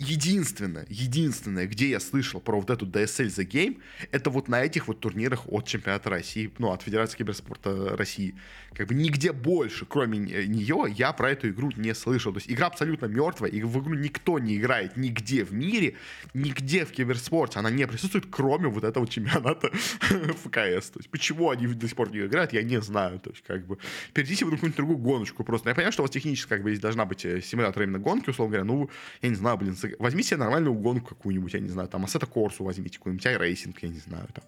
единственное, 0.00 0.86
единственное, 0.88 1.66
где 1.66 1.90
я 1.90 2.00
слышал 2.00 2.40
про 2.40 2.58
вот 2.58 2.70
эту 2.70 2.86
DSL 2.86 3.26
The 3.26 3.46
Game, 3.46 3.80
это 4.10 4.30
вот 4.30 4.48
на 4.48 4.62
этих 4.62 4.88
вот 4.88 5.00
турнирах 5.00 5.42
от 5.46 5.66
чемпионата 5.66 6.10
России, 6.10 6.50
ну, 6.58 6.72
от 6.72 6.82
Федерации 6.82 7.18
киберспорта 7.18 7.96
России. 7.96 8.34
Как 8.74 8.86
бы 8.86 8.94
нигде 8.94 9.32
больше, 9.32 9.84
кроме 9.84 10.18
нее, 10.18 10.86
я 10.96 11.12
про 11.12 11.30
эту 11.30 11.48
игру 11.50 11.70
не 11.76 11.94
слышал. 11.94 12.32
То 12.32 12.38
есть 12.38 12.50
игра 12.50 12.68
абсолютно 12.68 13.06
мертвая, 13.06 13.50
и 13.50 13.62
в 13.62 13.78
игру 13.80 13.94
никто 13.94 14.38
не 14.38 14.56
играет 14.56 14.96
нигде 14.96 15.44
в 15.44 15.52
мире, 15.52 15.96
нигде 16.34 16.84
в 16.84 16.92
киберспорте. 16.92 17.58
Она 17.58 17.70
не 17.70 17.86
присутствует, 17.86 18.26
кроме 18.30 18.68
вот 18.68 18.84
этого 18.84 19.06
чемпионата 19.06 19.70
ФКС. 20.00 20.90
То 20.90 21.00
есть 21.00 21.10
почему 21.10 21.50
они 21.50 21.66
до 21.66 21.86
сих 21.86 21.96
пор 21.96 22.10
не 22.10 22.20
играют, 22.20 22.52
я 22.52 22.62
не 22.62 22.80
знаю. 22.80 23.18
То 23.18 23.30
есть 23.30 23.42
как 23.42 23.66
бы 23.66 23.76
перейдите 24.14 24.44
в 24.44 24.50
какую-нибудь 24.50 24.76
другую 24.76 24.98
гоночку 24.98 25.44
просто. 25.44 25.68
Я 25.68 25.74
понимаю, 25.74 25.92
что 25.92 26.02
у 26.02 26.04
вас 26.04 26.10
технически 26.10 26.48
как 26.48 26.62
бы 26.62 26.70
здесь 26.70 26.80
должна 26.80 27.04
быть 27.04 27.24
э, 27.24 27.42
симулятор 27.42 27.82
именно 27.82 27.98
гонки, 27.98 28.30
условно 28.30 28.56
говоря. 28.56 28.64
Ну, 28.64 28.88
я 29.20 29.28
не 29.28 29.34
знаю, 29.34 29.58
блин, 29.58 29.76
возьмите 29.98 30.36
нормальную 30.36 30.74
гонку 30.74 31.08
какую-нибудь, 31.10 31.54
я 31.54 31.60
не 31.60 31.68
знаю, 31.68 31.88
там, 31.88 32.04
Assetto 32.04 32.26
Corsa 32.26 32.64
возьмите, 32.64 32.98
какой-нибудь 32.98 33.26
iRacing, 33.26 33.76
я 33.82 33.88
не 33.88 33.98
знаю, 33.98 34.28
там. 34.34 34.44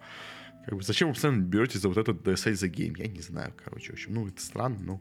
Как 0.64 0.74
бы, 0.74 0.82
зачем 0.82 1.08
вы 1.08 1.14
постоянно 1.14 1.42
берете 1.42 1.78
за 1.78 1.88
вот 1.88 1.98
этот 1.98 2.22
DSL 2.22 2.54
за 2.54 2.68
гейм? 2.68 2.94
Я 2.94 3.08
не 3.08 3.20
знаю, 3.20 3.52
короче, 3.64 3.90
в 3.90 3.94
общем, 3.94 4.14
ну, 4.14 4.28
это 4.28 4.40
странно, 4.40 4.78
но 4.80 5.00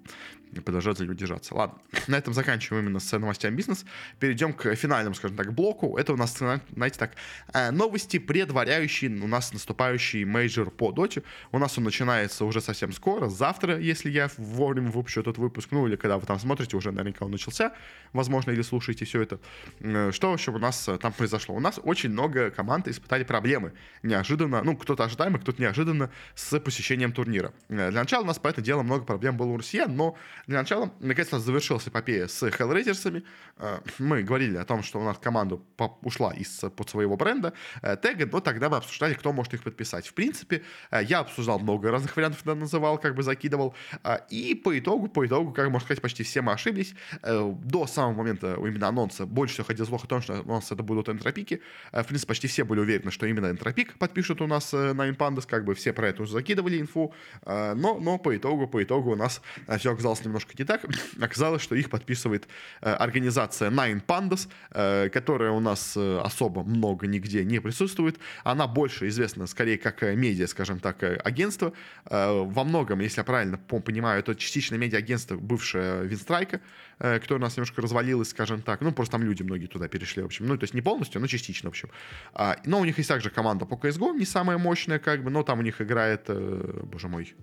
продолжать 0.59 0.97
за 0.97 1.05
него 1.05 1.13
держаться. 1.13 1.55
Ладно, 1.55 1.79
на 2.07 2.17
этом 2.17 2.33
заканчиваем 2.33 2.85
именно 2.85 2.99
с 2.99 3.17
новостями 3.17 3.55
бизнес. 3.55 3.85
Перейдем 4.19 4.53
к 4.53 4.75
финальному, 4.75 5.15
скажем 5.15 5.37
так, 5.37 5.53
блоку. 5.53 5.97
Это 5.97 6.13
у 6.13 6.17
нас, 6.17 6.37
знаете 6.37 6.99
так, 6.99 7.11
э, 7.53 7.71
новости, 7.71 8.19
предваряющие 8.19 9.09
у 9.21 9.27
нас 9.27 9.53
наступающий 9.53 10.25
мейджор 10.25 10.71
по 10.71 10.91
доте. 10.91 11.23
У 11.51 11.59
нас 11.59 11.77
он 11.77 11.85
начинается 11.85 12.45
уже 12.45 12.61
совсем 12.61 12.91
скоро, 12.91 13.29
завтра, 13.29 13.79
если 13.79 14.09
я 14.09 14.29
вовремя 14.37 14.91
выпущу 14.91 15.21
этот 15.21 15.37
выпуск, 15.37 15.69
ну 15.71 15.87
или 15.87 15.95
когда 15.95 16.17
вы 16.17 16.25
там 16.25 16.39
смотрите, 16.39 16.77
уже 16.77 16.91
наверняка 16.91 17.25
он 17.25 17.31
начался, 17.31 17.73
возможно, 18.13 18.51
или 18.51 18.61
слушаете 18.61 19.05
все 19.05 19.21
это. 19.21 19.39
Э, 19.79 20.11
что 20.11 20.31
вообще 20.31 20.51
у 20.51 20.57
нас 20.57 20.87
э, 20.87 20.97
там 20.97 21.13
произошло? 21.13 21.55
У 21.55 21.59
нас 21.59 21.79
очень 21.83 22.09
много 22.09 22.51
команд 22.51 22.87
испытали 22.87 23.23
проблемы. 23.23 23.73
Неожиданно, 24.03 24.61
ну, 24.63 24.75
кто-то 24.75 25.03
ожидаемо, 25.03 25.39
кто-то 25.39 25.61
неожиданно 25.61 26.09
с 26.35 26.59
посещением 26.59 27.13
турнира. 27.13 27.53
Для 27.69 27.91
начала 27.91 28.23
у 28.23 28.27
нас 28.27 28.39
по 28.39 28.47
это 28.47 28.61
дело 28.61 28.83
много 28.83 29.05
проблем 29.05 29.37
было 29.37 29.47
у 29.47 29.57
россиян, 29.57 29.95
но 29.95 30.17
для 30.47 30.59
начала, 30.59 30.91
наконец-то, 30.99 31.39
завершилась 31.39 31.87
эпопея 31.87 32.27
с 32.27 32.41
Hellraisers'ами. 32.43 33.23
Э, 33.57 33.79
мы 33.99 34.23
говорили 34.23 34.57
о 34.57 34.65
том, 34.65 34.83
что 34.83 34.99
у 34.99 35.03
нас 35.03 35.17
команда 35.17 35.59
ушла 36.01 36.33
из 36.33 36.49
под 36.75 36.89
своего 36.89 37.15
бренда 37.15 37.53
Тега, 38.01 38.27
но 38.31 38.39
тогда 38.39 38.69
мы 38.69 38.77
обсуждали, 38.77 39.13
кто 39.13 39.31
может 39.33 39.53
их 39.53 39.63
подписать. 39.63 40.07
В 40.07 40.13
принципе, 40.13 40.63
э, 40.89 41.01
я 41.03 41.19
обсуждал 41.19 41.59
много 41.59 41.91
разных 41.91 42.15
вариантов, 42.15 42.43
называл, 42.45 42.97
как 42.97 43.15
бы 43.15 43.23
закидывал. 43.23 43.75
Э, 44.03 44.17
и 44.29 44.55
по 44.55 44.77
итогу, 44.77 45.07
по 45.07 45.25
итогу, 45.25 45.51
как 45.51 45.69
можно 45.69 45.85
сказать, 45.85 46.01
почти 46.01 46.23
все 46.23 46.41
мы 46.41 46.53
ошиблись. 46.53 46.93
До 47.21 47.87
самого 47.87 48.17
момента 48.17 48.55
именно 48.55 48.87
анонса 48.87 49.25
больше 49.25 49.55
всего 49.55 49.67
ходил 49.67 49.85
слух 49.85 50.05
о 50.05 50.07
том, 50.07 50.21
что 50.21 50.43
нас 50.43 50.71
это 50.71 50.83
будут 50.83 51.09
энтропики. 51.09 51.61
В 51.91 52.03
принципе, 52.03 52.27
почти 52.27 52.47
все 52.47 52.63
были 52.63 52.79
уверены, 52.79 53.11
что 53.11 53.25
именно 53.25 53.49
энтропик 53.49 53.97
подпишут 53.97 54.41
у 54.41 54.47
нас 54.47 54.73
на 54.73 55.09
Pandas, 55.11 55.45
как 55.47 55.65
бы 55.65 55.75
все 55.75 55.93
про 55.93 56.07
это 56.07 56.23
уже 56.23 56.33
закидывали 56.33 56.79
инфу. 56.79 57.13
Но, 57.45 57.99
но 57.99 58.17
по 58.17 58.35
итогу, 58.35 58.67
по 58.67 58.81
итогу 58.81 59.11
у 59.11 59.15
нас 59.15 59.41
все 59.77 59.91
оказалось 59.91 60.23
немножко 60.31 60.53
не 60.57 60.65
так. 60.65 60.81
Оказалось, 61.21 61.61
что 61.61 61.75
их 61.75 61.89
подписывает 61.89 62.47
э, 62.81 62.91
организация 62.91 63.69
Nine 63.69 64.03
Pandas, 64.05 64.47
э, 64.71 65.09
которая 65.09 65.51
у 65.51 65.59
нас 65.59 65.93
э, 65.95 66.19
особо 66.23 66.63
много 66.63 67.07
нигде 67.07 67.45
не 67.45 67.59
присутствует. 67.59 68.17
Она 68.43 68.67
больше 68.67 69.07
известна 69.07 69.47
скорее 69.47 69.77
как 69.77 70.01
медиа, 70.01 70.47
скажем 70.47 70.79
так, 70.79 71.03
агентство. 71.23 71.73
Во 72.05 72.63
многом, 72.63 72.99
если 72.99 73.19
я 73.19 73.23
правильно 73.23 73.57
понимаю, 73.57 74.19
это 74.19 74.35
частично 74.35 74.75
медиа-агентство 74.75 75.35
бывшее 75.35 76.05
Винстрайка, 76.05 76.61
которое 76.97 77.35
у 77.35 77.39
нас 77.39 77.57
немножко 77.57 77.81
развалилось, 77.81 78.29
скажем 78.29 78.61
так. 78.61 78.81
Ну, 78.81 78.91
просто 78.91 79.13
там 79.13 79.23
люди 79.23 79.43
многие 79.43 79.67
туда 79.67 79.87
перешли, 79.87 80.21
в 80.21 80.25
общем. 80.25 80.47
Ну, 80.47 80.57
то 80.57 80.63
есть 80.63 80.73
не 80.73 80.81
полностью, 80.81 81.21
но 81.21 81.27
частично, 81.27 81.69
в 81.69 81.71
общем. 81.71 81.89
А, 82.33 82.57
но 82.65 82.79
у 82.79 82.85
них 82.85 82.97
есть 82.97 83.09
также 83.09 83.29
команда 83.29 83.65
по 83.65 83.75
CSGO, 83.75 84.15
не 84.17 84.25
самая 84.25 84.57
мощная, 84.57 84.99
как 84.99 85.23
бы, 85.23 85.29
но 85.29 85.43
там 85.43 85.59
у 85.59 85.61
них 85.61 85.81
играет, 85.81 86.27
боже 86.27 87.07
мой, 87.07 87.33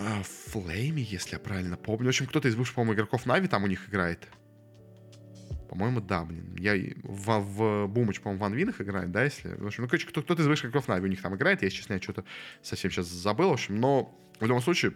а, 0.00 0.22
Флейме, 0.22 1.02
если 1.02 1.34
я 1.34 1.38
правильно 1.38 1.76
помню. 1.76 2.06
В 2.06 2.08
общем, 2.08 2.26
кто-то 2.26 2.48
из 2.48 2.56
бывших, 2.56 2.74
по-моему, 2.74 2.94
игроков 2.94 3.26
Нави 3.26 3.48
там 3.48 3.64
у 3.64 3.66
них 3.66 3.88
играет. 3.88 4.26
По-моему, 5.68 6.00
да, 6.00 6.24
блин. 6.24 6.56
Я 6.58 6.74
в, 7.04 7.38
в 7.38 7.86
Бумыч, 7.86 8.20
по-моему, 8.20 8.42
Ван 8.42 8.54
Винах 8.54 8.80
играет, 8.80 9.12
да, 9.12 9.24
если... 9.24 9.54
В 9.54 9.66
общем, 9.66 9.82
ну, 9.82 9.88
короче, 9.88 10.06
кто-то 10.08 10.42
из 10.42 10.48
бывших 10.48 10.70
игроков 10.70 10.88
Нави 10.88 11.04
у 11.04 11.10
них 11.10 11.20
там 11.20 11.36
играет. 11.36 11.62
Я, 11.62 11.70
честно, 11.70 11.94
я 11.94 12.00
что-то 12.00 12.24
совсем 12.62 12.90
сейчас 12.90 13.06
забыл. 13.06 13.50
В 13.50 13.52
общем, 13.52 13.78
но 13.78 14.18
в 14.40 14.46
любом 14.46 14.62
случае, 14.62 14.94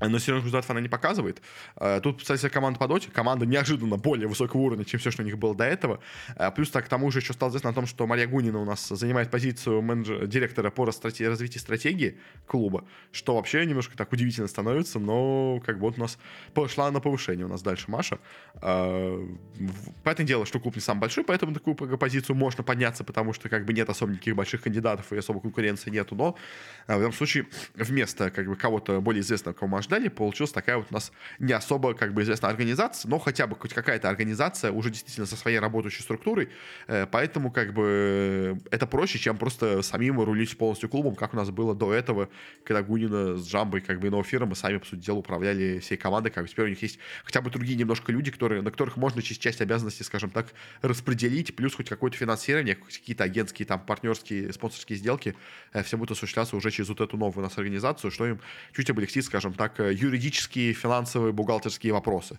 но 0.00 0.18
серьезных 0.18 0.44
результатов 0.44 0.70
она 0.70 0.80
не 0.80 0.88
показывает. 0.88 1.40
Э, 1.76 2.00
тут, 2.02 2.20
кстати, 2.20 2.48
команда 2.48 2.78
по 2.78 2.88
доте. 2.88 3.10
Команда 3.10 3.46
неожиданно 3.46 3.96
более 3.96 4.28
высокого 4.28 4.60
уровня, 4.60 4.84
чем 4.84 5.00
все, 5.00 5.10
что 5.10 5.22
у 5.22 5.24
них 5.24 5.38
было 5.38 5.54
до 5.54 5.64
этого. 5.64 6.00
Э, 6.36 6.50
плюс 6.50 6.70
так, 6.70 6.84
к 6.86 6.88
тому 6.88 7.10
же 7.10 7.20
еще 7.20 7.32
стало 7.32 7.50
известно 7.50 7.70
о 7.70 7.72
том, 7.72 7.86
что 7.86 8.06
Мария 8.06 8.26
Гунина 8.26 8.60
у 8.60 8.64
нас 8.64 8.88
занимает 8.88 9.30
позицию 9.30 9.82
менеджера, 9.82 10.26
директора 10.26 10.70
по 10.70 10.84
развитию 10.84 11.60
стратегии 11.60 12.18
клуба, 12.46 12.84
что 13.12 13.36
вообще 13.36 13.64
немножко 13.64 13.96
так 13.96 14.12
удивительно 14.12 14.48
становится, 14.48 14.98
но 14.98 15.60
как 15.64 15.76
бы 15.76 15.82
вот 15.82 15.98
у 15.98 16.00
нас 16.00 16.18
пошла 16.54 16.90
на 16.90 17.00
повышение 17.00 17.46
у 17.46 17.48
нас 17.48 17.62
дальше 17.62 17.90
Маша. 17.90 18.18
Поэтому 18.60 20.26
дело, 20.26 20.46
что 20.46 20.60
клуб 20.60 20.76
не 20.76 20.82
самый 20.82 21.00
большой, 21.00 21.24
поэтому 21.24 21.54
такую 21.54 21.76
позицию 21.98 22.36
можно 22.36 22.62
подняться, 22.62 23.04
потому 23.04 23.32
что 23.32 23.48
как 23.48 23.64
бы 23.64 23.72
нет 23.72 23.88
особо 23.88 24.12
никаких 24.12 24.36
больших 24.36 24.62
кандидатов 24.62 25.12
и 25.12 25.16
особо 25.16 25.40
конкуренции 25.40 25.90
нету, 25.90 26.14
но 26.14 26.36
в 26.86 26.98
любом 26.98 27.12
случае 27.12 27.46
вместо 27.74 28.30
как 28.30 28.46
бы 28.46 28.56
кого-то 28.56 29.00
более 29.00 29.20
известного, 29.20 29.54
кого 29.54 29.68
ожидали, 29.86 30.08
получилась 30.08 30.52
такая 30.52 30.76
вот 30.76 30.86
у 30.90 30.94
нас 30.94 31.12
не 31.38 31.52
особо 31.52 31.94
как 31.94 32.12
бы 32.12 32.22
известная 32.22 32.50
организация, 32.50 33.08
но 33.08 33.18
хотя 33.18 33.46
бы 33.46 33.56
хоть 33.56 33.72
какая-то 33.72 34.08
организация 34.08 34.72
уже 34.72 34.90
действительно 34.90 35.26
со 35.26 35.36
своей 35.36 35.58
работающей 35.58 36.02
структурой, 36.02 36.48
э, 36.88 37.06
поэтому 37.06 37.50
как 37.50 37.72
бы 37.72 38.58
это 38.70 38.86
проще, 38.86 39.18
чем 39.18 39.36
просто 39.36 39.82
самим 39.82 40.20
рулить 40.20 40.56
полностью 40.58 40.88
клубом, 40.88 41.14
как 41.14 41.34
у 41.34 41.36
нас 41.36 41.50
было 41.50 41.74
до 41.74 41.92
этого, 41.92 42.28
когда 42.64 42.82
Гунина 42.82 43.36
с 43.36 43.46
Джамбой 43.46 43.80
как 43.80 44.00
бы 44.00 44.10
Ноуфиром 44.10 44.48
мы 44.48 44.56
сами, 44.56 44.78
по 44.78 44.86
сути 44.86 45.00
дела, 45.00 45.18
управляли 45.18 45.78
всей 45.78 45.96
командой, 45.96 46.30
как 46.30 46.44
бы 46.44 46.48
теперь 46.48 46.66
у 46.66 46.68
них 46.68 46.82
есть 46.82 46.98
хотя 47.24 47.40
бы 47.40 47.50
другие 47.50 47.76
немножко 47.78 48.12
люди, 48.12 48.30
которые, 48.30 48.62
на 48.62 48.70
которых 48.70 48.96
можно 48.96 49.22
часть, 49.22 49.40
часть 49.40 49.60
обязанностей, 49.60 50.04
скажем 50.04 50.30
так, 50.30 50.52
распределить, 50.82 51.54
плюс 51.54 51.74
хоть 51.74 51.88
какое-то 51.88 52.16
финансирование, 52.16 52.74
какие-то 52.74 53.24
агентские, 53.24 53.66
там, 53.66 53.80
партнерские, 53.80 54.52
спонсорские 54.52 54.98
сделки, 54.98 55.34
э, 55.72 55.82
все 55.82 55.96
будет 55.96 56.12
осуществляться 56.12 56.56
уже 56.56 56.70
через 56.70 56.88
вот 56.88 57.00
эту 57.00 57.16
новую 57.16 57.44
у 57.44 57.48
нас 57.48 57.56
организацию, 57.58 58.10
что 58.10 58.26
им 58.26 58.40
чуть 58.74 58.90
облегчит, 58.90 59.24
скажем 59.24 59.52
так, 59.54 59.75
Э, 59.78 59.92
юридические, 59.92 60.72
финансовые, 60.72 61.32
бухгалтерские 61.32 61.92
вопросы. 61.92 62.38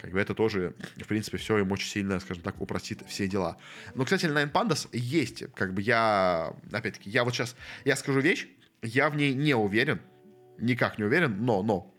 Как 0.00 0.12
бы 0.12 0.20
это 0.20 0.34
тоже, 0.34 0.74
в 0.96 1.06
принципе, 1.06 1.38
все 1.38 1.58
им 1.58 1.72
очень 1.72 1.88
сильно, 1.88 2.20
скажем 2.20 2.42
так, 2.42 2.60
упростит 2.60 3.02
все 3.08 3.26
дела. 3.26 3.56
Но, 3.94 4.04
кстати, 4.04 4.26
Nine 4.26 4.52
Pandas 4.52 4.88
есть, 4.92 5.44
как 5.54 5.72
бы 5.72 5.80
я, 5.82 6.54
опять-таки, 6.70 7.08
я 7.08 7.24
вот 7.24 7.34
сейчас, 7.34 7.56
я 7.84 7.96
скажу 7.96 8.20
вещь, 8.20 8.46
я 8.82 9.08
в 9.08 9.16
ней 9.16 9.32
не 9.32 9.54
уверен, 9.54 10.00
никак 10.58 10.98
не 10.98 11.04
уверен, 11.04 11.44
но, 11.44 11.62
но, 11.62 11.92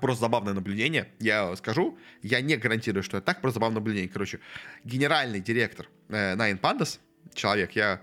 Просто 0.00 0.20
забавное 0.20 0.54
наблюдение. 0.54 1.08
Я 1.18 1.56
скажу, 1.56 1.98
я 2.22 2.40
не 2.40 2.56
гарантирую, 2.56 3.02
что 3.02 3.16
это 3.16 3.26
так, 3.26 3.40
просто 3.40 3.56
забавное 3.56 3.80
наблюдение. 3.80 4.08
Короче, 4.08 4.38
генеральный 4.84 5.40
директор 5.40 5.88
э, 6.08 6.36
Nine 6.36 6.60
Pandas, 6.60 7.00
человек, 7.34 7.72
я... 7.72 8.00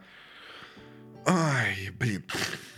Ай, 1.26 1.89
блин, 1.91 2.26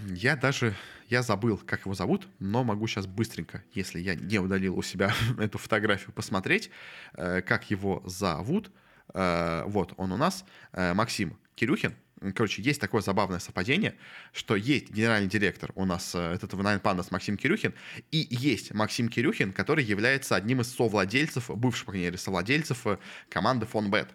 я 0.09 0.35
даже 0.35 0.75
я 1.09 1.23
забыл, 1.23 1.57
как 1.57 1.81
его 1.81 1.93
зовут, 1.93 2.27
но 2.39 2.63
могу 2.63 2.87
сейчас 2.87 3.07
быстренько, 3.07 3.63
если 3.73 3.99
я 3.99 4.15
не 4.15 4.39
удалил 4.39 4.77
у 4.77 4.81
себя 4.81 5.13
эту 5.39 5.57
фотографию, 5.57 6.13
посмотреть, 6.13 6.69
э, 7.13 7.41
как 7.41 7.69
его 7.71 8.03
зовут. 8.05 8.71
Э, 9.13 9.63
вот 9.65 9.93
он 9.97 10.11
у 10.11 10.17
нас, 10.17 10.45
э, 10.73 10.93
Максим 10.93 11.37
Кирюхин. 11.55 11.95
короче, 12.35 12.61
есть 12.61 12.79
такое 12.79 13.01
забавное 13.01 13.39
совпадение, 13.39 13.95
что 14.33 14.55
есть 14.55 14.91
генеральный 14.91 15.29
директор 15.29 15.71
у 15.75 15.85
нас 15.85 16.13
э, 16.13 16.33
этот 16.33 16.53
Nine 16.53 16.81
Pandas 16.81 17.07
Максим 17.11 17.37
Кирюхин, 17.37 17.73
и 18.11 18.27
есть 18.29 18.73
Максим 18.73 19.09
Кирюхин, 19.09 19.51
который 19.51 19.83
является 19.83 20.35
одним 20.35 20.61
из 20.61 20.73
совладельцев, 20.73 21.49
бывших, 21.49 21.85
по 21.85 21.91
крайней 21.91 22.07
мере, 22.07 22.17
совладельцев 22.17 22.85
команды 23.29 23.65
Фонбет. 23.65 24.09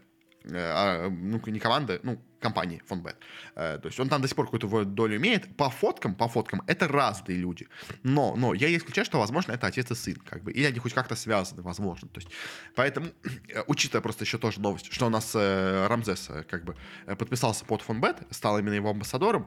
А, 0.52 1.08
ну, 1.08 1.40
не 1.46 1.58
команды, 1.58 2.00
ну, 2.02 2.20
компании 2.44 2.82
Фонбет. 2.86 3.16
Э, 3.56 3.78
то 3.78 3.88
есть 3.88 4.00
он 4.00 4.08
там 4.08 4.20
до 4.20 4.28
сих 4.28 4.36
пор 4.36 4.46
какую-то 4.46 4.84
долю 4.84 5.16
имеет. 5.16 5.56
По 5.56 5.70
фоткам, 5.70 6.14
по 6.14 6.28
фоткам 6.28 6.62
это 6.66 6.88
разные 6.88 7.38
люди. 7.38 7.66
Но, 8.02 8.36
но 8.36 8.54
я 8.54 8.68
исключаю, 8.76 9.06
что, 9.06 9.18
возможно, 9.18 9.52
это 9.52 9.66
отец 9.66 9.90
и 9.90 9.94
сын, 9.94 10.16
как 10.16 10.42
бы. 10.44 10.52
Или 10.52 10.66
они 10.66 10.78
хоть 10.78 10.92
как-то 10.92 11.16
связаны, 11.16 11.62
возможно. 11.62 12.08
То 12.08 12.20
есть, 12.20 12.30
поэтому, 12.74 13.06
э, 13.48 13.62
учитывая 13.66 14.02
просто 14.02 14.24
еще 14.24 14.38
тоже 14.38 14.60
новость, 14.60 14.92
что 14.92 15.06
у 15.06 15.10
нас 15.10 15.32
э, 15.34 15.86
Рамзес 15.88 16.30
как 16.50 16.64
бы 16.64 16.76
подписался 17.06 17.64
под 17.64 17.82
Фонбет, 17.82 18.16
стал 18.30 18.58
именно 18.58 18.74
его 18.74 18.90
амбассадором, 18.90 19.46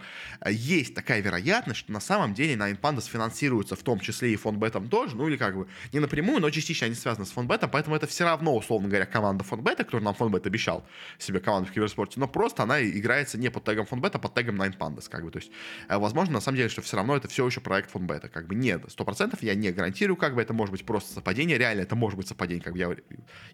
есть 0.50 0.96
такая 0.96 1.22
вероятность, 1.22 1.80
что 1.80 1.92
на 1.92 2.00
самом 2.00 2.34
деле 2.34 2.56
Nine 2.56 2.80
Pandas 2.80 3.10
финансируется 3.10 3.76
в 3.76 3.84
том 3.84 4.00
числе 4.00 4.34
и 4.34 4.36
Фонбетом 4.36 4.90
тоже, 4.90 5.16
ну 5.16 5.28
или 5.28 5.38
как 5.38 5.56
бы 5.56 5.68
не 5.94 6.00
напрямую, 6.00 6.42
но 6.42 6.50
частично 6.50 6.88
они 6.88 6.96
связаны 6.96 7.26
с 7.26 7.32
Фонбетом, 7.32 7.70
поэтому 7.70 7.96
это 7.96 8.08
все 8.08 8.24
равно, 8.24 8.56
условно 8.56 8.88
говоря, 8.88 9.06
команда 9.06 9.44
Фонбета, 9.44 9.84
которую 9.84 10.04
нам 10.04 10.16
Фонбет 10.16 10.46
обещал 10.48 10.86
себе 11.18 11.40
команду 11.40 11.70
в 11.70 11.74
киберспорте, 11.74 12.20
но 12.20 12.28
просто 12.28 12.64
она 12.64 12.80
играется 12.90 13.38
не 13.38 13.50
под 13.50 13.64
тегом 13.64 13.86
фонбета, 13.86 14.18
а 14.18 14.22
под 14.22 14.34
тегом 14.34 14.62
Nine 14.62 14.78
Pandas, 14.78 15.10
как 15.10 15.24
бы, 15.24 15.32
то 15.32 15.40
есть, 15.40 15.52
э, 15.90 15.98
возможно, 15.98 16.36
на 16.36 16.42
самом 16.42 16.58
деле, 16.58 16.70
что 16.70 16.82
все 16.82 16.98
равно 16.98 17.16
это 17.16 17.28
все 17.28 17.46
еще 17.46 17.62
проект 17.62 17.92
фонбета, 17.92 18.30
как 18.30 18.48
бы, 18.48 18.56
нет, 18.56 18.84
сто 18.88 19.06
процентов 19.06 19.42
я 19.44 19.56
не 19.56 19.72
гарантирую, 19.72 20.18
как 20.18 20.36
бы, 20.36 20.42
это 20.42 20.54
может 20.54 20.72
быть 20.72 20.86
просто 20.86 21.14
совпадение, 21.14 21.58
реально, 21.58 21.82
это 21.82 21.96
может 21.96 22.18
быть 22.18 22.28
совпадение, 22.28 22.64
как 22.64 22.74
бы, 22.74 22.80
я, 22.80 22.96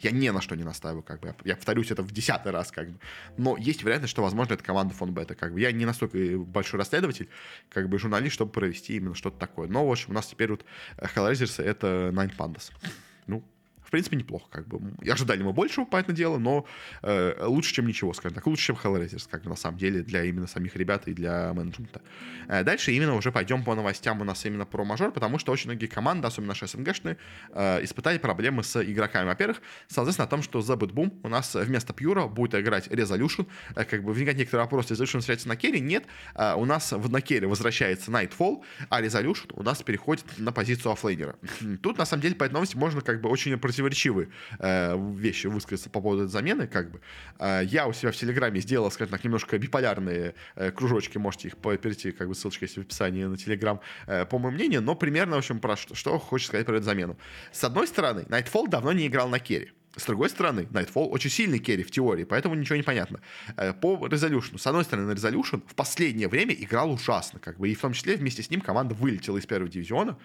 я 0.02 0.12
ни 0.12 0.30
на 0.30 0.42
что 0.42 0.56
не 0.56 0.64
настаиваю, 0.64 1.04
как 1.04 1.20
бы, 1.22 1.28
я, 1.28 1.36
я 1.46 1.56
повторюсь 1.56 1.92
это 1.92 2.04
в 2.04 2.12
десятый 2.12 2.52
раз, 2.52 2.72
как 2.72 2.90
бы, 2.90 3.00
но 3.38 3.58
есть 3.58 3.84
вероятность, 3.84 4.12
что, 4.12 4.22
возможно, 4.22 4.54
это 4.54 4.64
команда 4.64 4.94
фонбета, 4.94 5.36
как 5.36 5.54
бы, 5.54 5.60
я 5.60 5.72
не 5.72 5.86
настолько 5.86 6.18
большой 6.38 6.80
расследователь, 6.80 7.30
как 7.70 7.90
бы, 7.90 7.98
журналист, 8.00 8.34
чтобы 8.34 8.52
провести 8.52 8.98
именно 8.98 9.16
что-то 9.16 9.38
такое, 9.40 9.68
но, 9.68 9.88
в 9.88 9.92
общем, 9.92 10.12
у 10.12 10.14
нас 10.14 10.28
теперь 10.28 10.52
вот 10.52 10.66
Hellraisers— 10.98 11.64
это 11.64 12.12
Nine 12.14 12.36
Pandas, 12.36 12.72
ну, 13.28 13.44
принципе, 13.94 14.18
неплохо. 14.18 14.46
Как 14.50 14.68
бы. 14.68 14.82
И 15.02 15.10
ожидали 15.10 15.44
мы 15.44 15.54
большего, 15.54 15.86
по 15.86 15.98
этому 15.98 16.16
делу, 16.18 16.40
но 16.40 16.66
э, 17.04 17.46
лучше, 17.46 17.74
чем 17.74 17.88
ничего, 17.88 18.14
скажем 18.14 18.36
так. 18.36 18.48
Лучше, 18.48 18.66
чем 18.68 18.76
Hellraisers, 18.76 19.28
как 19.30 19.44
бы, 19.44 19.50
на 19.50 19.56
самом 19.56 19.78
деле, 19.78 20.02
для 20.02 20.24
именно 20.24 20.48
самих 20.48 20.76
ребят 20.76 21.08
и 21.08 21.14
для 21.14 21.54
менеджмента. 21.54 22.02
Э, 22.48 22.64
дальше 22.64 22.92
именно 22.92 23.16
уже 23.16 23.32
пойдем 23.32 23.64
по 23.64 23.76
новостям 23.76 24.20
у 24.22 24.24
нас 24.24 24.46
именно 24.46 24.66
про 24.66 24.84
мажор, 24.84 25.12
потому 25.12 25.38
что 25.38 25.52
очень 25.52 25.70
многие 25.70 25.86
команды, 25.86 26.28
особенно 26.28 26.50
наши 26.50 26.68
СНГшные, 26.68 27.18
э, 27.52 27.84
испытали 27.84 28.18
проблемы 28.18 28.64
с 28.64 28.84
игроками. 28.84 29.28
Во-первых, 29.28 29.62
соответственно, 29.88 30.26
о 30.26 30.30
том, 30.30 30.42
что 30.42 30.62
за 30.62 30.74
BetBoom 30.74 31.20
у 31.24 31.30
нас 31.30 31.56
вместо 31.56 31.94
Pure 31.94 32.19
а 32.19 32.26
будет 32.26 32.56
играть 32.56 32.88
Resolution. 32.88 33.48
Э, 33.76 33.86
как 33.86 34.04
бы 34.04 34.10
возникает 34.10 34.38
некоторый 34.40 34.62
вопрос, 34.62 34.90
Resolution 34.90 35.20
встречается 35.20 35.48
на 35.48 35.56
carry? 35.56 35.80
Нет. 35.80 36.06
Э, 36.36 36.56
у 36.56 36.66
нас 36.66 36.92
в 36.92 37.12
на 37.12 37.22
carry 37.22 37.46
возвращается 37.46 38.12
Nightfall, 38.12 38.64
а 38.90 39.02
Resolution 39.02 39.54
у 39.54 39.64
нас 39.64 39.84
переходит 39.84 40.26
на 40.38 40.52
позицию 40.52 40.92
оффлейнера. 40.92 41.36
Тут, 41.82 41.98
на 41.98 42.06
самом 42.06 42.22
деле, 42.22 42.36
по 42.36 42.46
этой 42.46 42.54
новости 42.54 42.76
можно 42.76 43.02
как 43.02 43.22
бы 43.22 43.30
очень 43.30 43.58
против 43.58 43.83
противоречивые 43.84 44.30
э, 44.60 44.98
вещи 45.16 45.48
высказаться 45.48 45.90
по 45.90 46.02
поводу 46.02 46.24
этой 46.24 46.32
замены, 46.32 46.68
как 46.68 46.92
бы. 46.92 47.02
Э, 47.40 47.62
я 47.66 47.88
у 47.88 47.94
себя 47.94 48.12
в 48.12 48.16
Телеграме 48.16 48.62
сделал, 48.62 48.90
скажем 48.92 49.12
так, 49.12 49.24
немножко 49.24 49.58
биполярные 49.58 50.36
э, 50.56 50.72
кружочки, 50.72 51.18
можете 51.18 51.50
их 51.50 51.58
перейти, 51.58 52.12
как 52.12 52.28
бы 52.28 52.36
ссылочка 52.36 52.66
есть 52.66 52.78
в 52.78 52.82
описании 52.82 53.26
на 53.26 53.38
Телеграм, 53.38 53.80
э, 54.08 54.26
по 54.26 54.40
моему 54.40 54.56
мнению, 54.56 54.82
но 54.82 54.96
примерно, 54.96 55.36
в 55.36 55.40
общем, 55.40 55.60
про 55.60 55.76
что, 55.76 55.96
что 55.96 56.18
хочешь 56.20 56.48
сказать 56.48 56.66
про 56.66 56.78
эту 56.78 56.86
замену. 56.86 57.18
С 57.52 57.64
одной 57.64 57.88
стороны, 57.88 58.22
Nightfall 58.30 58.70
давно 58.70 58.94
не 58.94 59.08
играл 59.08 59.30
на 59.30 59.40
керри. 59.40 59.72
С 59.96 60.06
другой 60.06 60.30
стороны, 60.30 60.62
Nightfall 60.72 61.10
очень 61.10 61.30
сильный 61.30 61.60
керри 61.60 61.84
в 61.84 61.92
теории, 61.92 62.24
поэтому 62.24 62.56
ничего 62.56 62.78
не 62.78 62.84
понятно. 62.84 63.20
Э, 63.58 63.74
по 63.74 64.08
Resolution. 64.08 64.58
С 64.58 64.68
одной 64.68 64.84
стороны, 64.84 65.12
Resolution 65.12 65.62
в 65.68 65.76
последнее 65.76 66.28
время 66.28 66.54
играл 66.54 66.92
ужасно, 66.92 67.40
как 67.40 67.60
бы, 67.60 67.70
и 67.70 67.76
в 67.76 67.82
том 67.82 67.94
числе 67.94 68.16
вместе 68.16 68.42
с 68.42 68.50
ним 68.50 68.62
команда 68.62 68.96
вылетела 68.96 69.38
из 69.38 69.46
первого 69.46 69.70
дивизиона, 69.70 70.18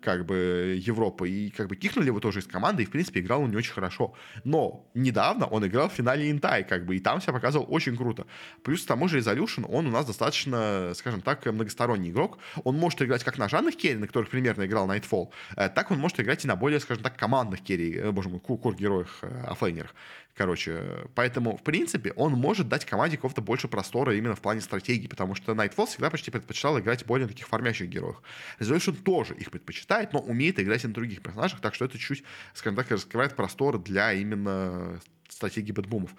как 0.00 0.24
бы 0.26 0.78
Европы, 0.80 1.28
и 1.28 1.50
как 1.50 1.68
бы 1.68 1.76
кикнули 1.76 2.06
его 2.06 2.20
тоже 2.20 2.40
из 2.40 2.46
команды, 2.46 2.82
и, 2.82 2.86
в 2.86 2.90
принципе, 2.90 3.20
играл 3.20 3.42
он 3.42 3.50
не 3.50 3.56
очень 3.56 3.72
хорошо. 3.72 4.14
Но 4.44 4.88
недавно 4.94 5.46
он 5.46 5.66
играл 5.66 5.88
в 5.88 5.92
финале 5.92 6.30
Интай, 6.30 6.64
как 6.64 6.86
бы, 6.86 6.96
и 6.96 7.00
там 7.00 7.20
себя 7.20 7.32
показывал 7.32 7.66
очень 7.68 7.96
круто. 7.96 8.26
Плюс 8.62 8.84
к 8.84 8.86
тому 8.86 9.08
же 9.08 9.18
Resolution, 9.18 9.66
он 9.68 9.86
у 9.86 9.90
нас 9.90 10.06
достаточно, 10.06 10.92
скажем 10.94 11.20
так, 11.20 11.44
многосторонний 11.46 12.10
игрок. 12.10 12.38
Он 12.64 12.76
может 12.76 13.02
играть 13.02 13.24
как 13.24 13.38
на 13.38 13.48
жанных 13.48 13.76
керри, 13.76 13.96
на 13.96 14.06
которых 14.06 14.30
примерно 14.30 14.66
играл 14.66 14.88
Nightfall, 14.88 15.28
э, 15.56 15.68
так 15.68 15.90
он 15.90 15.98
может 15.98 16.20
играть 16.20 16.44
и 16.44 16.48
на 16.48 16.56
более, 16.56 16.80
скажем 16.80 17.02
так, 17.02 17.16
командных 17.16 17.60
керри, 17.62 17.96
э, 17.96 18.10
боже 18.10 18.28
мой, 18.28 18.40
кур-героях, 18.40 19.18
э, 19.22 19.44
оффлейнерах. 19.46 19.94
Короче, 20.36 21.08
поэтому, 21.14 21.56
в 21.56 21.62
принципе, 21.62 22.12
он 22.12 22.32
может 22.32 22.68
дать 22.68 22.84
команде 22.84 23.16
какого-то 23.16 23.42
больше 23.42 23.66
простора 23.66 24.14
именно 24.14 24.36
в 24.36 24.40
плане 24.40 24.60
стратегии, 24.60 25.08
потому 25.08 25.34
что 25.34 25.52
Nightfall 25.52 25.86
всегда 25.86 26.10
почти 26.10 26.30
предпочитал 26.30 26.78
играть 26.78 27.04
более 27.06 27.26
таких 27.26 27.48
формящих 27.48 27.88
героев. 27.88 28.22
Resolution 28.60 28.94
тоже 29.02 29.34
их 29.34 29.50
предпочитает, 29.50 30.12
но 30.12 30.20
умеет 30.20 30.60
играть 30.60 30.84
и 30.84 30.86
на 30.86 30.94
других 30.94 31.22
персонажах, 31.22 31.60
так 31.60 31.74
что 31.74 31.86
это 31.86 31.98
чуть, 31.98 32.22
скажем 32.54 32.76
так, 32.76 32.90
раскрывает 32.90 33.34
простор 33.34 33.78
для 33.78 34.12
именно 34.12 35.00
стратегии 35.28 35.72
BetBoom 35.72 36.01
ов. 36.01 36.14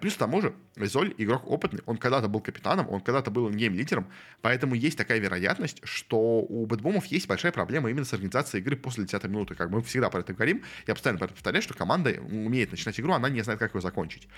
Плюс 0.00 0.14
к 0.14 0.18
тому 0.18 0.40
же, 0.40 0.54
Резоль 0.76 1.14
игрок 1.18 1.50
опытный, 1.50 1.80
он 1.86 1.96
когда-то 1.96 2.28
был 2.28 2.40
капитаном, 2.40 2.88
он 2.90 3.00
когда-то 3.00 3.30
был 3.30 3.48
in-game 3.50 3.74
leader 3.74 3.95
ом, 3.95 4.06
поэтому 4.42 4.74
есть 4.74 4.98
такая 4.98 5.18
вероятность, 5.18 5.80
что 5.84 6.18
у 6.40 6.66
BetBoom 6.66 6.97
ов 6.97 7.06
есть 7.06 7.26
большая 7.26 7.52
проблема 7.52 7.90
именно 7.90 8.04
с 8.04 8.12
организацией 8.12 8.62
игры 8.62 8.76
после 8.76 9.04
10 9.04 9.24
минуты. 9.24 9.54
Как 9.54 9.70
мы 9.70 9.82
всегда 9.82 10.10
про 10.10 10.20
это 10.20 10.34
говорим, 10.34 10.62
я 10.86 10.94
постоянно 10.94 11.18
про 11.18 11.26
это 11.26 11.34
повторяю, 11.34 11.62
что 11.62 11.74
команда 11.74 12.10
умеет 12.20 12.70
начинать 12.70 12.98
игру, 13.00 13.12
она 13.12 13.28
не 13.28 13.42
знает, 13.42 13.60
как 13.60 13.74
ее 13.74 13.80
закончить. 13.80 14.28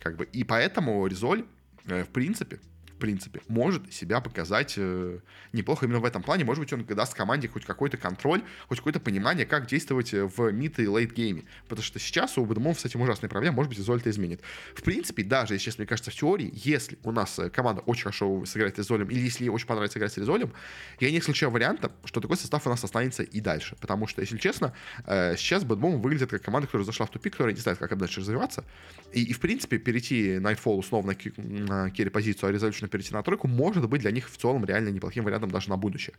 Как 0.00 0.16
бы. 0.16 0.24
И 0.26 0.44
поэтому 0.44 1.06
Резоль, 1.06 1.44
э, 1.86 2.04
в 2.04 2.08
принципе, 2.08 2.60
в 2.96 2.98
принципе, 2.98 3.42
может 3.48 3.92
себя 3.92 4.20
показать 4.20 4.74
э, 4.78 5.18
неплохо 5.52 5.84
именно 5.84 6.00
в 6.00 6.04
этом 6.06 6.22
плане. 6.22 6.44
Может 6.44 6.64
быть, 6.64 6.72
он 6.72 6.84
даст 6.84 7.14
команде 7.14 7.46
хоть 7.46 7.66
какой-то 7.66 7.98
контроль, 7.98 8.42
хоть 8.68 8.78
какое-то 8.78 9.00
понимание, 9.00 9.44
как 9.44 9.66
действовать 9.66 10.14
э, 10.14 10.24
в 10.24 10.50
мид 10.50 10.78
и 10.78 10.88
лейт 10.88 11.12
гейме. 11.12 11.44
Потому 11.68 11.84
что 11.84 11.98
сейчас 11.98 12.38
у 12.38 12.46
Бадмов 12.46 12.80
с 12.80 12.86
этим 12.86 13.02
ужасная 13.02 13.28
проблема, 13.28 13.56
может 13.56 13.68
быть, 13.68 13.78
Изоль 13.78 14.00
это 14.00 14.08
изменит. 14.08 14.40
В 14.74 14.82
принципе, 14.82 15.24
даже, 15.24 15.54
если 15.54 15.66
честно, 15.66 15.82
мне 15.82 15.88
кажется, 15.88 16.10
в 16.10 16.14
теории, 16.14 16.50
если 16.54 16.98
у 17.02 17.12
нас 17.12 17.38
э, 17.38 17.50
команда 17.50 17.82
очень 17.82 18.04
хорошо 18.04 18.46
сыграет 18.46 18.76
с 18.76 18.80
Изолем, 18.80 19.08
или 19.08 19.20
если 19.20 19.44
ей 19.44 19.50
очень 19.50 19.66
понравится 19.66 19.98
играть 19.98 20.12
с 20.12 20.18
Изолем, 20.18 20.52
я 20.98 21.10
не 21.10 21.18
исключаю 21.18 21.50
варианта, 21.50 21.92
что 22.04 22.22
такой 22.22 22.38
состав 22.38 22.66
у 22.66 22.70
нас 22.70 22.82
останется 22.82 23.22
и 23.22 23.40
дальше. 23.40 23.76
Потому 23.78 24.06
что, 24.06 24.22
если 24.22 24.38
честно, 24.38 24.72
э, 25.04 25.36
сейчас 25.36 25.64
Бадмом 25.64 26.00
выглядит 26.00 26.30
как 26.30 26.40
команда, 26.40 26.66
которая 26.66 26.86
зашла 26.86 27.04
в 27.04 27.10
тупик, 27.10 27.32
которая 27.32 27.54
не 27.54 27.60
знает, 27.60 27.78
как 27.78 27.98
дальше 27.98 28.20
развиваться. 28.20 28.64
И, 29.12 29.22
и 29.22 29.32
в 29.34 29.40
принципе, 29.40 29.76
перейти 29.76 30.36
Nightfall 30.36 30.76
условно 30.76 31.14
на 31.36 31.90
керри-позицию, 31.90 32.48
а 32.48 32.52
Resolution 32.52 32.85
можно 32.86 32.88
перейти 32.88 33.14
на 33.14 33.22
тройку, 33.22 33.48
может 33.48 33.88
быть 33.88 34.00
для 34.00 34.10
них 34.10 34.30
в 34.30 34.36
целом 34.36 34.64
реально 34.64 34.90
неплохим 34.90 35.24
вариантом 35.24 35.50
даже 35.50 35.68
на 35.68 35.76
будущее. 35.76 36.14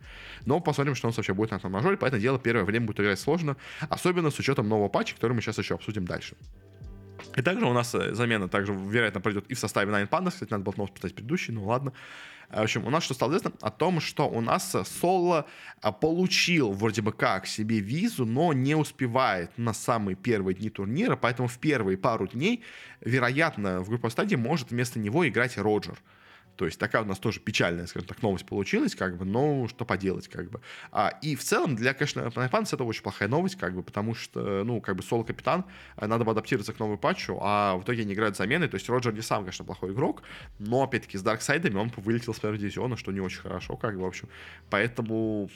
Но 0.45 0.59
посмотрим, 0.59 0.95
что 0.95 1.07
у 1.07 1.09
нас 1.09 1.17
вообще 1.17 1.33
будет 1.33 1.51
на 1.51 1.55
этом 1.55 1.71
мажоре, 1.71 1.97
поэтому 1.97 2.21
дело 2.21 2.39
первое 2.39 2.65
время 2.65 2.85
будет 2.85 2.99
играть 2.99 3.19
сложно, 3.19 3.55
особенно 3.89 4.29
с 4.29 4.39
учетом 4.39 4.67
нового 4.67 4.89
патча, 4.89 5.15
который 5.15 5.33
мы 5.33 5.41
сейчас 5.41 5.57
еще 5.57 5.75
обсудим 5.75 6.05
дальше. 6.05 6.35
И 7.35 7.41
также 7.41 7.65
у 7.65 7.73
нас 7.73 7.95
э, 7.95 8.13
замена 8.13 8.47
также, 8.47 8.73
вероятно, 8.73 9.21
пройдет 9.21 9.45
и 9.49 9.53
в 9.53 9.59
составе 9.59 9.91
Nine 9.91 10.09
Pandas. 10.09 10.31
Кстати, 10.31 10.51
надо 10.51 10.63
было 10.63 10.73
снова 10.73 10.87
посмотреть 10.87 11.15
предыдущий, 11.15 11.53
ну 11.53 11.65
ладно. 11.65 11.93
В 12.49 12.61
общем, 12.61 12.85
у 12.85 12.89
нас 12.89 13.03
что 13.03 13.13
стало 13.13 13.31
известно? 13.31 13.51
О 13.61 13.69
том, 13.69 13.99
что 13.99 14.29
у 14.29 14.39
нас 14.39 14.75
Соло 15.01 15.45
а, 15.81 15.91
получил 15.91 16.71
вроде 16.71 17.01
бы 17.01 17.11
как 17.11 17.45
себе 17.45 17.79
визу, 17.79 18.25
но 18.25 18.53
не 18.53 18.75
успевает 18.75 19.51
на 19.57 19.73
самые 19.73 20.15
первые 20.15 20.55
дни 20.55 20.69
турнира, 20.69 21.17
поэтому 21.17 21.49
в 21.49 21.57
первые 21.57 21.97
пару 21.97 22.27
дней, 22.27 22.63
вероятно, 23.01 23.81
в 23.81 23.89
групповой 23.89 24.11
стадии 24.11 24.35
может 24.35 24.71
вместо 24.71 24.97
него 24.97 25.27
играть 25.27 25.57
Роджер. 25.57 25.97
То 26.57 26.65
есть 26.65 26.79
такая 26.79 27.03
у 27.03 27.05
нас 27.05 27.19
тоже 27.19 27.39
печальная, 27.39 27.85
скажем 27.85 28.07
так, 28.07 28.21
новость 28.21 28.45
получилась, 28.45 28.95
как 28.95 29.17
бы, 29.17 29.25
но 29.25 29.67
что 29.67 29.85
поделать, 29.85 30.27
как 30.27 30.49
бы. 30.49 30.59
А, 30.91 31.13
и 31.21 31.35
в 31.35 31.43
целом 31.43 31.75
для, 31.75 31.93
конечно, 31.93 32.21
Panthers 32.21 32.73
это 32.73 32.83
очень 32.83 33.03
плохая 33.03 33.29
новость, 33.29 33.55
как 33.55 33.75
бы, 33.75 33.83
потому 33.83 34.15
что, 34.15 34.63
ну, 34.63 34.81
как 34.81 34.95
бы 34.95 35.03
соло-капитан, 35.03 35.65
э, 35.97 36.07
надо 36.07 36.25
бы 36.25 36.31
адаптироваться 36.31 36.73
к 36.73 36.79
новому 36.79 36.97
патчу, 36.97 37.37
а 37.41 37.75
в 37.77 37.83
итоге 37.83 38.05
не 38.05 38.13
играют 38.13 38.35
замены, 38.35 38.67
то 38.67 38.75
есть 38.75 38.89
Роджер 38.89 39.13
не 39.13 39.21
сам, 39.21 39.43
конечно, 39.43 39.65
плохой 39.65 39.93
игрок, 39.93 40.23
но, 40.57 40.83
опять-таки, 40.83 41.17
с 41.17 41.21
Дарксайдами 41.21 41.77
он 41.77 41.91
вылетел 41.95 42.33
с 42.33 42.39
первого 42.39 42.57
дивизиона, 42.57 42.97
что 42.97 43.11
не 43.11 43.19
очень 43.19 43.41
хорошо, 43.41 43.77
как 43.77 43.95
бы, 43.95 44.01
в 44.01 44.07
общем. 44.07 44.27
Поэтому 44.71 45.49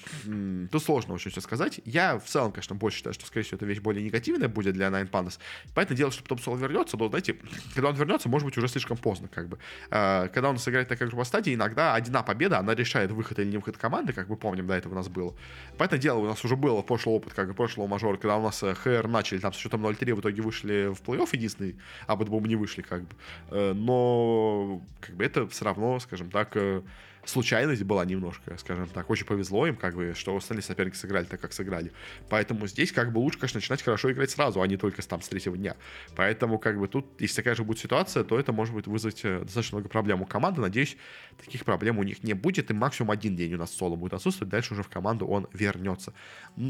тут 0.72 0.84
сложно 0.84 1.16
очень 1.16 1.32
все 1.32 1.42
сказать. 1.42 1.82
Я 1.86 2.20
в 2.20 2.26
целом, 2.26 2.52
конечно, 2.52 2.76
больше 2.76 2.98
считаю, 2.98 3.14
что, 3.16 3.26
скорее 3.26 3.44
всего, 3.44 3.58
эта 3.58 3.66
вещь 3.66 3.80
более 3.80 4.04
негативная 4.04 4.50
будет 4.50 4.76
для 4.76 4.88
Nine 4.88 5.10
Pandas. 5.10 5.40
Поэтому 5.74 5.98
дело, 5.98 6.12
что 6.12 6.22
потом 6.22 6.38
Соло 6.38 6.58
вернется, 6.58 6.96
но, 6.96 7.10
знаете, 7.10 7.38
когда 7.74 7.90
он 7.90 7.96
вернется, 7.96 8.30
может 8.30 8.46
быть, 8.46 8.58
уже 8.58 8.68
слишком 8.68 8.98
поздно, 8.98 9.28
как 9.28 9.48
бы. 9.48 9.58
А, 9.90 10.28
когда 10.28 10.50
он 10.50 10.58
сыграет 10.58 10.91
такая 10.92 11.08
группа 11.08 11.24
стадии, 11.24 11.54
иногда 11.54 11.96
одна 11.96 12.22
победа, 12.22 12.60
она 12.60 12.76
решает 12.76 13.12
выход 13.12 13.40
или 13.40 13.50
не 13.50 13.58
выход 13.58 13.78
команды, 13.78 14.14
как 14.14 14.30
мы 14.30 14.36
помним, 14.36 14.68
до 14.68 14.74
этого 14.74 14.94
у 14.94 14.96
нас 14.96 15.08
было. 15.08 15.34
Поэтому 15.78 16.02
дело 16.02 16.20
у 16.20 16.26
нас 16.26 16.44
уже 16.46 16.56
было 16.56 16.82
прошлый 16.82 17.16
опыт, 17.16 17.34
как 17.34 17.50
и 17.50 17.54
прошлого 17.54 17.88
мажора, 17.88 18.18
когда 18.18 18.38
у 18.38 18.44
нас 18.44 18.62
э, 18.64 18.74
ХР 18.76 19.08
начали 19.08 19.40
там 19.40 19.54
с 19.54 19.58
счетом 19.58 19.86
0-3, 19.86 20.14
в 20.14 20.20
итоге 20.20 20.42
вышли 20.42 20.94
в 20.94 21.02
плей-офф 21.02 21.30
единственный, 21.32 21.76
а 22.08 22.16
бы 22.16 22.48
не 22.48 22.56
вышли, 22.56 22.82
как 22.82 23.02
бы. 23.02 23.16
Э, 23.52 23.74
но 23.74 24.82
как 25.00 25.16
бы 25.16 25.26
это 25.26 25.48
все 25.48 25.66
равно, 25.66 26.00
скажем 26.00 26.30
так, 26.30 26.52
э, 26.56 26.82
случайность 27.26 27.84
была 27.84 28.06
немножко, 28.06 28.58
скажем 28.58 28.88
так. 28.88 29.10
Очень 29.10 29.26
повезло 29.26 29.68
им, 29.68 29.76
как 29.76 29.96
бы, 29.96 30.14
что 30.16 30.36
остальные 30.36 30.64
соперники 30.64 30.96
сыграли 30.96 31.26
так, 31.26 31.40
как 31.40 31.54
сыграли. 31.54 31.92
Поэтому 32.30 32.68
здесь 32.68 32.92
как 32.92 33.12
бы 33.12 33.20
лучше, 33.20 33.40
конечно, 33.40 33.58
начинать 33.58 33.82
хорошо 33.82 34.12
играть 34.12 34.32
сразу, 34.32 34.62
а 34.62 34.68
не 34.68 34.78
только 34.78 35.02
там 35.02 35.22
с 35.22 35.30
третьего 35.30 35.58
дня. 35.58 35.76
Поэтому 36.16 36.60
как 36.60 36.80
бы 36.80 36.88
тут, 36.88 37.06
если 37.20 37.38
такая 37.38 37.56
же 37.56 37.64
будет 37.64 37.80
ситуация, 37.80 38.24
то 38.24 38.40
это 38.40 38.52
может 38.54 38.74
быть 38.74 38.88
вызвать 38.88 39.22
э, 39.24 39.40
достаточно 39.40 39.78
много 39.78 39.90
проблем 39.90 40.22
у 40.22 40.26
команды. 40.26 40.62
Надеюсь, 40.62 40.98
таких 41.44 41.66
проблем 41.66 42.00
у 42.00 42.04
них 42.04 42.24
не 42.24 42.34
будет, 42.34 42.72
и 42.72 42.74
максимум 42.74 43.12
один 43.12 43.36
день 43.36 43.54
у 43.54 43.58
нас 43.58 43.72
соло 43.72 43.96
будет 43.96 44.14
отсутствовать, 44.14 44.52
дальше 44.52 44.74
уже 44.74 44.84
в 44.84 44.90
команду 44.90 45.26
он 45.26 45.48
вернется. 45.54 46.14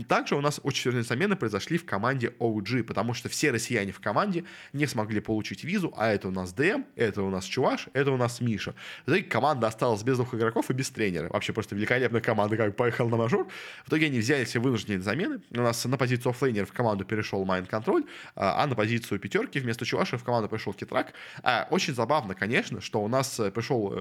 Также 0.07 0.35
у 0.35 0.41
нас 0.41 0.59
очень 0.63 0.83
серьезные 0.83 1.03
замены 1.03 1.35
произошли 1.35 1.77
в 1.77 1.85
команде 1.85 2.33
OG, 2.39 2.83
потому 2.83 3.13
что 3.13 3.29
все 3.29 3.51
россияне 3.51 3.91
в 3.91 3.99
команде 3.99 4.45
не 4.73 4.87
смогли 4.87 5.19
получить 5.19 5.63
визу, 5.63 5.93
а 5.97 6.07
это 6.07 6.27
у 6.27 6.31
нас 6.31 6.53
DM, 6.53 6.83
это 6.95 7.23
у 7.23 7.29
нас 7.29 7.45
Чуваш, 7.45 7.87
это 7.93 8.11
у 8.11 8.17
нас 8.17 8.41
Misha. 8.41 8.75
В 9.05 9.21
команда 9.23 9.67
осталась 9.67 10.03
без 10.03 10.17
двух 10.17 10.33
и 10.49 10.73
без 10.73 10.89
тренера. 10.89 11.29
Вообще 11.29 11.53
просто 11.53 11.75
великолепная 11.75 12.21
команда, 12.21 12.57
как 12.57 12.75
поехал 12.75 13.09
на 13.09 13.17
мажор. 13.17 13.47
В 13.85 13.89
итоге 13.89 14.07
они 14.07 14.19
взяли 14.19 14.43
все 14.43 14.59
вынужденные 14.59 15.01
замены. 15.01 15.41
У 15.51 15.57
нас 15.61 15.83
на 15.85 15.97
позицию 15.97 16.31
оффлейнера 16.31 16.65
в 16.65 16.71
команду 16.73 17.05
перешел 17.05 17.43
Mind 17.45 17.65
Control, 17.65 18.05
а 18.35 18.65
на 18.65 18.75
позицию 18.75 19.19
пятерки 19.19 19.59
вместо 19.59 19.85
Чуваша 19.85 20.17
в 20.17 20.23
команду 20.23 20.49
пришел 20.49 20.73
Kitrak. 20.73 21.13
А, 21.43 21.67
очень 21.69 21.93
забавно, 21.93 22.35
конечно, 22.35 22.81
что 22.81 23.01
у 23.01 23.07
нас 23.07 23.39
э, 23.39 23.51
пришел 23.51 23.95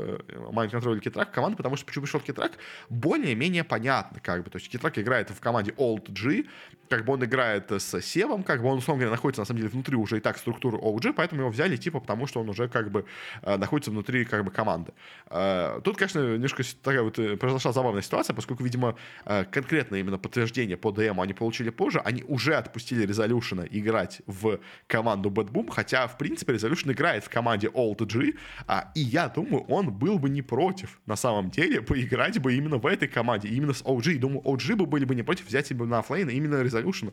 Mind 0.52 0.70
Control 0.70 0.98
и 0.98 1.00
Kitrak 1.00 1.30
в 1.30 1.32
команду, 1.32 1.56
потому 1.56 1.76
что 1.76 1.86
почему 1.86 2.04
пришел 2.04 2.20
Kitrak, 2.20 2.52
более-менее 2.88 3.64
понятно, 3.64 4.20
как 4.20 4.44
бы. 4.44 4.50
То 4.50 4.58
есть 4.58 4.70
Kitrak 4.70 4.98
играет 4.98 5.30
в 5.30 5.40
команде 5.40 5.72
Old 5.72 6.10
G, 6.10 6.44
как 6.90 7.04
бы 7.04 7.12
он 7.12 7.24
играет 7.24 7.70
с 7.70 8.00
Ceb 8.00 8.21
ом, 8.21 8.42
как 8.42 8.62
бы 8.62 8.68
он, 8.68 8.78
условно 8.78 9.00
говоря, 9.02 9.12
находится, 9.12 9.42
на 9.42 9.46
самом 9.46 9.58
деле, 9.58 9.70
внутри 9.70 9.96
уже 9.96 10.16
и 10.16 10.20
так 10.20 10.36
структуры 10.38 10.76
OG, 10.76 11.12
поэтому 11.12 11.42
его 11.42 11.50
взяли, 11.50 11.76
типа, 11.76 12.00
потому 12.00 12.26
что 12.26 12.40
он 12.40 12.48
уже, 12.48 12.68
как 12.68 12.90
бы, 12.90 13.06
э, 13.42 13.56
находится 13.56 13.92
внутри, 13.92 14.24
как 14.24 14.44
бы, 14.44 14.50
команды. 14.50 14.92
Э, 15.30 15.80
тут, 15.84 15.96
конечно, 15.96 16.29
немножко 16.34 16.62
такая 16.82 17.02
вот 17.02 17.18
э, 17.18 17.36
произошла 17.36 17.72
забавная 17.72 18.02
ситуация, 18.02 18.34
поскольку, 18.34 18.64
видимо, 18.64 18.96
конкретно 19.24 19.96
именно 19.96 20.18
подтверждение 20.18 20.76
по 20.76 20.90
DM 20.90 21.20
они 21.20 21.34
получили 21.34 21.70
позже, 21.70 22.00
они 22.00 22.24
уже 22.24 22.54
отпустили 22.54 23.06
Resolution 23.06 23.59
а 23.59 23.64
играть 23.70 24.22
в 24.26 24.60
команду 24.86 25.30
BetBoom, 25.30 25.70
хотя, 25.70 26.06
в 26.06 26.18
принципе, 26.18 26.52
Resolution 26.52 26.90
играет 26.90 27.24
в 27.24 27.28
команде 27.28 27.68
Old 27.68 28.04
G, 28.06 28.34
а, 28.66 28.90
и 28.94 29.00
я 29.00 29.28
думаю, 29.28 29.64
он 29.64 29.92
был 29.92 30.18
бы 30.18 30.28
не 30.28 30.42
против, 30.42 31.00
на 31.06 31.16
самом 31.16 31.50
деле, 31.50 31.80
поиграть 31.82 32.38
бы 32.38 32.54
именно 32.54 32.78
в 32.78 32.86
этой 32.86 33.08
команде, 33.08 33.48
именно 33.48 33.72
с 33.72 33.82
OG. 33.82 34.18
Думаю, 34.18 34.42
OG 34.42 34.76
бы 34.76 34.86
были 34.86 35.04
бы 35.04 35.14
не 35.14 35.22
против 35.22 35.46
взять 35.46 35.66
себе 35.66 35.84
на 35.84 35.98
offlane 35.98 36.28
именно 36.28 36.62
Resolution, 36.62 37.12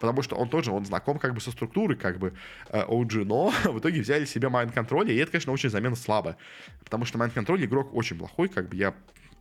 потому 0.00 0.22
что 0.22 0.36
он 0.36 0.48
тоже, 0.48 0.70
он 0.70 0.84
знаком 0.84 1.18
как 1.18 1.34
бы 1.34 1.40
со 1.40 1.50
структурой 1.50 1.96
как 1.96 2.18
бы 2.18 2.34
э, 2.70 2.84
OG, 2.84 3.24
но 3.24 3.50
в 3.64 3.78
итоге 3.78 4.00
взяли 4.00 4.24
себе 4.24 4.48
Mind 4.48 4.74
Control, 4.74 5.10
и 5.10 5.16
это, 5.16 5.32
конечно, 5.32 5.52
очень 5.52 5.70
замена 5.70 5.96
слабая, 5.96 6.36
потому 6.84 7.04
что 7.04 7.18
Mind 7.18 7.34
Control 7.34 7.64
игрок 7.64 7.94
очень 7.94 8.18
плохой, 8.18 8.48
как 8.58 8.70
бы 8.70 8.76
я 8.76 8.94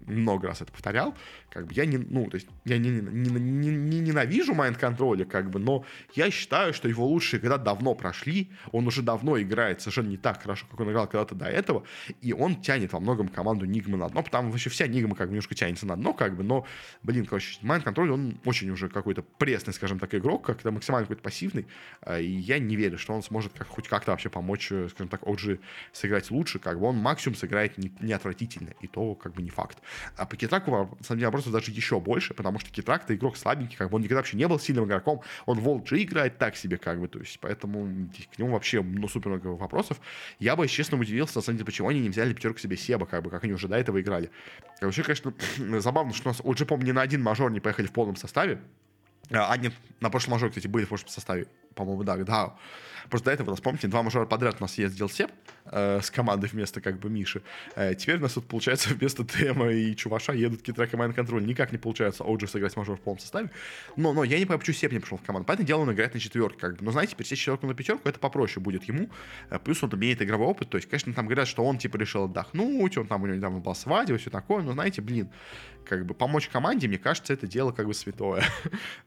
много 0.05 0.47
раз 0.47 0.61
это 0.61 0.71
повторял, 0.71 1.15
как 1.49 1.67
бы 1.67 1.73
я 1.73 1.85
не, 1.85 1.97
ну, 1.97 2.29
то 2.29 2.35
есть 2.35 2.47
я 2.65 2.77
не, 2.77 2.89
не, 2.89 3.29
не, 3.29 3.69
не 3.69 3.99
ненавижу 3.99 4.53
Mind 4.53 4.77
Control 4.77 5.11
я, 5.11 5.25
как 5.25 5.49
бы, 5.49 5.59
но 5.59 5.85
я 6.15 6.29
считаю, 6.31 6.73
что 6.73 6.87
его 6.87 7.05
лучшие 7.05 7.39
когда 7.39 7.57
давно 7.57 7.95
прошли, 7.95 8.51
он 8.71 8.87
уже 8.87 9.01
давно 9.01 9.39
играет 9.41 9.81
совершенно 9.81 10.09
не 10.09 10.17
так 10.17 10.41
хорошо, 10.41 10.65
как 10.69 10.79
он 10.79 10.91
играл 10.91 11.07
когда-то 11.07 11.35
до 11.35 11.45
этого, 11.45 11.83
и 12.21 12.33
он 12.33 12.61
тянет 12.61 12.93
во 12.93 12.99
многом 12.99 13.27
команду 13.27 13.65
Нигмы 13.65 13.97
на 13.97 14.09
дно, 14.09 14.23
потому 14.23 14.51
вообще 14.51 14.69
вся 14.69 14.87
Нигма 14.87 15.15
как 15.15 15.27
бы 15.27 15.33
немножко 15.33 15.55
тянется 15.55 15.85
на 15.85 15.95
дно, 15.95 16.13
как 16.13 16.35
бы, 16.35 16.43
но, 16.43 16.65
блин, 17.03 17.25
короче, 17.25 17.57
майнд 17.61 17.83
контроль, 17.83 18.11
он 18.11 18.39
очень 18.45 18.69
уже 18.69 18.89
какой-то 18.89 19.21
пресный, 19.21 19.73
скажем 19.73 19.99
так, 19.99 20.13
игрок, 20.15 20.45
как-то 20.45 20.71
максимально 20.71 21.05
какой-то 21.05 21.23
пассивный, 21.23 21.67
а, 22.01 22.19
и 22.19 22.29
я 22.29 22.59
не 22.59 22.75
верю, 22.75 22.97
что 22.97 23.13
он 23.13 23.23
сможет 23.23 23.53
как, 23.53 23.67
хоть 23.67 23.87
как-то 23.87 24.11
вообще 24.11 24.29
помочь, 24.29 24.71
э, 24.71 24.87
скажем 24.89 25.09
так, 25.09 25.23
OG 25.23 25.59
сыграть 25.91 26.31
лучше, 26.31 26.59
как 26.59 26.79
бы 26.79 26.85
он 26.87 26.97
максимум 26.97 27.35
сыграет 27.35 27.77
не, 27.77 27.91
не 27.99 28.13
отвратительно, 28.13 28.71
и 28.81 28.87
то 28.87 29.15
как 29.15 29.33
бы 29.33 29.41
не 29.41 29.49
факт. 29.49 29.79
А 30.15 30.25
по 30.25 30.35
Китраку, 30.35 30.71
на 30.71 31.03
самом 31.03 31.19
деле, 31.19 31.27
вопросов 31.27 31.51
даже 31.51 31.71
еще 31.71 31.99
больше, 31.99 32.33
потому 32.33 32.59
что 32.59 32.69
Китрак 32.71 33.03
это 33.03 33.15
игрок 33.15 33.37
слабенький, 33.37 33.77
как 33.77 33.89
бы 33.89 33.95
он 33.95 34.01
никогда 34.01 34.19
вообще 34.19 34.37
не 34.37 34.47
был 34.47 34.59
сильным 34.59 34.85
игроком, 34.85 35.21
он 35.45 35.59
в 35.59 35.63
Волджи 35.63 36.03
играет 36.03 36.37
так 36.37 36.55
себе, 36.55 36.77
как 36.77 36.99
бы, 36.99 37.07
то 37.07 37.19
есть, 37.19 37.39
поэтому 37.39 38.09
к 38.33 38.37
нему 38.37 38.51
вообще, 38.51 38.81
ну, 38.81 39.07
супер 39.07 39.29
много 39.29 39.47
вопросов. 39.47 39.99
Я 40.39 40.55
бы, 40.55 40.67
честно, 40.67 40.97
удивился, 40.97 41.37
на 41.37 41.41
самом 41.41 41.57
деле, 41.57 41.65
почему 41.65 41.89
они 41.89 41.99
не 41.99 42.09
взяли 42.09 42.33
пятерку 42.33 42.59
себе 42.59 42.77
Себа, 42.77 43.05
как 43.05 43.23
бы, 43.23 43.29
как 43.29 43.43
они 43.43 43.53
уже 43.53 43.67
до 43.67 43.77
этого 43.77 43.99
играли. 44.01 44.29
И 44.81 44.85
вообще, 44.85 45.03
конечно, 45.03 45.33
забавно, 45.79 46.13
что 46.13 46.29
у 46.29 46.31
нас 46.31 46.41
уже, 46.43 46.65
помню, 46.65 46.87
ни 46.87 46.91
на 46.91 47.01
один 47.01 47.21
мажор 47.21 47.51
не 47.51 47.59
поехали 47.59 47.87
в 47.87 47.91
полном 47.91 48.15
составе, 48.15 48.59
а, 49.31 49.51
а 49.51 49.57
нет, 49.57 49.73
на 49.99 50.09
прошлом 50.09 50.33
мажоре, 50.33 50.51
кстати, 50.51 50.67
были 50.67 50.85
в 50.85 50.89
прошлом 50.89 51.09
составе, 51.09 51.47
по-моему, 51.77 52.03
да, 52.03 52.17
да. 52.17 52.55
Просто 53.09 53.25
до 53.25 53.31
этого, 53.31 53.51
нас, 53.51 53.61
помните, 53.61 53.87
два 53.87 54.03
мажора 54.03 54.25
подряд 54.25 54.57
у 54.59 54.63
нас 54.63 54.77
ездил 54.77 55.09
Сеп 55.09 55.31
э, 55.65 56.01
с 56.01 56.11
командой 56.11 56.49
вместо 56.51 56.81
как 56.81 56.99
бы 56.99 57.09
Миши. 57.09 57.41
Э, 57.75 57.95
теперь 57.95 58.17
у 58.17 58.21
нас 58.21 58.33
тут, 58.33 58.47
получается, 58.47 58.89
вместо 58.93 59.23
Тема 59.23 59.69
и 59.69 59.95
Чуваша 59.95 60.33
едут 60.33 60.67
и 60.67 60.97
Майн 60.97 61.13
Контроль. 61.13 61.45
Никак 61.45 61.71
не 61.71 61.77
получается 61.77 62.23
Оджи 62.25 62.47
сыграть 62.47 62.75
мажор 62.75 62.97
в 62.97 63.01
полном 63.01 63.19
составе. 63.19 63.49
Но, 63.95 64.13
но 64.13 64.23
я 64.23 64.37
не 64.37 64.45
понимаю, 64.45 64.59
почему 64.59 64.75
Сеп 64.75 64.91
не 64.91 64.99
пришел 64.99 65.17
в 65.17 65.21
команду. 65.21 65.45
Поэтому 65.47 65.67
дело, 65.67 65.81
он 65.81 65.91
играет 65.93 66.13
на 66.13 66.19
четверке. 66.19 66.59
Как 66.59 66.77
бы. 66.77 66.85
Но 66.85 66.91
знаете, 66.91 67.15
пересечь 67.15 67.39
четверку 67.39 67.67
на 67.67 67.73
пятерку, 67.73 68.09
это 68.09 68.19
попроще 68.19 68.61
будет 68.61 68.83
ему. 68.85 69.09
Э, 69.49 69.59
плюс 69.59 69.81
он 69.83 69.93
имеет 69.93 70.21
игровой 70.21 70.47
опыт. 70.47 70.69
То 70.69 70.77
есть, 70.77 70.89
конечно, 70.89 71.13
там 71.13 71.25
говорят, 71.25 71.47
что 71.47 71.63
он, 71.63 71.77
типа, 71.77 71.97
решил 71.97 72.25
отдохнуть, 72.25 72.97
он 72.97 73.07
там 73.07 73.23
у 73.23 73.25
него 73.25 73.37
недавно 73.37 73.59
была 73.59 73.75
свадьба, 73.75 74.17
все 74.17 74.29
такое. 74.29 74.63
Но, 74.63 74.73
знаете, 74.73 75.01
блин, 75.01 75.29
как 75.87 76.05
бы 76.05 76.13
помочь 76.13 76.49
команде, 76.49 76.87
мне 76.87 76.97
кажется, 76.97 77.33
это 77.33 77.47
дело 77.47 77.71
как 77.71 77.87
бы 77.87 77.93
святое. 77.93 78.43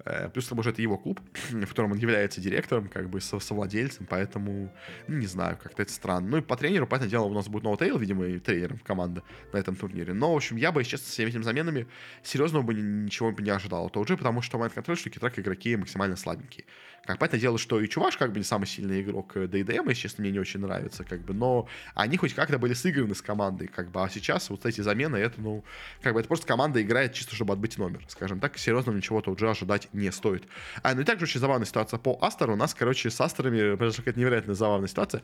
Э, 0.04 0.30
плюс, 0.30 0.46
к 0.46 0.48
тому 0.48 0.62
же, 0.62 0.70
это 0.70 0.80
его 0.80 0.96
клуб, 0.96 1.20
в 1.50 1.66
котором 1.66 1.92
он 1.92 1.98
является 1.98 2.40
директором, 2.40 2.59
как 2.66 3.08
бы 3.08 3.20
совладельцем, 3.20 4.06
поэтому, 4.06 4.72
ну, 5.08 5.16
не 5.16 5.26
знаю, 5.26 5.58
как-то 5.62 5.82
это 5.82 5.92
странно. 5.92 6.28
Ну 6.28 6.36
и 6.38 6.40
по 6.40 6.56
тренеру, 6.56 6.86
понятное 6.86 7.10
дело, 7.10 7.24
у 7.24 7.34
нас 7.34 7.48
будет 7.48 7.64
Ноутейл, 7.64 7.98
видимо, 7.98 8.26
и 8.26 8.38
тренером 8.38 8.78
команды 8.78 9.22
на 9.52 9.58
этом 9.58 9.76
турнире. 9.76 10.12
Но, 10.12 10.32
в 10.32 10.36
общем, 10.36 10.56
я 10.56 10.72
бы, 10.72 10.82
честно, 10.84 11.06
с 11.06 11.10
всеми 11.10 11.30
этими 11.30 11.42
заменами 11.42 11.86
серьезного 12.22 12.62
бы 12.62 12.74
ничего 12.74 13.32
бы 13.32 13.42
не 13.42 13.50
ожидал. 13.50 13.88
Это 13.88 13.98
уже 14.00 14.16
потому, 14.16 14.42
что 14.42 14.58
Майнд 14.58 14.74
Контроль, 14.74 14.96
что 14.96 15.10
Китрак 15.10 15.38
игроки 15.38 15.76
максимально 15.76 16.16
слабенькие. 16.16 16.64
Как 17.04 17.18
понятное 17.18 17.40
дело, 17.40 17.58
что 17.58 17.80
и 17.80 17.88
Чуваш 17.88 18.16
как 18.16 18.32
бы 18.32 18.38
не 18.38 18.44
самый 18.44 18.66
сильный 18.66 19.00
игрок 19.00 19.32
ДДМ, 19.34 19.88
если 19.88 20.02
честно, 20.02 20.22
мне 20.22 20.32
не 20.32 20.38
очень 20.38 20.60
нравится, 20.60 21.02
как 21.02 21.22
бы, 21.22 21.32
но 21.32 21.66
они 21.94 22.16
хоть 22.16 22.34
как-то 22.34 22.58
были 22.58 22.74
сыграны 22.74 23.14
с 23.14 23.22
командой, 23.22 23.68
как 23.68 23.90
бы, 23.90 24.02
а 24.02 24.08
сейчас 24.08 24.50
вот 24.50 24.66
эти 24.66 24.80
замены, 24.82 25.16
это, 25.16 25.40
ну, 25.40 25.64
как 26.02 26.14
бы, 26.14 26.20
это 26.20 26.28
просто 26.28 26.46
команда 26.46 26.82
играет 26.82 27.14
чисто, 27.14 27.34
чтобы 27.34 27.54
отбыть 27.54 27.78
номер, 27.78 28.04
скажем 28.08 28.38
так, 28.38 28.58
серьезно 28.58 28.90
ничего-то 28.92 29.30
уже 29.30 29.48
ожидать 29.48 29.88
не 29.92 30.12
стоит. 30.12 30.44
А, 30.82 30.94
ну 30.94 31.00
и 31.00 31.04
также 31.04 31.24
очень 31.24 31.40
забавная 31.40 31.66
ситуация 31.66 31.98
по 31.98 32.18
Астеру, 32.20 32.52
у 32.52 32.56
нас, 32.56 32.74
короче, 32.74 33.10
с 33.10 33.20
Астерами 33.20 33.76
произошла 33.76 34.02
какая-то 34.02 34.20
невероятно 34.20 34.54
забавная 34.54 34.88
ситуация. 34.88 35.22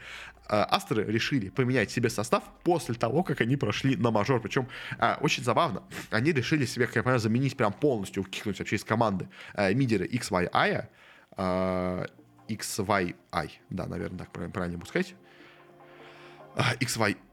А, 0.48 0.64
Астеры 0.64 1.04
решили 1.04 1.50
поменять 1.50 1.90
себе 1.90 2.08
состав 2.08 2.42
после 2.64 2.94
того, 2.94 3.22
как 3.22 3.42
они 3.42 3.56
прошли 3.56 3.96
на 3.96 4.10
мажор, 4.10 4.40
причем 4.40 4.66
а, 4.98 5.18
очень 5.20 5.44
забавно, 5.44 5.82
они 6.10 6.32
решили 6.32 6.64
себе, 6.64 6.86
как 6.86 6.96
я 6.96 7.02
понимаю, 7.02 7.20
заменить 7.20 7.56
прям 7.56 7.72
полностью, 7.72 8.24
кикнуть 8.24 8.58
вообще 8.58 8.76
из 8.76 8.84
команды 8.84 9.28
а, 9.54 9.72
мидера 9.72 10.04
XYI, 10.04 10.86
XYI, 11.36 13.14
да, 13.70 13.86
наверное, 13.86 14.18
так 14.18 14.30
правильно 14.52 14.78
буду 14.78 14.88
сказать. 14.88 15.14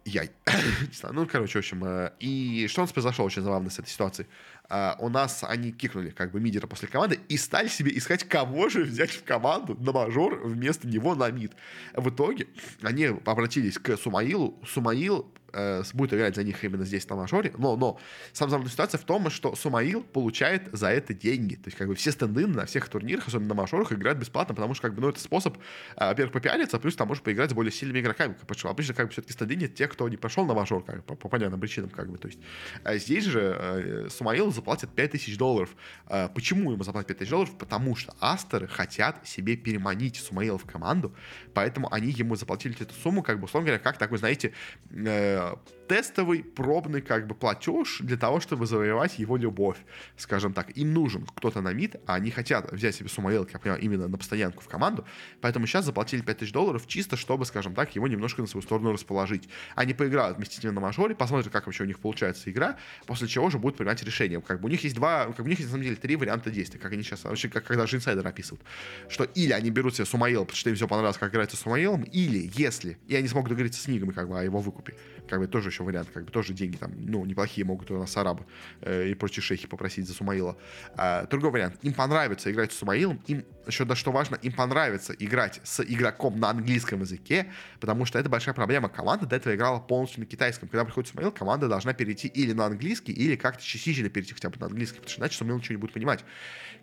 Яй. 0.06 0.32
ну, 1.12 1.26
короче, 1.28 1.54
в 1.54 1.60
общем. 1.60 1.84
Э, 1.86 2.12
и 2.20 2.68
что 2.68 2.82
у 2.82 2.84
нас 2.84 2.91
произошло 2.91 3.26
очень 3.26 3.41
забавно 3.41 3.70
с 3.70 3.80
этой 3.80 3.89
ситуацией? 3.89 4.28
Uh, 4.70 4.95
у 4.99 5.10
нас 5.10 5.43
они 5.43 5.74
кикнули 5.74 6.10
как 6.10 6.32
бы 6.32 6.39
мидера 6.39 6.68
после 6.68 6.88
команды 6.88 7.20
и 7.28 7.36
стали 7.36 7.68
себе 7.68 7.95
искать, 7.95 8.24
кого 8.24 8.70
же 8.70 8.84
взять 8.84 9.12
в 9.12 9.24
команду 9.24 9.76
на 9.80 9.91
мажор 9.91 10.41
вместо 10.41 10.88
него 10.88 11.16
на 11.16 11.30
мид. 11.30 11.51
В 11.93 12.10
итоге 12.10 12.47
они 12.82 13.06
обратились 13.26 13.78
к 13.78 13.97
Сумаилу. 13.97 14.58
Сумаил 14.66 15.30
э, 15.54 15.84
будет 15.93 16.14
играть 16.14 16.36
за 16.36 16.43
них 16.43 16.64
именно 16.64 16.86
здесь 16.86 17.08
на 17.08 17.16
мажоре. 17.16 17.54
Но, 17.58 17.78
но 17.78 17.99
самая 18.34 18.51
забавная 18.51 18.72
ситуация 18.72 18.97
в 18.97 19.04
том, 19.04 19.30
что 19.30 19.56
Сумаил 19.56 20.04
получает 20.04 20.70
за 20.72 20.89
это 20.89 21.14
деньги. 21.14 21.56
То 21.56 21.68
есть, 21.68 21.78
как 21.78 21.88
бы 21.88 21.95
все 21.95 22.12
стенды 22.12 22.47
на 22.47 22.66
всех 22.66 22.89
турнирах, 22.89 23.28
особенно 23.28 23.49
на 23.49 23.56
мажорах, 23.56 23.91
играют 23.91 24.20
бесплатно, 24.20 24.56
потому 24.56 24.74
что, 24.74 24.84
как 24.84 24.95
бы, 24.95 25.01
ну, 25.01 25.10
это 25.10 25.20
способ, 25.20 25.58
э, 25.95 26.08
во-первых, 26.08 26.34
попиариться, 26.34 26.78
а 26.78 26.80
плюс 26.80 26.95
там 26.95 27.08
можешь 27.08 27.24
поиграть 27.24 27.51
с 27.51 27.54
более 27.54 27.72
сильными 27.72 27.99
игроками. 27.99 28.34
Потому 28.34 28.58
что 28.58 28.70
обычно, 28.70 28.93
как 28.93 29.08
бы, 29.08 29.12
все-таки 29.12 29.34
стенды 29.34 29.56
нет 29.56 29.76
тех, 29.76 29.89
кто 29.94 30.10
не 30.10 30.18
пошел 30.18 30.46
на 30.46 30.54
мажор, 30.54 30.84
как 30.84 31.04
по, 31.06 31.16
по 31.16 31.30
понятным 31.30 31.60
причинам, 31.60 31.89
как 31.89 32.10
бы, 32.10 32.18
то 32.18 32.28
есть. 32.28 32.39
А 32.84 32.98
здесь 32.98 33.24
же 33.24 33.56
э, 33.60 34.10
Сумаил 34.10 34.52
заплатит 34.52 34.89
5000 34.89 35.38
долларов. 35.38 35.76
Э, 36.10 36.30
почему 36.34 36.72
ему 36.72 36.84
заплатят 36.84 37.08
5000 37.08 37.30
долларов? 37.30 37.58
Потому 37.58 37.96
что 37.96 38.14
Астеры 38.20 38.68
хотят 38.68 39.26
себе 39.28 39.56
переманить 39.56 40.18
Сумаила 40.18 40.58
в 40.58 40.66
команду, 40.66 41.14
поэтому 41.54 41.94
они 41.94 42.12
ему 42.12 42.36
заплатили 42.36 42.76
эту 42.82 42.94
сумму, 42.96 43.24
как 43.24 43.39
бы, 43.39 43.46
условно 43.46 43.68
говоря, 43.68 43.84
как 43.84 43.98
такой, 43.98 44.18
знаете, 44.18 44.52
э, 44.91 45.56
тестовый, 45.88 46.43
пробный 46.43 47.01
как 47.01 47.27
бы 47.27 47.36
платеж 47.36 47.99
для 47.99 48.17
того, 48.17 48.39
чтобы 48.39 48.65
завоевать 48.65 49.19
его 49.19 49.38
любовь, 49.38 49.77
скажем 50.17 50.53
так. 50.53 50.75
Им 50.77 50.93
нужен 50.93 51.25
кто-то 51.36 51.61
на 51.61 51.73
мид, 51.73 51.95
а 52.05 52.15
они 52.15 52.31
хотят 52.31 52.71
взять 52.71 52.95
себе 52.95 53.09
как 53.09 53.53
я 53.53 53.59
понимаю, 53.59 53.81
именно 53.81 54.07
на 54.07 54.17
постоянку 54.17 54.63
в 54.63 54.67
команду, 54.67 55.05
поэтому 55.41 55.67
сейчас 55.67 55.86
заплатили 55.86 56.21
5000 56.21 56.51
долларов 56.51 56.88
чисто, 56.88 57.15
чтобы, 57.17 57.45
скажем 57.45 57.75
так, 57.75 57.95
его 57.95 58.07
немножко 58.07 58.41
на 58.41 58.47
свою 58.47 58.63
сторону 58.63 58.91
расположить. 58.91 59.47
они 59.75 59.93
поиграют 59.93 60.38
вместе 60.38 60.71
на 60.71 60.79
мажоре, 60.79 61.15
посмотрят, 61.15 61.51
как 61.51 61.65
вообще 61.65 61.84
у 61.84 61.88
них 61.88 61.99
получается 61.99 62.49
игра, 62.49 62.77
после 63.05 63.27
чего 63.27 63.49
же 63.49 63.59
будут 63.59 63.77
принимать 63.77 64.01
решение. 64.03 64.41
Как 64.41 64.61
бы 64.61 64.67
у 64.67 64.71
них 64.71 64.84
есть 64.84 64.95
два, 64.95 65.25
как 65.27 65.38
бы 65.38 65.43
у 65.43 65.47
них 65.47 65.59
есть, 65.59 65.69
на 65.69 65.73
самом 65.73 65.84
деле, 65.84 65.95
три 65.95 66.15
варианта 66.15 66.51
действий, 66.51 66.79
как 66.79 66.91
они 66.91 67.03
сейчас, 67.03 67.23
вообще, 67.23 67.49
как 67.49 67.63
когда 67.65 67.86
же 67.88 67.97
инсайдер 67.97 68.25
описывают. 68.25 68.63
Что 69.09 69.23
или 69.23 69.51
они 69.51 69.69
берут 69.69 69.95
себе 69.95 70.05
Сумаила, 70.05 70.43
потому 70.43 70.57
что 70.57 70.69
им 70.69 70.75
все 70.75 70.88
понравилось, 70.88 71.17
как 71.17 71.31
играется 71.31 71.57
с 71.57 71.61
Сумаилом, 71.61 72.03
или 72.03 72.51
если, 72.55 72.97
и 73.07 73.15
они 73.15 73.27
смогут 73.27 73.49
договориться 73.49 73.81
с 73.81 73.88
Нигами, 73.88 74.11
как 74.11 74.29
бы, 74.29 74.39
о 74.39 74.43
его 74.43 74.59
выкупе, 74.59 74.95
как 75.29 75.39
бы 75.39 75.47
тоже 75.47 75.71
еще 75.74 75.84
вариант, 75.84 76.09
как 76.13 76.26
бы 76.26 76.32
тоже 76.32 76.53
деньги 76.53 76.78
там, 76.78 76.91
ну, 76.97 77.26
неплохие 77.26 77.65
могут 77.65 77.89
у 77.91 77.97
нас 77.97 78.15
арабы 78.15 78.45
э, 78.82 79.09
и 79.09 79.15
прочие 79.15 79.43
шейхи 79.43 79.67
попросить 79.67 80.07
за 80.07 80.13
Сумаила. 80.13 80.57
А, 80.95 81.26
другой 81.28 81.51
вариант, 81.51 81.78
им 81.82 81.93
понравится 81.93 82.51
играть 82.51 82.71
с 82.71 82.78
Сумаилом, 82.78 83.21
им, 83.28 83.43
еще 83.67 83.86
да, 83.86 83.95
что 83.95 84.11
важно, 84.11 84.36
им 84.36 84.53
понравится 84.53 85.13
играть 85.17 85.59
с 85.63 85.84
игроком 85.84 86.39
на 86.39 86.49
английском 86.49 87.01
языке, 87.01 87.47
потому 87.80 88.05
что 88.05 88.19
это 88.19 88.30
большая 88.30 88.53
проблема. 88.53 88.89
Команда 88.89 89.26
до 89.26 89.36
этого 89.36 89.55
играла 89.55 89.80
полностью 89.80 90.21
на 90.21 90.26
китайском. 90.26 90.69
Когда 90.69 90.86
приходит 90.86 91.09
Сумаил, 91.09 91.32
команда 91.32 91.67
должна 91.67 91.93
перейти 91.93 92.28
или 92.28 92.53
на 92.53 92.65
английский, 92.65 93.11
или 93.11 93.36
как-то 93.36 93.63
частично 93.63 94.09
перейти 94.09 94.34
хотя 94.34 94.49
бы 94.49 94.57
на 94.59 94.67
английский, 94.67 94.97
потому 94.97 95.09
что 95.09 95.21
иначе 95.21 95.38
Сумаил 95.38 95.57
ничего 95.57 95.74
не 95.74 95.82
будет 95.82 95.93
понимать. 95.93 96.24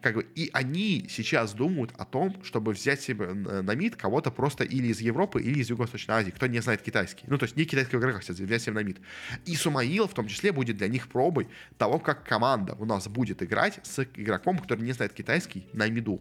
Как 0.02 0.14
бы, 0.14 0.26
и 0.34 0.50
они 0.52 1.06
сейчас 1.10 1.52
думают 1.52 1.92
о 1.98 2.04
том, 2.04 2.42
чтобы 2.42 2.72
взять 2.72 3.02
себе 3.02 3.32
на 3.34 3.74
мид 3.74 3.96
кого-то 3.96 4.30
просто 4.30 4.64
или 4.64 4.88
из 4.88 5.00
Европы, 5.00 5.42
или 5.42 5.58
из 5.60 5.68
Юго-Восточной 5.68 6.14
Азии, 6.14 6.30
кто 6.30 6.46
не 6.46 6.60
знает 6.60 6.82
китайский. 6.82 7.24
Ну, 7.26 7.36
то 7.36 7.44
есть 7.44 7.56
не 7.56 7.64
китайского 7.64 8.00
игрока 8.00 8.18
хотят 8.18 8.36
взять 8.36 8.62
себе 8.62 8.74
на 8.74 8.79
мид. 8.82 8.98
И 9.46 9.54
SumaiL 9.56 10.06
в 10.06 10.14
том 10.14 10.26
числе 10.26 10.52
будет 10.52 10.76
для 10.76 10.88
них 10.88 11.08
пробой 11.08 11.48
того, 11.78 11.98
как 11.98 12.24
команда 12.24 12.74
у 12.78 12.84
нас 12.84 13.08
будет 13.08 13.42
играть 13.42 13.80
с 13.82 14.02
игроком, 14.14 14.58
который 14.58 14.82
не 14.82 14.92
знает 14.92 15.12
китайский 15.12 15.66
на 15.72 15.88
миду. 15.88 16.20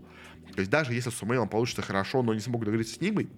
То 0.53 0.59
есть 0.59 0.71
даже 0.71 0.93
если 0.93 1.09
с 1.09 1.15
SumaiL 1.15 1.41
ом 1.41 1.49
получится 1.49 1.81
хорошо, 1.81 2.23
но 2.23 2.33
не 2.33 2.39
смогут 2.39 2.65
договориться 2.65 2.95
с 2.95 3.01
ним, 3.01 3.29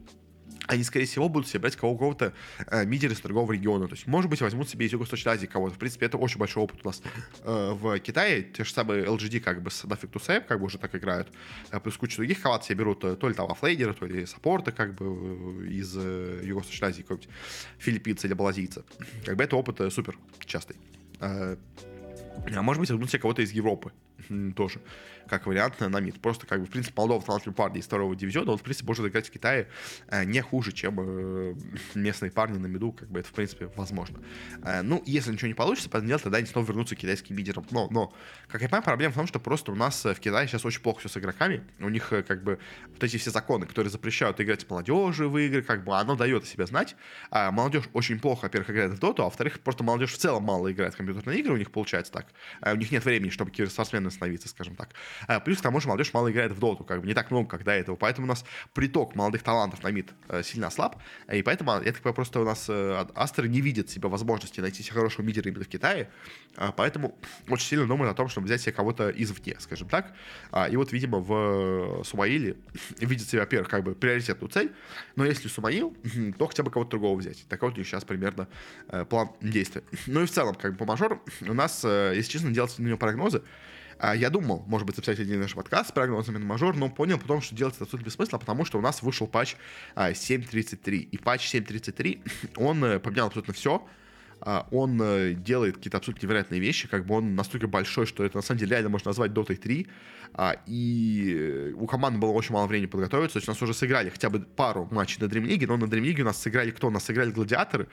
они, 0.68 0.84
скорее 0.84 1.06
всего, 1.06 1.30
будут 1.30 1.48
себе 1.48 1.60
брать 1.60 1.76
кого-то 1.76 2.34
э, 2.68 2.86
мидера 2.86 3.14
из 3.14 3.20
другого 3.20 3.52
региона. 3.52 3.88
То 3.88 3.96
есть, 3.96 4.08
может 4.08 4.30
быть, 4.30 4.42
возьмут 4.42 4.70
себе 4.70 4.86
из 4.86 4.94
Юго-Восточной 4.94 5.34
Азии 5.34 5.46
кого-то. 5.46 5.76
В 5.76 5.78
принципе, 5.78 6.06
это 6.06 6.18
очень 6.18 6.38
большой 6.38 6.64
опыт 6.64 6.80
у 6.84 6.88
нас 6.88 7.02
э, 7.44 7.72
в 7.74 8.00
Китае. 8.00 8.44
Те 8.44 8.64
же 8.64 8.74
самые 8.74 9.06
LGD 9.06 9.40
как 9.40 9.62
бы 9.62 9.72
с 9.72 9.84
NothingToSay, 9.84 10.42
как 10.42 10.60
бы 10.60 10.66
уже 10.66 10.78
так 10.78 10.96
играют. 10.96 11.30
Э, 11.72 11.80
плюс 11.80 11.98
куча 11.98 12.18
других 12.18 12.42
команд 12.42 12.64
себе 12.64 12.76
берут 12.76 13.04
э, 13.04 13.16
то 13.16 13.28
ли 13.28 13.34
там 13.34 13.52
оффлейнера, 13.52 13.94
то 13.94 14.06
ли 14.06 14.26
саппорта 14.26 14.72
как 14.72 14.96
бы 14.96 15.66
э, 15.66 15.68
из 15.68 15.94
э, 15.98 16.42
Юго-Восточной 16.44 16.90
Азии, 16.90 17.02
какого-нибудь 17.02 17.30
филиппинца 17.78 18.28
или 18.28 18.34
балазийца. 18.34 18.84
Как 19.26 19.36
бы 19.36 19.44
это 19.44 19.56
опыт 19.56 19.82
э, 19.82 19.90
супер 19.90 20.18
частый. 20.46 20.76
Э, 21.20 21.58
а 22.56 22.62
может 22.62 22.80
быть, 22.80 22.90
возьмут 22.90 23.10
себе 23.10 23.20
кого-то 23.20 23.42
из 23.42 23.52
Европы 23.52 23.92
тоже 24.56 24.80
как 25.32 25.46
вариант 25.46 25.80
на 25.80 26.00
мид. 26.00 26.20
Просто, 26.22 26.46
как 26.46 26.60
бы, 26.60 26.66
в 26.66 26.70
принципе, 26.70 26.94
Молдова 26.98 27.24
талантливый 27.24 27.56
парень 27.56 27.78
из 27.78 27.86
второго 27.86 28.16
дивизиона, 28.18 28.52
он, 28.52 28.58
в 28.58 28.64
принципе, 28.64 28.88
может 28.88 29.06
играть 29.06 29.28
в 29.28 29.32
Китае 29.32 29.68
э, 30.10 30.26
не 30.26 30.42
хуже, 30.42 30.74
чем 30.74 31.00
э, 31.00 31.56
местные 31.96 32.32
парни 32.32 32.58
на 32.58 32.68
миду, 32.68 32.92
как 32.92 33.10
бы 33.10 33.22
это, 33.22 33.30
в 33.30 33.32
принципе, 33.32 33.70
возможно. 33.78 34.20
Э, 34.64 34.82
ну, 34.82 35.02
если 35.06 35.32
ничего 35.32 35.48
не 35.48 35.54
получится, 35.54 35.90
понятное 35.90 36.10
дело, 36.10 36.20
тогда 36.20 36.38
они 36.40 36.48
снова 36.48 36.66
вернутся 36.66 36.96
к 36.96 37.00
китайским 37.00 37.38
лидерам. 37.38 37.66
Но, 37.72 37.88
но, 37.90 38.14
как 38.50 38.62
я 38.62 38.68
понимаю, 38.68 38.84
проблема 38.84 39.14
в 39.14 39.16
том, 39.16 39.26
что 39.26 39.40
просто 39.40 39.72
у 39.72 39.76
нас 39.76 40.04
в 40.04 40.16
Китае 40.16 40.50
сейчас 40.50 40.66
очень 40.66 40.82
плохо 40.82 41.00
все 41.00 41.08
с 41.08 41.16
игроками. 41.16 41.64
У 41.80 41.88
них, 41.88 42.10
как 42.10 42.44
бы, 42.44 42.60
вот 42.90 43.02
эти 43.02 43.16
все 43.16 43.32
законы, 43.32 43.66
которые 43.66 43.90
запрещают 43.90 44.42
играть 44.42 44.70
молодежи 44.70 45.30
в 45.30 45.38
игры, 45.38 45.62
как 45.62 45.86
бы, 45.86 45.98
оно 45.98 46.18
дает 46.18 46.44
о 46.44 46.46
себе 46.46 46.66
знать. 46.66 46.98
А 47.30 47.52
молодежь 47.52 47.86
очень 47.94 48.20
плохо, 48.20 48.44
во-первых, 48.44 48.70
играет 48.72 48.92
в 48.92 49.00
доту, 49.00 49.22
а 49.22 49.26
во-вторых, 49.26 49.62
просто 49.62 49.86
молодежь 49.86 50.14
в 50.14 50.18
целом 50.18 50.44
мало 50.44 50.70
играет 50.70 50.94
в 50.94 50.98
компьютерные 50.98 51.40
игры, 51.40 51.54
у 51.54 51.58
них 51.58 51.72
получается 51.72 52.12
так. 52.12 52.28
У 52.66 52.76
них 52.76 52.92
нет 52.92 53.06
времени, 53.06 53.30
чтобы 53.30 53.52
киберспортсменами 53.52 54.10
становиться, 54.12 54.50
скажем 54.50 54.76
так. 54.76 54.90
Плюс 55.44 55.60
к 55.60 55.62
тому 55.62 55.80
же 55.80 55.88
молодежь 55.88 56.14
мало 56.14 56.32
играет 56.32 56.52
в 56.52 56.60
доту, 56.60 56.84
как 56.84 57.02
бы 57.02 57.08
не 57.08 57.14
так 57.14 57.32
много, 57.32 57.50
как 57.50 57.64
до 57.64 57.72
этого. 57.72 57.96
Поэтому 57.96 58.28
у 58.28 58.30
нас 58.30 58.46
приток 58.74 59.16
молодых 59.16 59.44
талантов 59.44 59.84
на 59.84 59.90
мид 59.92 60.12
э, 60.30 60.44
сильно 60.44 60.68
ослаб. 60.68 60.98
И 61.32 61.42
поэтому, 61.42 61.72
я 61.74 61.92
так 61.92 61.98
понимаю, 61.98 62.16
просто 62.16 62.42
у 62.42 62.46
нас 62.46 62.66
э, 62.70 63.06
Астры 63.16 63.48
не 63.48 63.62
видят 63.62 63.90
себе 63.90 64.08
возможности 64.08 64.60
найти 64.60 64.84
себе 64.84 64.96
хорошего 64.96 65.26
мидера 65.26 65.50
именно 65.50 65.64
в 65.64 65.68
Китае. 65.68 66.10
А, 66.56 66.72
поэтому 66.72 67.18
очень 67.50 67.68
сильно 67.68 67.88
думают 67.88 68.12
о 68.12 68.16
том, 68.16 68.30
чтобы 68.30 68.46
взять 68.46 68.62
себе 68.62 68.74
кого-то 68.74 69.10
извне, 69.10 69.56
скажем 69.60 69.88
так. 69.90 70.14
А, 70.52 70.68
и 70.68 70.76
вот, 70.76 70.92
видимо, 70.92 71.20
в 71.20 72.04
Сумаиле 72.04 72.58
видит 73.00 73.28
себя, 73.28 73.42
во-первых, 73.42 73.70
как 73.70 73.84
бы 73.84 73.96
приоритетную 73.96 74.50
цель. 74.50 74.72
Но 75.16 75.26
если 75.26 75.48
Сумаил, 75.48 75.96
то 76.38 76.48
хотя 76.48 76.64
бы 76.64 76.72
кого-то 76.72 76.92
другого 76.92 77.18
взять. 77.18 77.46
Такой 77.48 77.70
вот 77.70 77.78
сейчас 77.78 78.04
примерно 78.04 78.48
э, 78.88 79.06
план 79.06 79.32
действия. 79.42 79.84
Ну 80.08 80.24
и 80.24 80.26
в 80.26 80.32
целом, 80.32 80.56
как 80.56 80.74
бы 80.74 80.78
по 80.80 80.86
мажору, 80.86 81.22
у 81.42 81.54
нас, 81.54 81.84
если 81.84 82.32
честно, 82.32 82.52
делать 82.52 82.78
на 82.80 82.88
него 82.88 82.98
прогнозы. 82.98 83.42
А, 84.04 84.16
я 84.16 84.32
думал, 84.32 84.64
может 84.66 84.88
быть, 84.88 84.96
записать 84.96 85.20
один 85.20 85.40
наш 85.40 85.54
подкаст 85.54 85.90
с 85.90 85.92
прогнозами 85.92 86.40
на 86.40 86.46
мажор, 86.46 86.76
но 86.76 86.90
понял 86.90 87.20
потом, 87.20 87.40
что 87.40 87.54
делать 87.54 87.76
это 87.76 87.84
абсолютно 87.84 88.08
бессмысленно, 88.08 88.40
потому 88.40 88.66
что 88.66 88.80
у 88.80 88.82
нас 88.82 89.04
вышел 89.04 89.28
патч 89.28 89.56
7.33. 89.96 90.96
И 90.96 91.18
патч 91.20 91.54
7.33, 91.54 92.56
он 92.56 92.84
э, 92.84 93.00
поменял 93.00 93.28
абсолютно 93.28 93.54
все. 93.54 93.88
А, 94.42 94.68
он 94.72 95.00
э, 95.02 95.34
делает 95.34 95.78
какие-то 95.78 95.98
абсолютно 95.98 96.26
невероятные 96.26 96.60
вещи, 96.60 96.88
как 96.88 97.06
бы 97.06 97.16
он 97.16 97.36
настолько 97.36 97.68
большой, 97.68 98.06
что 98.06 98.24
это 98.24 98.38
на 98.38 98.42
самом 98.42 98.60
деле 98.60 98.72
реально 98.72 98.90
можно 98.90 99.10
назвать 99.10 99.32
Dota 99.32 99.56
3, 99.56 99.88
а, 100.34 100.56
и 100.66 101.36
э, 101.38 101.74
у 101.76 101.86
команды 101.86 102.20
было 102.20 102.32
очень 102.32 102.54
мало 102.54 102.66
времени 102.66 102.88
подготовиться, 102.88 103.34
то 103.34 103.38
есть 103.38 103.48
у 103.48 103.52
нас 103.52 103.62
уже 103.62 103.74
сыграли 103.74 104.10
хотя 104.10 104.30
бы 104.30 104.40
пару 104.40 104.88
матчей 104.92 105.18
на 105.22 105.26
Dream 105.26 105.46
League, 105.46 105.68
но 105.68 105.78
на 105.78 105.86
Dream 105.86 106.04
League 106.04 106.22
у 106.22 106.26
нас 106.26 106.42
сыграли 106.42 106.72
кто? 106.72 106.88
У 106.88 106.92
нас 106.92 107.06
сыграли 107.06 107.32
Гладиаторы, 107.32 107.88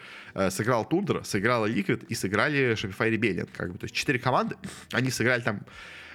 сыграл 0.50 0.88
Тундра, 0.88 1.22
сыграла 1.22 1.66
Liquid 1.66 2.06
и 2.06 2.14
сыграли 2.14 2.72
Shopify 2.72 3.14
Rebellion, 3.14 3.48
как 3.54 3.72
бы, 3.72 3.78
то 3.78 3.84
есть 3.84 3.94
четыре 3.94 4.18
команды, 4.18 4.56
они 4.92 5.10
сыграли 5.10 5.42
там 5.42 5.60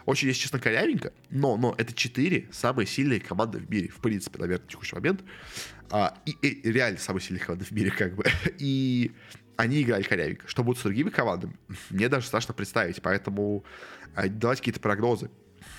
очень, 0.06 0.28
если 0.28 0.42
честно, 0.42 0.60
корявенько, 0.60 1.14
но, 1.30 1.56
но 1.58 1.76
это 1.78 1.94
четыре 1.94 2.48
самые 2.52 2.88
сильные 2.88 3.20
команды 3.20 3.60
в 3.60 3.70
мире, 3.70 3.90
в 3.90 3.98
принципе, 3.98 4.40
наверное, 4.40 4.66
в 4.66 4.70
текущий 4.70 4.96
момент. 4.96 5.22
А, 5.90 6.18
и, 6.26 6.32
и 6.32 6.72
реально 6.72 7.00
самые 7.00 7.22
сильные 7.22 7.44
команды 7.44 7.66
в 7.66 7.72
мире, 7.72 7.92
как 7.92 8.16
бы. 8.16 8.24
И 8.58 9.12
они 9.56 9.82
играли 9.82 10.04
корявенько. 10.04 10.48
Что 10.48 10.64
будет 10.64 10.78
с 10.78 10.84
другими 10.84 11.10
командами, 11.10 11.56
мне 11.90 12.10
даже 12.10 12.28
страшно 12.28 12.54
представить. 12.54 13.02
Поэтому 13.02 13.64
а, 14.16 14.28
давать 14.28 14.60
какие-то 14.60 14.80
прогнозы 14.80 15.30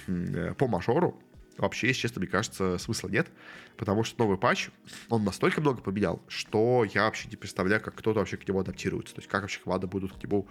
э, 0.06 0.54
по 0.56 0.66
мажору 0.66 1.20
вообще, 1.56 1.88
если 1.88 2.02
честно, 2.02 2.20
мне 2.20 2.28
кажется, 2.28 2.78
смысла 2.78 3.08
нет. 3.08 3.28
Потому 3.76 4.04
что 4.04 4.22
новый 4.22 4.38
патч, 4.38 4.70
он 5.08 5.24
настолько 5.24 5.60
много 5.60 5.82
поменял, 5.82 6.22
что 6.28 6.84
я 6.84 7.04
вообще 7.04 7.28
не 7.28 7.36
представляю, 7.36 7.80
как 7.80 7.94
кто-то 7.94 8.20
вообще 8.20 8.36
к 8.36 8.46
нему 8.46 8.60
адаптируется. 8.60 9.14
То 9.14 9.20
есть 9.20 9.30
как 9.30 9.42
вообще 9.42 9.60
команда 9.60 9.86
будут 9.86 10.12
к 10.12 10.22
нему 10.22 10.48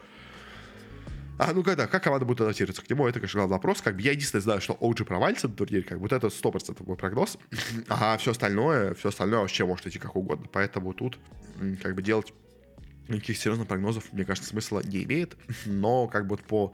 а, 1.39 1.51
ну 1.51 1.63
когда, 1.63 1.87
как 1.87 2.03
команда 2.03 2.25
будет 2.25 2.41
адаптироваться 2.41 2.83
к 2.83 2.89
нему, 2.89 3.07
это, 3.07 3.19
конечно, 3.19 3.39
главный 3.39 3.55
вопрос. 3.55 3.81
Как 3.81 3.95
бы 3.95 4.01
я 4.01 4.11
единственное 4.11 4.43
знаю, 4.43 4.61
что 4.61 4.73
OG 4.73 5.03
провалится 5.05 5.47
на 5.47 5.55
турнире, 5.55 5.81
как 5.81 5.97
бы 5.97 6.03
вот 6.03 6.13
это 6.13 6.27
100% 6.27 6.85
мой 6.85 6.95
прогноз. 6.95 7.37
А 7.89 8.17
все 8.17 8.31
остальное, 8.31 8.93
все 8.93 9.09
остальное 9.09 9.39
вообще 9.39 9.65
может 9.65 9.87
идти 9.87 9.97
как 9.97 10.15
угодно. 10.15 10.47
Поэтому 10.51 10.93
тут 10.93 11.17
как 11.81 11.95
бы 11.95 12.01
делать 12.01 12.33
никаких 13.07 13.37
серьезных 13.37 13.67
прогнозов, 13.67 14.11
мне 14.13 14.25
кажется, 14.25 14.49
смысла 14.49 14.81
не 14.83 15.03
имеет. 15.03 15.35
Но 15.65 16.07
как 16.07 16.27
бы 16.27 16.37
по, 16.37 16.73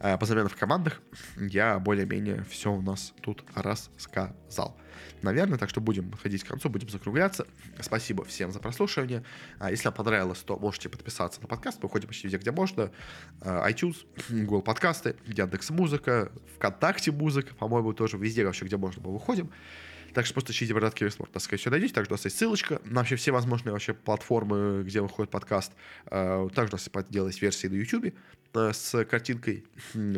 э, 0.00 0.16
по 0.18 0.26
заменам 0.26 0.48
в 0.48 0.56
командах 0.56 1.00
я 1.36 1.78
более-менее 1.78 2.44
все 2.50 2.72
у 2.72 2.80
нас 2.80 3.12
тут 3.22 3.44
рассказал 3.54 4.76
наверное. 5.22 5.58
Так 5.58 5.70
что 5.70 5.80
будем 5.80 6.10
подходить 6.10 6.44
к 6.44 6.48
концу, 6.48 6.68
будем 6.68 6.88
закругляться. 6.88 7.46
Спасибо 7.80 8.24
всем 8.24 8.52
за 8.52 8.60
прослушивание. 8.60 9.24
А 9.58 9.70
если 9.70 9.86
вам 9.86 9.94
понравилось, 9.94 10.38
то 10.38 10.58
можете 10.58 10.88
подписаться 10.88 11.40
на 11.40 11.48
подкаст. 11.48 11.82
Выходим 11.82 12.08
почти 12.08 12.26
везде, 12.26 12.38
где 12.38 12.50
можно. 12.50 12.90
А, 13.40 13.68
iTunes, 13.70 13.96
Google 14.28 14.62
подкасты, 14.62 15.16
Яндекс 15.26 15.70
Музыка, 15.70 16.32
ВКонтакте 16.56 17.12
Музыка, 17.12 17.54
по-моему, 17.54 17.92
тоже 17.92 18.16
везде 18.16 18.44
вообще, 18.44 18.64
где 18.64 18.76
можно, 18.76 19.02
мы 19.02 19.12
выходим. 19.12 19.50
Так 20.18 20.26
что 20.26 20.34
просто 20.34 20.50
ищите 20.50 20.74
Бородатки 20.74 21.04
Веспорт. 21.04 21.30
Так 21.30 21.40
сказать, 21.40 21.60
все 21.60 21.70
найдете. 21.70 21.94
Также 21.94 22.10
у 22.10 22.14
нас 22.14 22.24
есть 22.24 22.36
ссылочка 22.36 22.80
на 22.84 23.02
вообще 23.02 23.14
все 23.14 23.30
возможные 23.30 23.72
вообще 23.72 23.94
платформы, 23.94 24.82
где 24.82 25.00
выходит 25.00 25.30
подкаст. 25.30 25.70
А, 26.06 26.48
также 26.48 26.72
у 26.72 26.74
нас 26.74 26.90
делалась 27.08 27.40
версия 27.40 27.68
на 27.68 27.74
YouTube 27.74 28.12
э, 28.54 28.72
с 28.72 29.04
картинкой, 29.04 29.64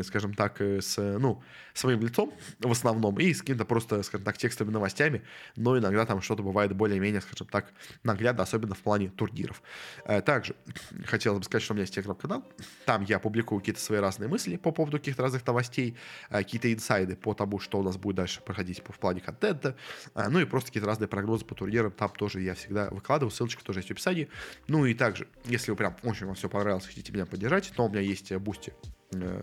скажем 0.03 0.33
так, 0.33 0.63
э, 0.63 0.81
с, 0.81 0.97
ну, 0.97 1.43
своим 1.75 2.01
лицом 2.01 2.33
в 2.61 2.71
основном 2.71 3.19
и 3.21 3.35
с 3.35 3.41
каким-то 3.41 3.67
просто, 3.67 4.03
скажем 4.03 4.25
так, 4.25 4.39
текстовыми 4.39 4.73
новостями, 4.73 5.23
но 5.57 5.77
иногда 5.77 6.07
там 6.07 6.23
что-то 6.23 6.43
бывает 6.43 6.75
более-менее, 6.75 7.21
скажем 7.21 7.47
так, 7.49 7.73
наглядно, 8.03 8.43
особенно 8.43 8.75
в 8.75 8.79
плане 8.79 9.11
турниров. 9.11 9.63
Э, 10.07 10.23
также 10.23 10.57
хотелось 11.05 11.41
бы 11.41 11.45
сказать, 11.45 11.63
что 11.63 11.75
у 11.75 11.77
меня 11.77 11.83
есть 11.83 11.95
телеграм-канал, 11.95 12.43
там 12.87 13.03
я 13.03 13.19
публикую 13.19 13.61
какие-то 13.61 13.81
свои 13.81 13.99
разные 13.99 14.29
мысли 14.29 14.57
по 14.57 14.71
поводу 14.71 14.99
каких-то 14.99 15.23
разных 15.23 15.47
новостей, 15.47 15.95
какие-то 16.31 16.73
инсайды 16.73 17.17
по 17.17 17.35
тому, 17.35 17.59
что 17.59 17.79
у 17.79 17.83
нас 17.83 17.99
будет 17.99 18.17
дальше 18.17 18.41
проходить 18.41 18.83
в 18.87 18.99
плане 18.99 19.21
контента, 19.21 19.77
ну 20.15 20.41
и 20.41 20.45
просто 20.45 20.69
какие-то 20.69 20.87
разные 20.87 21.09
прогнозы 21.09 21.45
по 21.45 21.55
турнирам, 21.55 21.91
там 21.91 22.11
тоже 22.11 22.41
я 22.41 22.55
всегда 22.55 22.89
выкладываю, 22.91 23.31
ссылочка 23.31 23.65
тоже 23.65 23.81
есть 23.81 23.89
в 23.89 23.93
описании. 23.93 24.29
Ну 24.69 24.87
и 24.87 24.95
также, 24.95 25.29
если 25.45 25.71
вы 25.71 25.77
прям 25.77 25.97
очень 26.03 26.27
вам 26.27 26.35
все 26.35 26.49
понравилось, 26.49 26.87
хотите 26.87 27.13
меня 27.13 27.27
поддержать, 27.27 27.73
то 27.75 27.85
у 27.85 27.89
меня 27.89 28.01
есть 28.01 28.33
Boosty 28.35 28.73
э, 29.13 29.43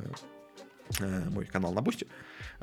Э, 1.00 1.30
мой 1.30 1.46
канал 1.46 1.74
на 1.74 1.82
Boosty. 1.82 2.08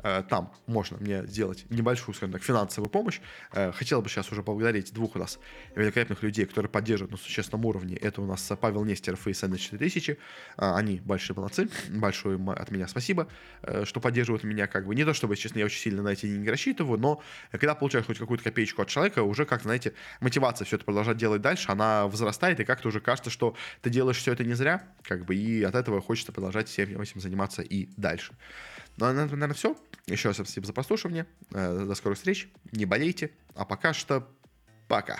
Э, 0.03 0.23
там 0.27 0.53
можно 0.67 0.97
мне 0.97 1.25
сделать 1.25 1.65
небольшую, 1.69 2.15
скажем 2.15 2.33
так, 2.33 2.43
финансовую 2.43 2.89
помощь. 2.89 3.19
Э, 3.53 3.71
хотел 3.71 4.01
бы 4.01 4.09
сейчас 4.09 4.31
уже 4.31 4.43
поблагодарить 4.43 4.93
двух 4.93 5.15
у 5.15 5.19
нас 5.19 5.39
великолепных 5.75 6.23
людей, 6.23 6.45
которые 6.45 6.69
поддерживают 6.69 7.11
на 7.11 7.17
существенном 7.17 7.65
уровне. 7.65 7.95
Это 7.95 8.21
у 8.21 8.25
нас 8.25 8.51
Павел 8.59 8.83
Нестеров 8.83 9.27
и 9.27 9.33
Сэндвич 9.33 9.69
4000. 9.69 10.17
Они 10.57 11.01
большие 11.03 11.35
молодцы. 11.35 11.69
Большое 11.89 12.39
от 12.53 12.71
меня 12.71 12.87
спасибо, 12.87 13.27
что 13.83 13.99
поддерживают 13.99 14.43
меня. 14.43 14.67
Как 14.67 14.85
бы 14.85 14.95
не 14.95 15.03
то, 15.03 15.13
чтобы, 15.13 15.35
честно, 15.35 15.59
я 15.59 15.65
очень 15.65 15.79
сильно 15.79 16.01
на 16.01 16.09
эти 16.09 16.25
деньги 16.25 16.49
рассчитываю, 16.49 16.99
но 16.99 17.21
когда 17.51 17.75
получаешь 17.75 18.05
хоть 18.05 18.17
какую-то 18.17 18.43
копеечку 18.43 18.81
от 18.81 18.89
человека, 18.89 19.23
уже 19.23 19.45
как-то, 19.45 19.65
знаете, 19.65 19.93
мотивация 20.19 20.65
все 20.65 20.75
это 20.75 20.85
продолжать 20.85 21.17
делать 21.17 21.41
дальше, 21.41 21.71
она 21.71 22.07
возрастает, 22.07 22.59
и 22.59 22.65
как-то 22.65 22.89
уже 22.89 22.99
кажется, 22.99 23.29
что 23.29 23.55
ты 23.81 23.89
делаешь 23.89 24.17
все 24.17 24.33
это 24.33 24.43
не 24.43 24.53
зря, 24.53 24.83
как 25.03 25.25
бы, 25.25 25.35
и 25.35 25.63
от 25.63 25.75
этого 25.75 26.01
хочется 26.01 26.31
продолжать 26.31 26.67
всем 26.67 27.01
этим 27.01 27.19
заниматься 27.19 27.61
и 27.61 27.89
дальше 27.97 28.33
Ну, 28.97 29.05
а 29.05 29.11
этом, 29.11 29.39
наверное, 29.39 29.53
все. 29.53 29.75
Еще 30.07 30.29
раз 30.29 30.37
спасибо 30.37 30.65
за 30.65 30.73
прослушивание. 30.73 31.25
Э, 31.51 31.85
до 31.85 31.95
скорых 31.95 32.17
встреч. 32.17 32.49
Не 32.71 32.85
болейте. 32.85 33.31
А 33.55 33.65
пока 33.65 33.93
что 33.93 34.29
пока. 34.87 35.19